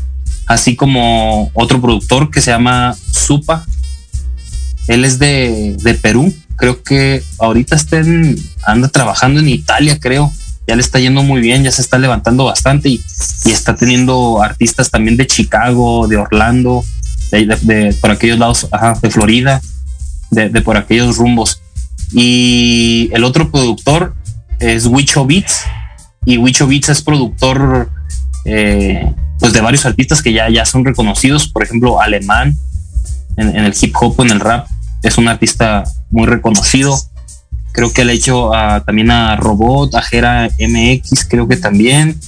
así 0.46 0.76
como 0.76 1.50
otro 1.54 1.80
productor 1.80 2.30
que 2.30 2.40
se 2.40 2.50
llama 2.50 2.94
Supa. 3.10 3.64
Él 4.88 5.04
es 5.04 5.18
de, 5.18 5.76
de 5.82 5.94
Perú. 5.94 6.34
Creo 6.56 6.82
que 6.82 7.22
ahorita 7.38 7.76
está 7.76 8.02
anda 8.64 8.88
trabajando 8.88 9.40
en 9.40 9.48
Italia, 9.48 9.98
creo 10.00 10.32
ya 10.66 10.76
le 10.76 10.82
está 10.82 11.00
yendo 11.00 11.22
muy 11.22 11.40
bien, 11.40 11.64
ya 11.64 11.72
se 11.72 11.82
está 11.82 11.98
levantando 11.98 12.44
bastante 12.44 12.88
y, 12.88 13.00
está 13.46 13.74
teniendo 13.74 14.42
artistas 14.42 14.90
también 14.90 15.16
de 15.16 15.26
Chicago, 15.26 16.06
de 16.06 16.16
Orlando, 16.16 16.84
de 17.30 17.96
por 18.00 18.10
aquellos 18.10 18.38
lados, 18.38 18.68
ajá, 18.70 18.96
de 19.02 19.10
Florida, 19.10 19.60
de, 20.30 20.48
de 20.48 20.60
por 20.60 20.76
aquellos 20.76 21.16
rumbos. 21.16 21.60
Y 22.12 23.10
el 23.12 23.24
otro 23.24 23.50
productor 23.50 24.14
es 24.60 24.86
Wicho 24.86 25.26
Beats 25.26 25.62
y 26.24 26.36
Wicho 26.36 26.66
Beats 26.68 26.90
es 26.90 27.02
productor 27.02 27.90
eh, 28.44 29.12
pues 29.38 29.52
de 29.52 29.60
varios 29.60 29.86
artistas 29.86 30.22
que 30.22 30.32
ya, 30.32 30.48
ya 30.50 30.64
son 30.64 30.84
reconocidos, 30.84 31.48
por 31.48 31.62
ejemplo, 31.62 32.00
alemán 32.00 32.56
en, 33.36 33.48
en 33.56 33.64
el 33.64 33.74
hip 33.80 33.94
hop, 34.00 34.20
en 34.20 34.30
el 34.30 34.40
rap, 34.40 34.66
es 35.02 35.18
un 35.18 35.28
artista 35.28 35.84
muy 36.10 36.26
reconocido 36.26 36.96
creo 37.74 37.90
que 37.90 38.04
le 38.04 38.12
he 38.12 38.16
hecho 38.16 38.54
a- 38.54 38.84
también 38.84 39.10
a 39.10 39.34
Robot, 39.36 39.94
a 39.94 40.02
Jera 40.02 40.46
MX, 40.60 41.24
creo 41.26 41.48
que 41.48 41.56
también. 41.56 42.20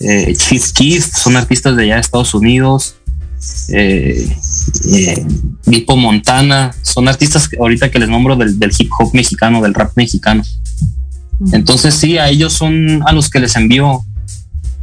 Eh, 0.00 0.34
Chief 0.34 0.72
Keef, 0.72 1.04
son 1.04 1.36
artistas 1.36 1.76
de 1.76 1.82
allá 1.84 1.96
de 1.96 2.00
Estados 2.00 2.32
Unidos. 2.32 2.94
Eh, 3.68 4.26
eh, 4.94 5.26
Vipo 5.66 5.96
Montana, 5.98 6.74
son 6.80 7.08
artistas 7.08 7.46
que 7.46 7.58
ahorita 7.58 7.90
que 7.90 7.98
les 7.98 8.08
nombro 8.08 8.36
del, 8.36 8.58
del 8.58 8.72
hip 8.78 8.90
hop 8.98 9.10
mexicano, 9.12 9.60
del 9.60 9.74
rap 9.74 9.92
mexicano. 9.96 10.42
Entonces 11.52 11.94
sí, 11.94 12.16
a 12.16 12.30
ellos 12.30 12.54
son 12.54 13.02
a 13.06 13.12
los 13.12 13.28
que 13.28 13.40
les 13.40 13.54
envío 13.56 14.02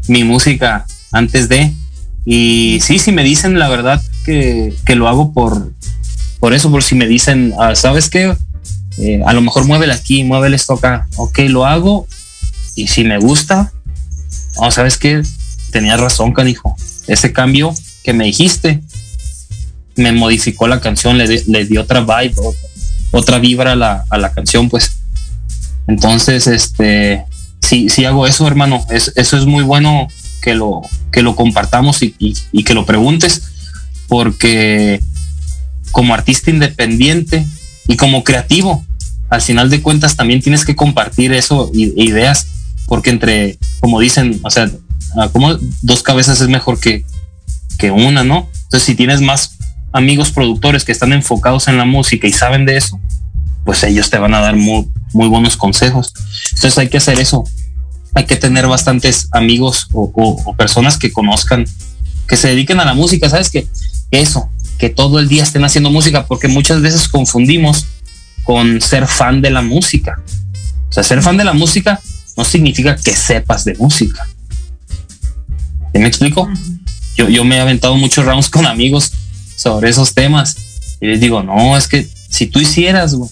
mi 0.07 0.23
música 0.23 0.85
antes 1.11 1.49
de. 1.49 1.73
Y 2.25 2.79
sí, 2.81 2.99
si 2.99 3.11
me 3.11 3.23
dicen 3.23 3.57
la 3.57 3.69
verdad 3.69 4.01
que, 4.25 4.73
que 4.85 4.95
lo 4.95 5.07
hago 5.07 5.33
por, 5.33 5.71
por 6.39 6.53
eso, 6.53 6.69
por 6.69 6.83
si 6.83 6.95
me 6.95 7.07
dicen, 7.07 7.53
ah, 7.59 7.75
¿sabes 7.75 8.09
qué? 8.09 8.35
Eh, 8.97 9.21
a 9.25 9.33
lo 9.33 9.41
mejor 9.41 9.65
muévele 9.65 9.93
aquí, 9.93 10.23
muévele 10.23 10.55
esto 10.55 10.73
acá. 10.73 11.07
Ok, 11.15 11.39
lo 11.47 11.65
hago. 11.65 12.07
Y 12.75 12.87
si 12.87 13.03
me 13.03 13.17
gusta, 13.17 13.71
no, 14.59 14.69
¿sabes 14.71 14.97
qué? 14.97 15.21
Tenías 15.71 15.99
razón, 15.99 16.33
canijo. 16.33 16.75
Ese 17.07 17.31
cambio 17.31 17.73
que 18.03 18.13
me 18.13 18.25
dijiste 18.25 18.81
me 19.97 20.11
modificó 20.11 20.67
la 20.67 20.79
canción, 20.79 21.17
le, 21.17 21.43
le 21.47 21.65
dio 21.65 21.81
otra 21.81 22.01
vibe, 22.01 22.35
otra 23.11 23.39
vibra 23.39 23.73
a 23.73 23.75
la, 23.75 24.05
a 24.09 24.17
la 24.17 24.31
canción, 24.31 24.69
pues. 24.69 24.91
Entonces, 25.87 26.47
este, 26.47 27.25
sí, 27.67 27.89
sí 27.89 28.05
hago 28.05 28.25
eso, 28.27 28.47
hermano. 28.47 28.85
Es, 28.89 29.11
eso 29.15 29.37
es 29.37 29.45
muy 29.45 29.63
bueno 29.63 30.07
que 30.41 30.55
lo, 30.55 30.81
que 31.11 31.21
lo 31.21 31.35
compartamos 31.35 32.01
y, 32.01 32.13
que 32.63 32.73
lo 32.73 32.85
preguntes, 32.85 33.43
porque 34.07 35.01
como 35.91 36.13
artista 36.13 36.49
independiente 36.49 37.45
y 37.87 37.97
como 37.97 38.23
creativo, 38.23 38.85
al 39.29 39.41
final 39.41 39.69
de 39.69 39.81
cuentas 39.81 40.15
también 40.15 40.41
tienes 40.41 40.63
que 40.65 40.75
compartir 40.75 41.33
eso, 41.33 41.69
i- 41.73 41.93
ideas, 42.01 42.47
porque 42.87 43.09
entre, 43.09 43.57
como 43.79 43.99
dicen, 43.99 44.39
o 44.43 44.49
sea, 44.49 44.69
ah, 45.17 45.29
como 45.31 45.57
dos 45.81 46.03
cabezas 46.03 46.39
es 46.41 46.47
mejor 46.47 46.79
que, 46.79 47.03
que 47.77 47.91
una, 47.91 48.23
¿no? 48.23 48.49
Entonces, 48.63 48.83
si 48.83 48.95
tienes 48.95 49.21
más 49.21 49.57
amigos 49.91 50.31
productores 50.31 50.83
que 50.85 50.91
están 50.91 51.11
enfocados 51.13 51.67
en 51.67 51.77
la 51.77 51.85
música 51.85 52.27
y 52.27 52.31
saben 52.33 52.65
de 52.65 52.77
eso, 52.77 52.99
pues 53.65 53.83
ellos 53.83 54.09
te 54.09 54.17
van 54.17 54.33
a 54.33 54.39
dar 54.39 54.55
muy, 54.55 54.87
muy 55.13 55.27
buenos 55.27 55.57
consejos. 55.57 56.13
Entonces 56.53 56.77
hay 56.77 56.89
que 56.89 56.97
hacer 56.97 57.19
eso. 57.19 57.43
Hay 58.15 58.25
que 58.25 58.35
tener 58.35 58.67
bastantes 58.67 59.27
amigos 59.31 59.87
o, 59.93 60.11
o- 60.15 60.41
o 60.49 60.55
personas 60.55 60.97
que 60.97 61.11
conozcan, 61.11 61.65
que 62.27 62.37
se 62.37 62.49
dediquen 62.49 62.79
a 62.79 62.85
la 62.85 62.93
música. 62.93 63.29
¿Sabes 63.29 63.49
qué? 63.49 63.67
Eso, 64.11 64.49
que 64.79 64.89
todo 64.89 65.19
el 65.19 65.27
día 65.27 65.43
estén 65.43 65.63
haciendo 65.65 65.89
música, 65.91 66.25
porque 66.25 66.47
muchas 66.47 66.81
veces 66.81 67.07
confundimos 67.07 67.85
con 68.43 68.81
ser 68.81 69.07
fan 69.07 69.41
de 69.41 69.49
la 69.51 69.61
música. 69.61 70.21
O 70.89 70.93
sea, 70.93 71.03
ser 71.03 71.21
fan 71.21 71.37
de 71.37 71.43
la 71.43 71.53
música 71.53 71.99
no 72.37 72.43
significa 72.45 72.95
que 72.95 73.13
sepas 73.15 73.65
de 73.65 73.75
música. 73.75 74.25
¿Sí 75.93 75.99
me 75.99 76.07
explico? 76.07 76.49
Yo, 77.15 77.27
yo 77.29 77.43
me 77.43 77.57
he 77.57 77.59
aventado 77.59 77.95
muchos 77.97 78.25
rounds 78.25 78.49
con 78.49 78.65
amigos 78.67 79.11
sobre 79.55 79.89
esos 79.89 80.13
temas 80.13 80.55
y 81.01 81.07
les 81.07 81.19
digo, 81.19 81.41
no, 81.43 81.75
es 81.77 81.87
que 81.87 82.07
si 82.29 82.45
tú 82.47 82.59
hicieras 82.59 83.15
güey, 83.15 83.29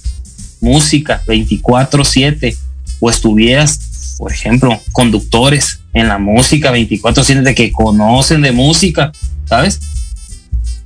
música 0.66 1.22
24/7 1.28 2.58
o 3.00 3.10
estuvieras, 3.10 4.16
por 4.18 4.32
ejemplo, 4.34 4.82
conductores 4.92 5.80
en 5.94 6.08
la 6.08 6.18
música 6.18 6.72
24/7 6.72 7.44
de 7.44 7.54
que 7.56 7.72
conocen 7.72 8.42
de 8.42 8.52
música, 8.52 9.12
¿sabes? 9.48 9.80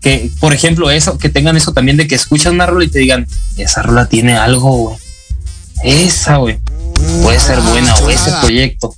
Que, 0.02 0.30
por 0.40 0.54
ejemplo, 0.54 0.90
eso, 0.92 1.18
que 1.18 1.30
tengan 1.30 1.58
eso 1.58 1.74
también 1.74 1.98
de 1.98 2.08
que 2.08 2.16
escuchan 2.16 2.54
una 2.54 2.66
rola 2.66 2.86
y 2.86 2.90
te 2.90 3.00
digan, 3.00 3.28
esa 3.58 3.82
rola 3.82 4.08
tiene 4.08 4.34
algo, 4.38 4.72
güey. 4.78 4.98
Esa, 5.84 6.38
güey. 6.38 6.60
Puede 7.24 7.40
ser 7.40 7.60
buena 7.62 7.96
o 7.96 8.10
ese 8.10 8.32
proyecto. 8.42 8.94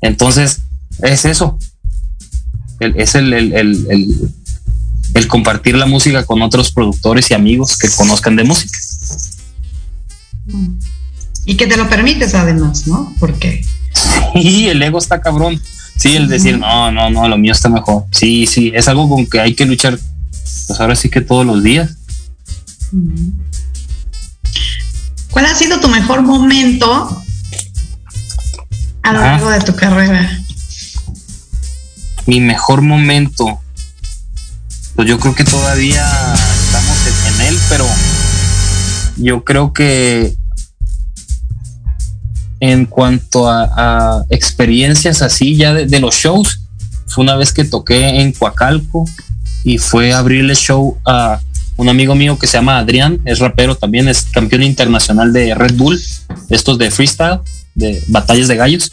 Entonces, 0.00 0.60
es 1.02 1.24
eso. 1.24 1.58
El- 2.80 2.98
es 3.00 3.14
el, 3.14 3.32
el, 3.32 3.52
el, 3.52 3.86
el- 3.90 4.30
el 5.14 5.26
compartir 5.26 5.74
la 5.74 5.86
música 5.86 6.24
con 6.26 6.42
otros 6.42 6.70
productores 6.70 7.30
y 7.30 7.34
amigos 7.34 7.76
que 7.78 7.88
conozcan 7.88 8.36
de 8.36 8.44
música. 8.44 8.78
Y 11.44 11.56
que 11.56 11.66
te 11.66 11.76
lo 11.76 11.88
permites 11.88 12.34
además, 12.34 12.86
¿no? 12.86 13.14
Porque 13.18 13.64
Y 14.34 14.66
el 14.66 14.82
ego 14.82 14.98
está 14.98 15.20
cabrón. 15.20 15.60
Sí, 15.96 16.14
el 16.14 16.28
decir, 16.28 16.58
no, 16.58 16.92
no, 16.92 17.10
no, 17.10 17.28
lo 17.28 17.38
mío 17.38 17.52
está 17.52 17.68
mejor. 17.68 18.04
Sí, 18.12 18.46
sí, 18.46 18.70
es 18.74 18.86
algo 18.86 19.08
con 19.08 19.26
que 19.26 19.40
hay 19.40 19.54
que 19.54 19.66
luchar, 19.66 19.98
pues 20.66 20.80
ahora 20.80 20.94
sí 20.94 21.08
que 21.08 21.20
todos 21.20 21.44
los 21.44 21.62
días. 21.62 21.96
¿cuál 25.30 25.46
ha 25.46 25.54
sido 25.54 25.78
tu 25.78 25.88
mejor 25.88 26.22
momento 26.22 27.22
a 29.02 29.12
lo 29.12 29.20
largo 29.20 29.50
de 29.50 29.60
tu 29.60 29.74
carrera? 29.74 30.40
Mi 32.26 32.40
mejor 32.40 32.82
momento, 32.82 33.60
pues 34.94 35.08
yo 35.08 35.18
creo 35.18 35.34
que 35.34 35.44
todavía 35.44 36.04
estamos 36.64 36.96
en 37.26 37.46
él, 37.46 37.58
pero 37.68 37.86
yo 39.18 39.44
creo 39.44 39.72
que 39.72 40.34
en 42.60 42.86
cuanto 42.86 43.48
a, 43.48 43.70
a 43.76 44.24
experiencias 44.30 45.22
así 45.22 45.56
ya 45.56 45.74
de, 45.74 45.86
de, 45.86 46.00
los 46.00 46.14
shows, 46.14 46.60
fue 47.06 47.22
una 47.22 47.36
vez 47.36 47.52
que 47.52 47.64
toqué 47.64 48.20
en 48.20 48.32
Coacalco 48.32 49.04
y 49.64 49.78
fue 49.78 50.12
a 50.12 50.18
abrirle 50.18 50.54
show 50.54 50.98
a 51.06 51.40
un 51.78 51.88
amigo 51.88 52.14
mío 52.16 52.36
que 52.38 52.48
se 52.48 52.58
llama 52.58 52.78
Adrián, 52.78 53.20
es 53.24 53.38
rapero 53.38 53.76
también, 53.76 54.08
es 54.08 54.22
campeón 54.22 54.64
internacional 54.64 55.32
de 55.32 55.54
Red 55.54 55.74
Bull, 55.76 55.98
estos 56.50 56.76
de 56.76 56.90
freestyle, 56.90 57.38
de 57.76 58.02
batallas 58.08 58.48
de 58.48 58.56
gallos, 58.56 58.90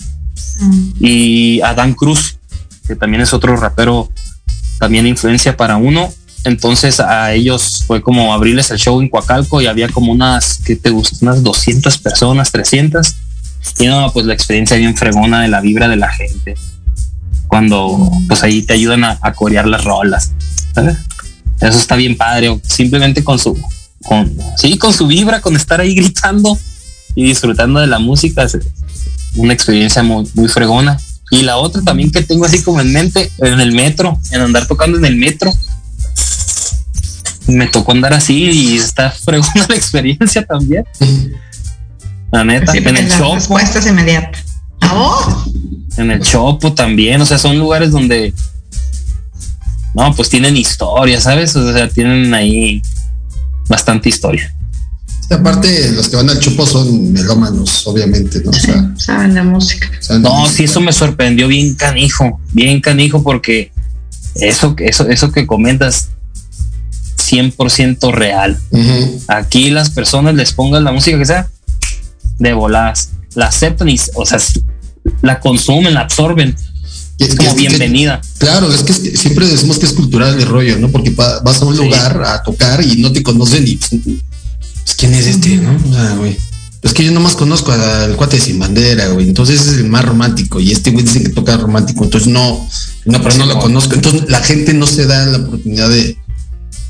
mm. 0.60 0.92
y 1.00 1.62
Adán 1.62 1.94
Cruz, 1.96 2.38
que 2.88 2.96
también 2.96 3.22
es 3.22 3.34
otro 3.34 3.58
rapero, 3.58 4.10
también 4.80 5.08
influencia 5.08 5.58
para 5.58 5.78
uno. 5.78 6.14
Entonces 6.46 7.00
a 7.00 7.34
ellos 7.34 7.84
fue 7.86 8.02
como 8.02 8.34
abrirles 8.34 8.72
el 8.72 8.78
show 8.78 9.02
en 9.02 9.10
Coacalco 9.10 9.62
y 9.62 9.68
había 9.68 9.90
como 9.90 10.12
unas, 10.12 10.60
que 10.64 10.76
te 10.76 10.92
gustan? 10.92 11.30
Unas 11.30 11.44
200 11.44 11.98
personas, 11.98 12.52
300 12.52 13.16
y 13.80 13.88
no, 13.88 14.12
pues 14.14 14.26
la 14.26 14.34
experiencia 14.34 14.78
bien 14.78 14.96
fregona 14.96 15.42
de 15.42 15.48
la 15.48 15.60
vibra 15.60 15.88
de 15.88 15.96
la 15.96 16.12
gente. 16.12 16.56
Cuando 17.48 18.12
pues 18.28 18.44
ahí 18.44 18.62
te 18.62 18.74
ayudan 18.74 19.04
a, 19.04 19.34
corear 19.34 19.68
las 19.68 19.84
rolas. 19.84 20.32
¿sabes? 20.74 20.98
Eso 21.60 21.78
está 21.78 21.96
bien 21.96 22.16
padre. 22.18 22.60
simplemente 22.64 23.24
con 23.24 23.40
su, 23.40 23.60
con, 24.04 24.36
sí, 24.58 24.78
con 24.78 24.94
su 24.94 25.08
vibra, 25.08 25.42
con 25.42 25.56
estar 25.56 25.82
ahí 25.82 25.96
gritando 25.96 26.58
y 27.16 27.26
disfrutando 27.26 27.80
de 27.80 27.88
la 27.88 28.00
música. 28.00 28.44
Es 28.44 28.58
una 29.36 29.54
experiencia 29.54 30.04
muy 30.04 30.48
fregona. 30.48 30.98
Y 31.32 31.42
la 31.42 31.58
otra 31.58 31.82
también 31.82 32.12
que 32.12 32.22
tengo 32.22 32.46
así 32.46 32.62
como 32.62 32.82
en 32.82 32.94
mente, 32.94 33.32
en 33.40 33.60
el 33.60 33.72
metro, 33.74 34.20
en 34.32 34.42
andar 34.42 34.68
tocando 34.68 34.98
en 34.98 35.06
el 35.06 35.16
metro. 35.16 35.52
Me 37.48 37.68
tocó 37.68 37.92
andar 37.92 38.14
así 38.14 38.36
y 38.36 38.76
está 38.78 39.12
fregona 39.12 39.66
la 39.70 39.76
experiencia 39.76 40.46
también. 40.46 40.84
La 42.32 42.44
neta, 42.44 42.72
sí, 42.72 42.80
en 42.80 42.98
el 42.98 43.10
Chopo. 43.10 43.36
Respuestas 43.36 43.88
inmediatas. 43.88 44.44
¿Oh? 44.82 45.46
En 45.98 46.12
el 46.12 46.22
Chopo 46.22 46.74
también, 46.74 47.22
o 47.22 47.26
sea, 47.26 47.38
son 47.38 47.58
lugares 47.58 47.92
donde 47.92 48.34
no, 49.96 50.14
pues 50.14 50.30
tienen 50.30 50.58
historia, 50.58 51.22
¿sabes? 51.22 51.56
O 51.56 51.72
sea, 51.72 51.88
tienen 51.88 52.34
ahí 52.34 52.82
bastante 53.70 54.10
historia. 54.10 54.54
Aparte, 55.30 55.92
los 55.94 56.10
que 56.10 56.18
van 56.18 56.30
al 56.30 56.40
Chopo 56.40 56.68
son 56.68 57.14
melómanos, 57.14 57.88
obviamente, 57.88 58.42
¿no? 58.44 58.52
O 58.52 58.54
sea, 58.54 58.92
saben 58.98 59.34
de 59.34 59.42
música. 59.42 59.90
Saben 60.02 60.22
no, 60.22 60.42
música. 60.42 60.58
sí, 60.58 60.64
eso 60.66 60.82
me 60.82 60.92
sorprendió 60.92 61.48
bien 61.48 61.76
canijo, 61.76 62.40
bien 62.52 62.82
canijo, 62.82 63.24
porque 63.24 63.72
eso, 64.36 64.76
eso, 64.80 65.08
eso 65.08 65.32
que 65.32 65.48
comentas, 65.48 66.10
100% 67.30 68.12
real. 68.12 68.60
Uh 68.72 68.78
-huh. 68.78 69.22
Aquí 69.28 69.70
las 69.70 69.90
personas 69.90 70.36
les 70.36 70.54
pongan 70.54 70.84
la 70.84 70.92
música 70.92 71.18
que 71.18 71.26
sea, 71.26 71.50
de 72.40 72.54
voladas, 72.54 73.12
la 73.34 73.48
aceptan 73.48 73.90
y, 73.90 74.00
o 74.16 74.26
sea, 74.26 74.40
la 75.22 75.40
consumen, 75.40 75.94
la 75.94 76.02
absorben. 76.02 76.56
Es 77.18 77.36
como 77.36 77.56
bienvenida. 77.56 78.20
Que, 78.40 78.46
claro, 78.46 78.74
es 78.74 78.84
que 78.84 78.94
siempre 78.94 79.48
decimos 79.48 79.80
que 79.80 79.86
es 79.86 79.94
cultural 79.94 80.38
el 80.38 80.46
rollo, 80.46 80.78
¿no? 80.78 80.90
Porque 80.90 81.12
vas 81.12 81.62
a 81.62 81.66
un 81.66 81.76
sí. 81.76 81.84
lugar 81.84 82.22
a 82.26 82.44
tocar 82.44 82.84
y 82.84 82.98
no 82.98 83.12
te 83.12 83.24
conocen 83.24 83.66
y 83.66 83.78
pues, 83.78 84.96
quién 84.98 85.14
es 85.14 85.26
este, 85.26 85.58
¿no? 85.58 85.78
O 85.90 85.94
sea, 85.94 86.16
güey. 86.16 86.38
Es 86.82 86.94
que 86.94 87.04
yo 87.04 87.12
nomás 87.12 87.36
conozco 87.36 87.72
al 87.72 88.16
cuate 88.16 88.40
sin 88.40 88.60
bandera, 88.60 89.08
güey. 89.08 89.28
Entonces 89.28 89.60
es 89.60 89.78
el 89.80 89.86
más 89.86 90.06
romántico. 90.06 90.60
Y 90.60 90.72
este 90.72 90.92
güey 90.92 91.04
dice 91.04 91.24
que 91.24 91.30
toca 91.30 91.58
romántico. 91.58 92.04
Entonces 92.04 92.28
no, 92.30 92.70
no, 93.06 93.24
pero 93.24 93.36
no 93.38 93.48
lo 93.48 93.58
conozco. 93.58 93.96
Entonces 93.96 94.30
la 94.30 94.40
gente 94.42 94.72
no 94.76 94.86
se 94.86 95.08
da 95.08 95.26
la 95.26 95.38
oportunidad 95.40 95.90
de. 95.90 96.16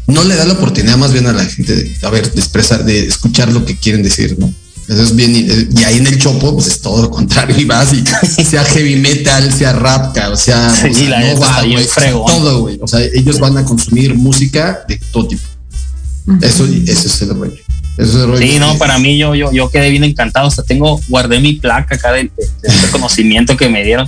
No 0.07 0.23
le 0.23 0.35
da 0.35 0.45
la 0.45 0.53
oportunidad 0.53 0.97
más 0.97 1.11
bien 1.13 1.25
a 1.27 1.33
la 1.33 1.45
gente 1.45 1.75
de, 1.75 1.95
a 2.03 2.09
ver, 2.09 2.31
de 2.31 2.39
expresar, 2.39 2.83
de 2.85 3.07
escuchar 3.07 3.51
lo 3.51 3.65
que 3.65 3.75
quieren 3.77 4.03
decir, 4.03 4.37
¿no? 4.37 4.53
Eso 4.87 5.01
es 5.01 5.15
bien, 5.15 5.35
y 5.35 5.83
ahí 5.83 5.97
en 5.97 6.05
el 6.05 6.19
chopo, 6.19 6.53
pues 6.53 6.67
es 6.67 6.79
todo 6.81 7.01
lo 7.01 7.09
contrario, 7.09 7.55
y 7.59 7.65
vas 7.65 7.91
y 7.91 8.03
sea 8.43 8.63
heavy 8.63 8.97
metal, 8.97 9.51
sea 9.51 9.73
rap, 9.73 10.15
o 10.31 10.37
sea, 10.37 10.69
sí, 10.69 10.89
o 10.89 10.93
sea 10.93 11.09
la 11.09 11.33
no 11.33 11.39
va, 11.39 11.63
sea, 11.87 12.11
todo, 12.11 12.61
güey. 12.61 12.77
O 12.81 12.87
sea, 12.87 12.99
ellos 13.01 13.39
van 13.39 13.57
a 13.57 13.65
consumir 13.65 14.13
música 14.13 14.85
de 14.87 14.99
todo 15.11 15.27
tipo. 15.27 15.43
Uh 16.27 16.33
-huh. 16.33 16.43
Eso, 16.43 16.65
eso 16.65 17.07
es 17.07 17.21
el 17.23 17.29
rollo. 17.29 17.57
Eso 17.97 18.09
es 18.09 18.15
el 18.15 18.27
rollo. 18.27 18.37
Sí, 18.37 18.59
no, 18.59 18.77
para 18.77 18.99
mí 18.99 19.17
yo, 19.17 19.33
yo, 19.33 19.51
yo 19.51 19.69
quedé 19.69 19.89
bien 19.89 20.03
encantado. 20.03 20.47
O 20.47 20.51
sea, 20.51 20.63
tengo, 20.63 20.99
guardé 21.07 21.39
mi 21.39 21.53
placa 21.53 21.95
acá 21.95 22.11
del, 22.11 22.31
del 22.61 22.81
reconocimiento 22.81 23.57
que 23.57 23.69
me 23.69 23.83
dieron. 23.83 24.07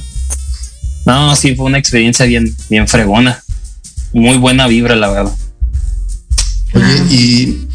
No, 1.05 1.35
sí, 1.35 1.55
fue 1.55 1.65
una 1.65 1.77
experiencia 1.77 2.25
bien, 2.25 2.55
bien 2.69 2.87
fregona. 2.87 3.43
Muy 4.13 4.37
buena 4.37 4.67
vibra, 4.67 4.95
la 4.95 5.09
verdad. 5.09 5.33
Oye, 6.74 7.03
y 7.09 7.68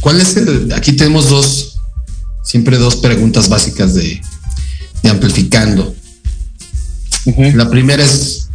¿cuál 0.00 0.20
es 0.20 0.36
el? 0.36 0.72
Aquí 0.72 0.92
tenemos 0.92 1.28
dos, 1.28 1.78
siempre 2.44 2.78
dos 2.78 2.96
preguntas 2.96 3.48
básicas 3.48 3.94
de, 3.94 4.20
de 5.02 5.10
amplificando. 5.10 5.94
Uh 7.24 7.32
-huh. 7.32 7.54
La 7.54 7.70
primera 7.70 8.04
es, 8.04 8.48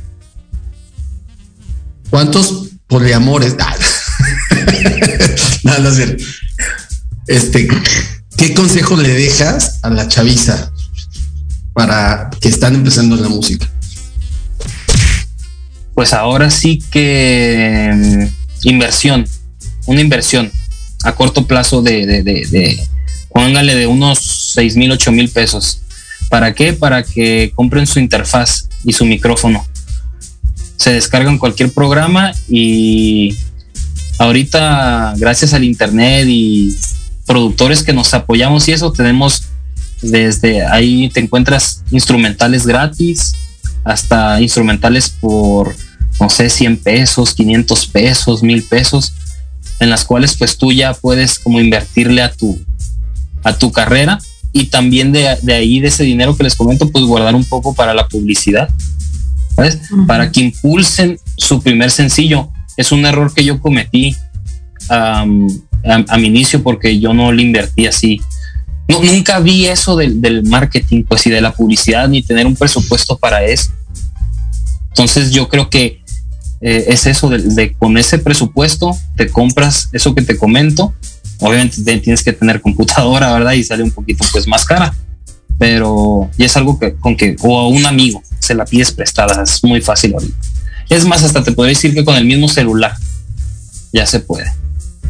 ¿cuántos 2.09 2.67
poliamores? 2.87 3.55
no, 5.63 5.77
no 5.79 5.89
es 5.89 5.95
cierto. 5.95 6.23
Este, 7.27 7.67
¿qué 8.37 8.53
consejo 8.53 8.95
le 8.95 9.09
dejas 9.09 9.79
a 9.83 9.89
la 9.89 10.07
chaviza 10.07 10.71
para 11.73 12.29
que 12.41 12.47
están 12.47 12.75
empezando 12.75 13.15
en 13.15 13.23
la 13.23 13.29
música? 13.29 13.69
Pues 15.93 16.13
ahora 16.13 16.49
sí 16.49 16.79
que 16.91 17.89
um, 17.91 18.29
inversión, 18.63 19.27
una 19.87 20.01
inversión 20.01 20.51
a 21.03 21.15
corto 21.15 21.47
plazo 21.47 21.81
de, 21.81 22.05
de, 22.05 22.23
de, 22.23 22.45
de 22.45 22.87
de 23.75 23.87
unos 23.87 24.51
6 24.53 24.77
mil, 24.77 24.91
8 24.91 25.11
mil 25.11 25.29
pesos. 25.29 25.81
¿Para 26.29 26.53
qué? 26.53 26.73
Para 26.73 27.03
que 27.03 27.51
compren 27.55 27.85
su 27.85 27.99
interfaz 27.99 28.67
y 28.83 28.93
su 28.93 29.05
micrófono. 29.05 29.65
Se 30.77 30.91
descargan 30.91 31.37
cualquier 31.37 31.71
programa 31.71 32.33
y 32.49 33.35
ahorita, 34.17 35.13
gracias 35.17 35.53
al 35.53 35.63
internet 35.63 36.25
y 36.27 36.75
productores 37.25 37.83
que 37.83 37.93
nos 37.93 38.13
apoyamos 38.13 38.67
y 38.67 38.71
eso, 38.71 38.91
tenemos 38.91 39.43
desde 40.01 40.63
ahí 40.63 41.09
te 41.09 41.19
encuentras 41.19 41.83
instrumentales 41.89 42.67
gratis 42.67 43.33
hasta 43.83 44.39
instrumentales 44.41 45.09
por, 45.09 45.75
no 46.19 46.29
sé, 46.29 46.49
100 46.49 46.77
pesos, 46.77 47.33
500 47.33 47.87
pesos, 47.87 48.43
1000 48.43 48.63
pesos, 48.63 49.13
en 49.79 49.89
las 49.89 50.05
cuales 50.05 50.35
pues 50.35 50.57
tú 50.57 50.71
ya 50.71 50.93
puedes 50.93 51.39
como 51.39 51.59
invertirle 51.59 52.21
a 52.21 52.31
tu, 52.31 52.59
a 53.43 53.57
tu 53.57 53.71
carrera 53.71 54.19
y 54.51 54.65
también 54.65 55.11
de, 55.11 55.37
de, 55.41 55.53
ahí, 55.53 55.79
de 55.79 55.89
ese 55.89 56.03
dinero 56.03 56.35
que 56.35 56.43
les 56.43 56.55
comento, 56.55 56.89
pues 56.89 57.05
guardar 57.05 57.35
un 57.35 57.43
poco 57.43 57.73
para 57.73 57.93
la 57.93 58.07
publicidad, 58.07 58.69
¿sabes? 59.55 59.79
Uh 59.91 59.97
-huh. 59.97 60.07
Para 60.07 60.31
que 60.31 60.41
impulsen 60.41 61.19
su 61.37 61.61
primer 61.61 61.91
sencillo. 61.91 62.49
Es 62.75 62.91
un 62.91 63.05
error 63.05 63.33
que 63.33 63.43
yo 63.43 63.59
cometí 63.59 64.15
um, 64.89 65.47
a, 65.85 66.03
a, 66.07 66.17
mi 66.17 66.27
inicio 66.27 66.63
porque 66.63 66.99
yo 66.99 67.13
no 67.13 67.31
le 67.31 67.43
invertí 67.43 67.87
así. 67.87 68.21
No, 68.87 69.03
nunca 69.03 69.39
vi 69.39 69.65
eso 69.65 69.95
del, 69.95 70.21
del 70.21 70.43
marketing, 70.43 71.03
pues, 71.03 71.27
y 71.27 71.29
de 71.29 71.41
la 71.41 71.51
publicidad, 71.51 72.07
ni 72.07 72.23
tener 72.23 72.47
un 72.47 72.55
presupuesto 72.55 73.17
para 73.17 73.43
eso. 73.43 73.71
Entonces 74.89 75.31
yo 75.31 75.49
creo 75.49 75.69
que 75.69 76.01
eh, 76.61 76.85
es 76.87 77.05
eso 77.05 77.29
de, 77.29 77.73
con 77.73 77.97
ese 77.97 78.17
presupuesto 78.17 78.97
te 79.15 79.29
compras 79.29 79.89
eso 79.93 80.15
que 80.15 80.23
te 80.23 80.37
comento 80.37 80.93
obviamente 81.39 81.99
tienes 81.99 82.23
que 82.23 82.33
tener 82.33 82.61
computadora, 82.61 83.31
¿verdad? 83.33 83.53
Y 83.53 83.63
sale 83.63 83.83
un 83.83 83.91
poquito 83.91 84.25
pues 84.31 84.47
más 84.47 84.65
cara, 84.65 84.93
pero 85.57 86.29
ya 86.37 86.45
es 86.45 86.57
algo 86.57 86.79
que 86.79 86.95
con 86.95 87.15
que, 87.15 87.35
o 87.41 87.59
a 87.59 87.67
un 87.67 87.85
amigo 87.85 88.21
se 88.39 88.55
la 88.55 88.65
pides 88.65 88.91
prestada, 88.91 89.43
es 89.43 89.63
muy 89.63 89.81
fácil 89.81 90.13
ahorita. 90.13 90.35
Es 90.89 91.05
más, 91.05 91.23
hasta 91.23 91.43
te 91.43 91.51
puedo 91.51 91.67
decir 91.67 91.93
que 91.93 92.05
con 92.05 92.15
el 92.15 92.25
mismo 92.25 92.47
celular 92.47 92.95
ya 93.91 94.05
se 94.05 94.19
puede. 94.19 94.51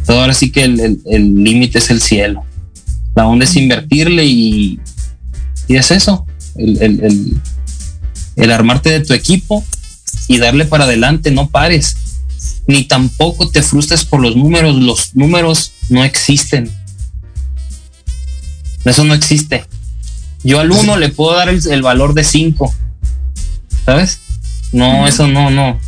Pero 0.06 0.22
ahora 0.22 0.34
sí 0.34 0.52
que 0.52 0.64
el 0.64 1.44
límite 1.44 1.78
es 1.78 1.90
el 1.92 2.02
cielo. 2.02 2.44
La 3.16 3.28
onda 3.28 3.46
es 3.46 3.56
invertirle 3.56 4.26
y, 4.26 4.80
y 5.68 5.76
es 5.76 5.92
eso, 5.92 6.26
el, 6.56 6.82
el, 6.82 7.42
el 8.36 8.52
armarte 8.52 8.90
de 8.90 9.02
tu 9.02 9.14
equipo 9.14 9.64
y 10.28 10.38
darle 10.38 10.66
para 10.66 10.86
adelante, 10.86 11.32
no 11.32 11.50
pares 11.50 11.96
ni 12.68 12.84
tampoco 12.84 13.50
te 13.50 13.64
frustres 13.64 14.06
por 14.06 14.20
los 14.20 14.36
números. 14.36 14.76
Los 14.76 15.16
números 15.16 15.72
no 15.90 16.04
existen. 16.04 16.70
Eso 18.86 19.04
no 19.04 19.14
existe. 19.14 19.66
Yo 20.44 20.60
al 20.60 20.72
uno 20.72 20.98
le 20.98 21.10
puedo 21.10 21.36
dar 21.36 21.50
el, 21.50 21.62
el 21.70 21.82
valor 21.82 22.14
de 22.14 22.24
5. 22.24 22.74
¿Sabes? 23.86 24.20
No, 24.72 25.02
uh 25.02 25.06
-huh. 25.06 25.10
eso 25.10 25.28
no, 25.28 25.50
no. 25.50 25.80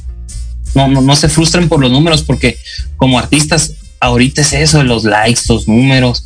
No, 0.75 0.87
no, 0.87 1.01
no 1.01 1.15
se 1.15 1.29
frustren 1.29 1.67
por 1.67 1.79
los 1.79 1.91
números 1.91 2.23
porque 2.23 2.57
como 2.95 3.17
artistas 3.17 3.73
ahorita 3.99 4.41
es 4.41 4.53
eso 4.53 4.83
los 4.83 5.03
likes, 5.03 5.41
los 5.49 5.67
números 5.67 6.23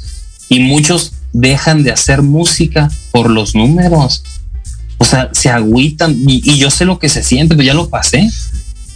y 0.49 0.59
muchos 0.59 1.13
dejan 1.31 1.83
de 1.83 1.91
hacer 1.91 2.21
música 2.21 2.91
por 3.11 3.29
los 3.29 3.55
números. 3.55 4.23
O 5.03 5.05
sea, 5.05 5.29
se 5.33 5.49
agüitan 5.49 6.15
y, 6.29 6.41
y 6.49 6.57
yo 6.57 6.71
sé 6.71 6.85
lo 6.85 6.97
que 6.97 7.09
se 7.09 7.23
siente, 7.23 7.55
pues 7.55 7.67
ya 7.67 7.73
lo 7.73 7.89
pasé, 7.89 8.29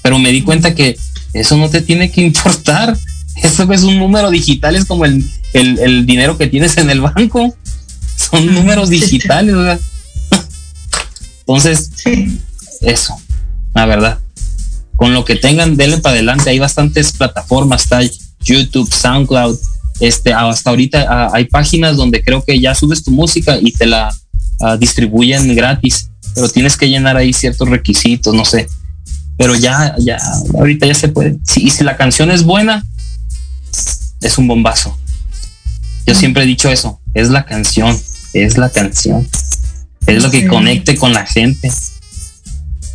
pero 0.02 0.18
me 0.20 0.32
di 0.32 0.42
cuenta 0.42 0.74
que 0.74 0.98
eso 1.34 1.58
no 1.58 1.70
te 1.70 1.82
tiene 1.82 2.10
que 2.10 2.22
importar. 2.30 2.98
Eso 3.44 3.70
es 3.74 3.84
un 3.84 4.00
número 4.00 4.30
digital, 4.32 4.78
es 4.78 4.86
como 4.86 5.04
el, 5.04 5.30
el, 5.52 5.78
el 5.80 6.06
dinero 6.06 6.38
que 6.38 6.48
tienes 6.48 6.78
en 6.78 6.90
el 6.90 7.02
banco. 7.02 7.54
Son 8.16 8.46
números 8.54 8.90
digitales, 8.90 9.54
¿verdad? 9.54 9.82
Entonces, 11.42 11.92
Sí. 11.94 12.40
eso, 12.82 13.14
la 13.76 13.86
verdad. 13.86 14.20
Con 14.96 15.14
lo 15.14 15.26
que 15.26 15.36
tengan, 15.36 15.76
denle 15.76 15.98
para 15.98 16.14
adelante. 16.14 16.50
Hay 16.52 16.60
bastantes 16.60 17.12
plataformas, 17.12 17.84
está 17.84 18.00
YouTube, 18.42 18.90
SoundCloud. 18.94 19.58
Este, 20.00 20.32
hasta 20.32 20.70
ahorita 20.70 21.06
ah, 21.10 21.32
hay 21.34 21.46
páginas 21.46 21.98
donde 21.98 22.24
creo 22.24 22.44
que 22.44 22.60
ya 22.62 22.74
subes 22.74 23.04
tu 23.04 23.12
música 23.12 23.58
y 23.62 23.74
te 23.74 23.86
la 23.88 24.10
ah, 24.62 24.78
distribuyen 24.78 25.56
gratis, 25.56 26.10
pero 26.36 26.50
tienes 26.50 26.78
que 26.78 26.90
llenar 26.90 27.18
ahí 27.18 27.34
ciertos 27.34 27.70
requisitos, 27.70 28.34
no 28.34 28.46
sé. 28.46 28.68
Pero 29.38 29.56
ya, 29.56 29.96
ya, 30.00 30.18
ahorita 30.58 30.88
ya 30.88 30.94
se 30.96 31.10
puede. 31.10 31.38
Y 31.56 31.70
si 31.70 31.84
la 31.84 31.96
canción 31.98 32.32
es 32.32 32.44
buena, 32.44 32.86
es 34.22 34.38
un 34.38 34.48
bombazo. 34.48 34.98
Yo 36.06 36.16
siempre 36.16 36.44
he 36.44 36.46
dicho 36.46 36.70
eso, 36.70 37.00
es 37.14 37.30
la 37.30 37.46
canción, 37.46 37.98
es 38.34 38.58
la 38.58 38.70
canción. 38.70 39.28
Es 40.08 40.24
lo 40.24 40.32
que 40.32 40.48
conecte 40.48 40.96
con 40.96 41.14
la 41.14 41.26
gente. 41.26 41.70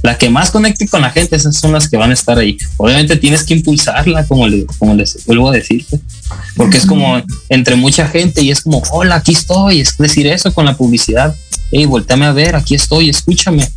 La 0.03 0.19
que 0.19 0.31
más 0.31 0.51
conecte 0.51 0.89
con 0.89 1.03
la 1.03 1.11
gente, 1.11 1.37
esas 1.37 1.55
son 1.57 1.73
las 1.73 1.89
que 1.89 1.97
van 1.97 2.11
a 2.11 2.15
estar 2.15 2.37
ahí. 2.39 2.57
Obviamente 2.77 3.17
tienes 3.17 3.45
que 3.45 3.55
impulsarla, 3.55 4.27
como, 4.27 4.49
le- 4.49 4.67
como 4.79 4.95
les 4.95 5.25
vuelvo 5.27 5.51
a 5.51 5.53
decirte, 5.53 6.01
porque 6.57 6.79
es 6.79 6.87
como 6.87 7.23
entre 7.51 7.77
mucha 7.77 8.09
gente 8.09 8.43
y 8.43 8.51
es 8.51 8.63
como, 8.63 8.83
hola, 8.91 9.17
aquí 9.17 9.33
estoy. 9.33 9.81
Es 9.81 9.97
decir 9.99 10.27
eso 10.27 10.53
con 10.53 10.65
la 10.65 10.77
publicidad. 10.77 11.37
Hey, 11.73 11.87
volteame 11.87 12.27
a 12.27 12.33
ver, 12.33 12.55
aquí 12.55 12.75
estoy, 12.75 13.09
escúchame. 13.09 13.69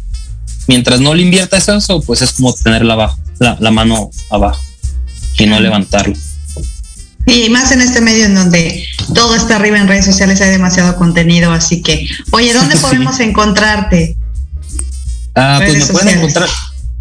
Mientras 0.68 1.00
no 1.00 1.14
le 1.14 1.22
inviertas 1.24 1.68
eso, 1.70 2.02
pues 2.02 2.22
es 2.22 2.34
como 2.34 2.54
abajo, 2.92 3.18
la, 3.40 3.58
la 3.60 3.72
mano 3.72 4.10
abajo 4.30 4.62
y 5.40 5.46
no 5.46 5.60
levantarla. 5.60 6.16
Y 7.28 7.50
más 7.50 7.72
en 7.72 7.82
este 7.82 8.02
medio 8.02 8.26
en 8.26 8.36
donde 8.36 8.86
todo 9.14 9.36
está 9.36 9.56
arriba 9.56 9.80
en 9.80 9.88
redes 9.88 10.06
sociales, 10.06 10.42
hay 10.42 10.50
demasiado 10.52 10.96
contenido, 10.98 11.52
así 11.52 11.82
que, 11.82 12.08
oye, 12.32 12.54
¿dónde 12.54 12.76
Sí. 12.76 12.82
podemos 12.82 13.20
encontrarte? 13.20 14.18
Ah, 15.34 15.60
pues 15.66 15.88
me 15.88 15.94
pueden 15.94 16.18
encontrar 16.20 16.50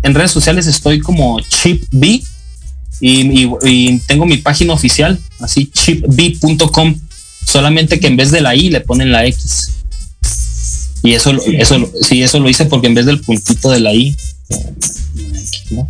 en 0.02 0.14
redes 0.14 0.30
sociales, 0.30 0.66
estoy 0.66 1.00
como 1.00 1.40
Chip 1.40 1.84
B 1.90 2.22
y, 3.00 3.42
y- 3.44 3.50
y 3.64 3.98
tengo 4.00 4.26
mi 4.26 4.36
página 4.38 4.72
oficial, 4.74 5.18
así 5.40 5.66
chipb.com, 5.72 6.94
solamente 7.46 7.98
que 8.00 8.06
en 8.06 8.16
vez 8.16 8.30
de 8.30 8.40
la 8.40 8.54
I 8.54 8.70
le 8.70 8.80
ponen 8.80 9.10
la 9.12 9.26
X. 9.26 9.70
Y 11.04 11.14
eso, 11.14 11.32
lo- 11.32 11.42
eso, 11.44 11.76
sí, 12.02 12.22
eso 12.22 12.40
lo 12.40 12.48
hice 12.48 12.64
porque 12.64 12.88
en 12.88 12.94
vez 12.94 13.06
del 13.06 13.20
puntito 13.20 13.70
de 13.70 13.78
la 13.80 13.92
I, 13.92 14.16
¿no? 15.70 15.88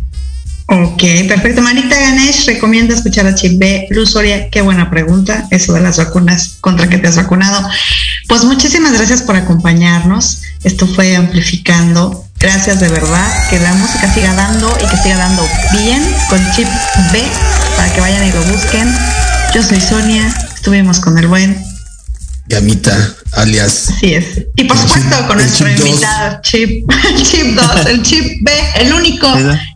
Ok, 0.67 1.03
perfecto. 1.27 1.61
Manita 1.61 1.95
Ganesh 1.95 2.45
recomienda 2.47 2.95
escuchar 2.95 3.27
a 3.27 3.35
Chip 3.35 3.59
B. 3.59 3.87
Luz 3.91 4.11
Soria, 4.11 4.49
qué 4.49 4.61
buena 4.61 4.89
pregunta, 4.89 5.47
eso 5.51 5.73
de 5.73 5.79
las 5.81 5.97
vacunas, 5.97 6.57
contra 6.59 6.89
qué 6.89 6.97
te 6.97 7.07
has 7.07 7.15
vacunado. 7.17 7.67
Pues 8.27 8.43
muchísimas 8.43 8.93
gracias 8.93 9.21
por 9.21 9.35
acompañarnos. 9.35 10.41
Esto 10.63 10.87
fue 10.87 11.15
Amplificando. 11.15 12.25
Gracias 12.39 12.79
de 12.79 12.89
verdad. 12.89 13.49
Que 13.49 13.59
la 13.59 13.73
música 13.75 14.11
siga 14.13 14.33
dando 14.33 14.75
y 14.83 14.89
que 14.89 14.97
siga 15.01 15.17
dando 15.17 15.47
bien 15.71 16.01
con 16.29 16.39
Chip 16.55 16.67
B 17.13 17.23
para 17.77 17.93
que 17.93 18.01
vayan 18.01 18.27
y 18.27 18.31
lo 18.31 18.43
busquen. 18.45 18.91
Yo 19.53 19.63
soy 19.63 19.79
Sonia, 19.79 20.27
estuvimos 20.55 20.99
con 20.99 21.17
el 21.19 21.27
buen 21.27 21.63
Gamita, 22.47 23.15
alias. 23.33 23.89
Así 23.89 24.13
es. 24.13 24.25
Y 24.55 24.63
por 24.65 24.77
supuesto 24.77 25.15
chip- 25.17 25.27
con 25.27 25.37
nuestro 25.37 25.67
chip 25.67 25.77
dos. 25.77 25.87
invitado 25.87 26.39
Chip, 26.43 26.91
Chip 27.23 27.55
2, 27.55 27.85
el 27.87 28.01
Chip 28.03 28.25
B, 28.43 28.51
el 28.75 28.93
único. 28.93 29.27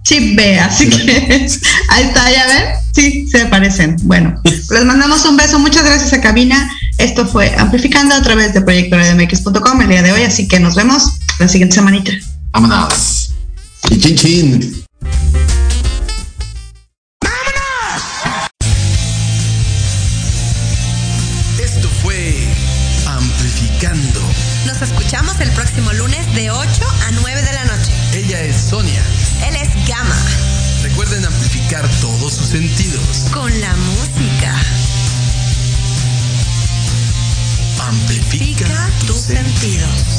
Chip 0.04 0.36
B. 0.36 0.60
Así 0.60 0.88
que 0.90 1.48
ahí 1.90 2.04
está, 2.04 2.32
ya 2.32 2.46
ven. 2.48 2.64
Sí, 2.94 3.28
se 3.30 3.46
parecen. 3.48 3.96
Bueno, 4.04 4.36
les 4.44 4.86
mandamos 4.86 5.26
un 5.26 5.36
beso. 5.38 5.58
Muchas 5.60 5.84
gracias 5.84 6.14
a 6.14 6.22
Cabina. 6.22 6.70
Esto 6.98 7.26
fue 7.26 7.54
Amplificando 7.58 8.14
a 8.14 8.22
través 8.22 8.54
de 8.54 8.62
proyectoredmx.com 8.62 9.82
el 9.82 9.88
día 9.90 10.02
de 10.04 10.12
hoy. 10.12 10.24
Así 10.24 10.48
que 10.48 10.60
nos 10.60 10.76
vemos 10.76 11.04
la 11.40 11.48
siguiente 11.48 11.76
semanita. 11.76 12.12
Vámonos. 12.52 13.32
Y 13.90 13.98
chin 14.00 14.16
chin. 14.16 14.84
Sentidos. 39.30 40.19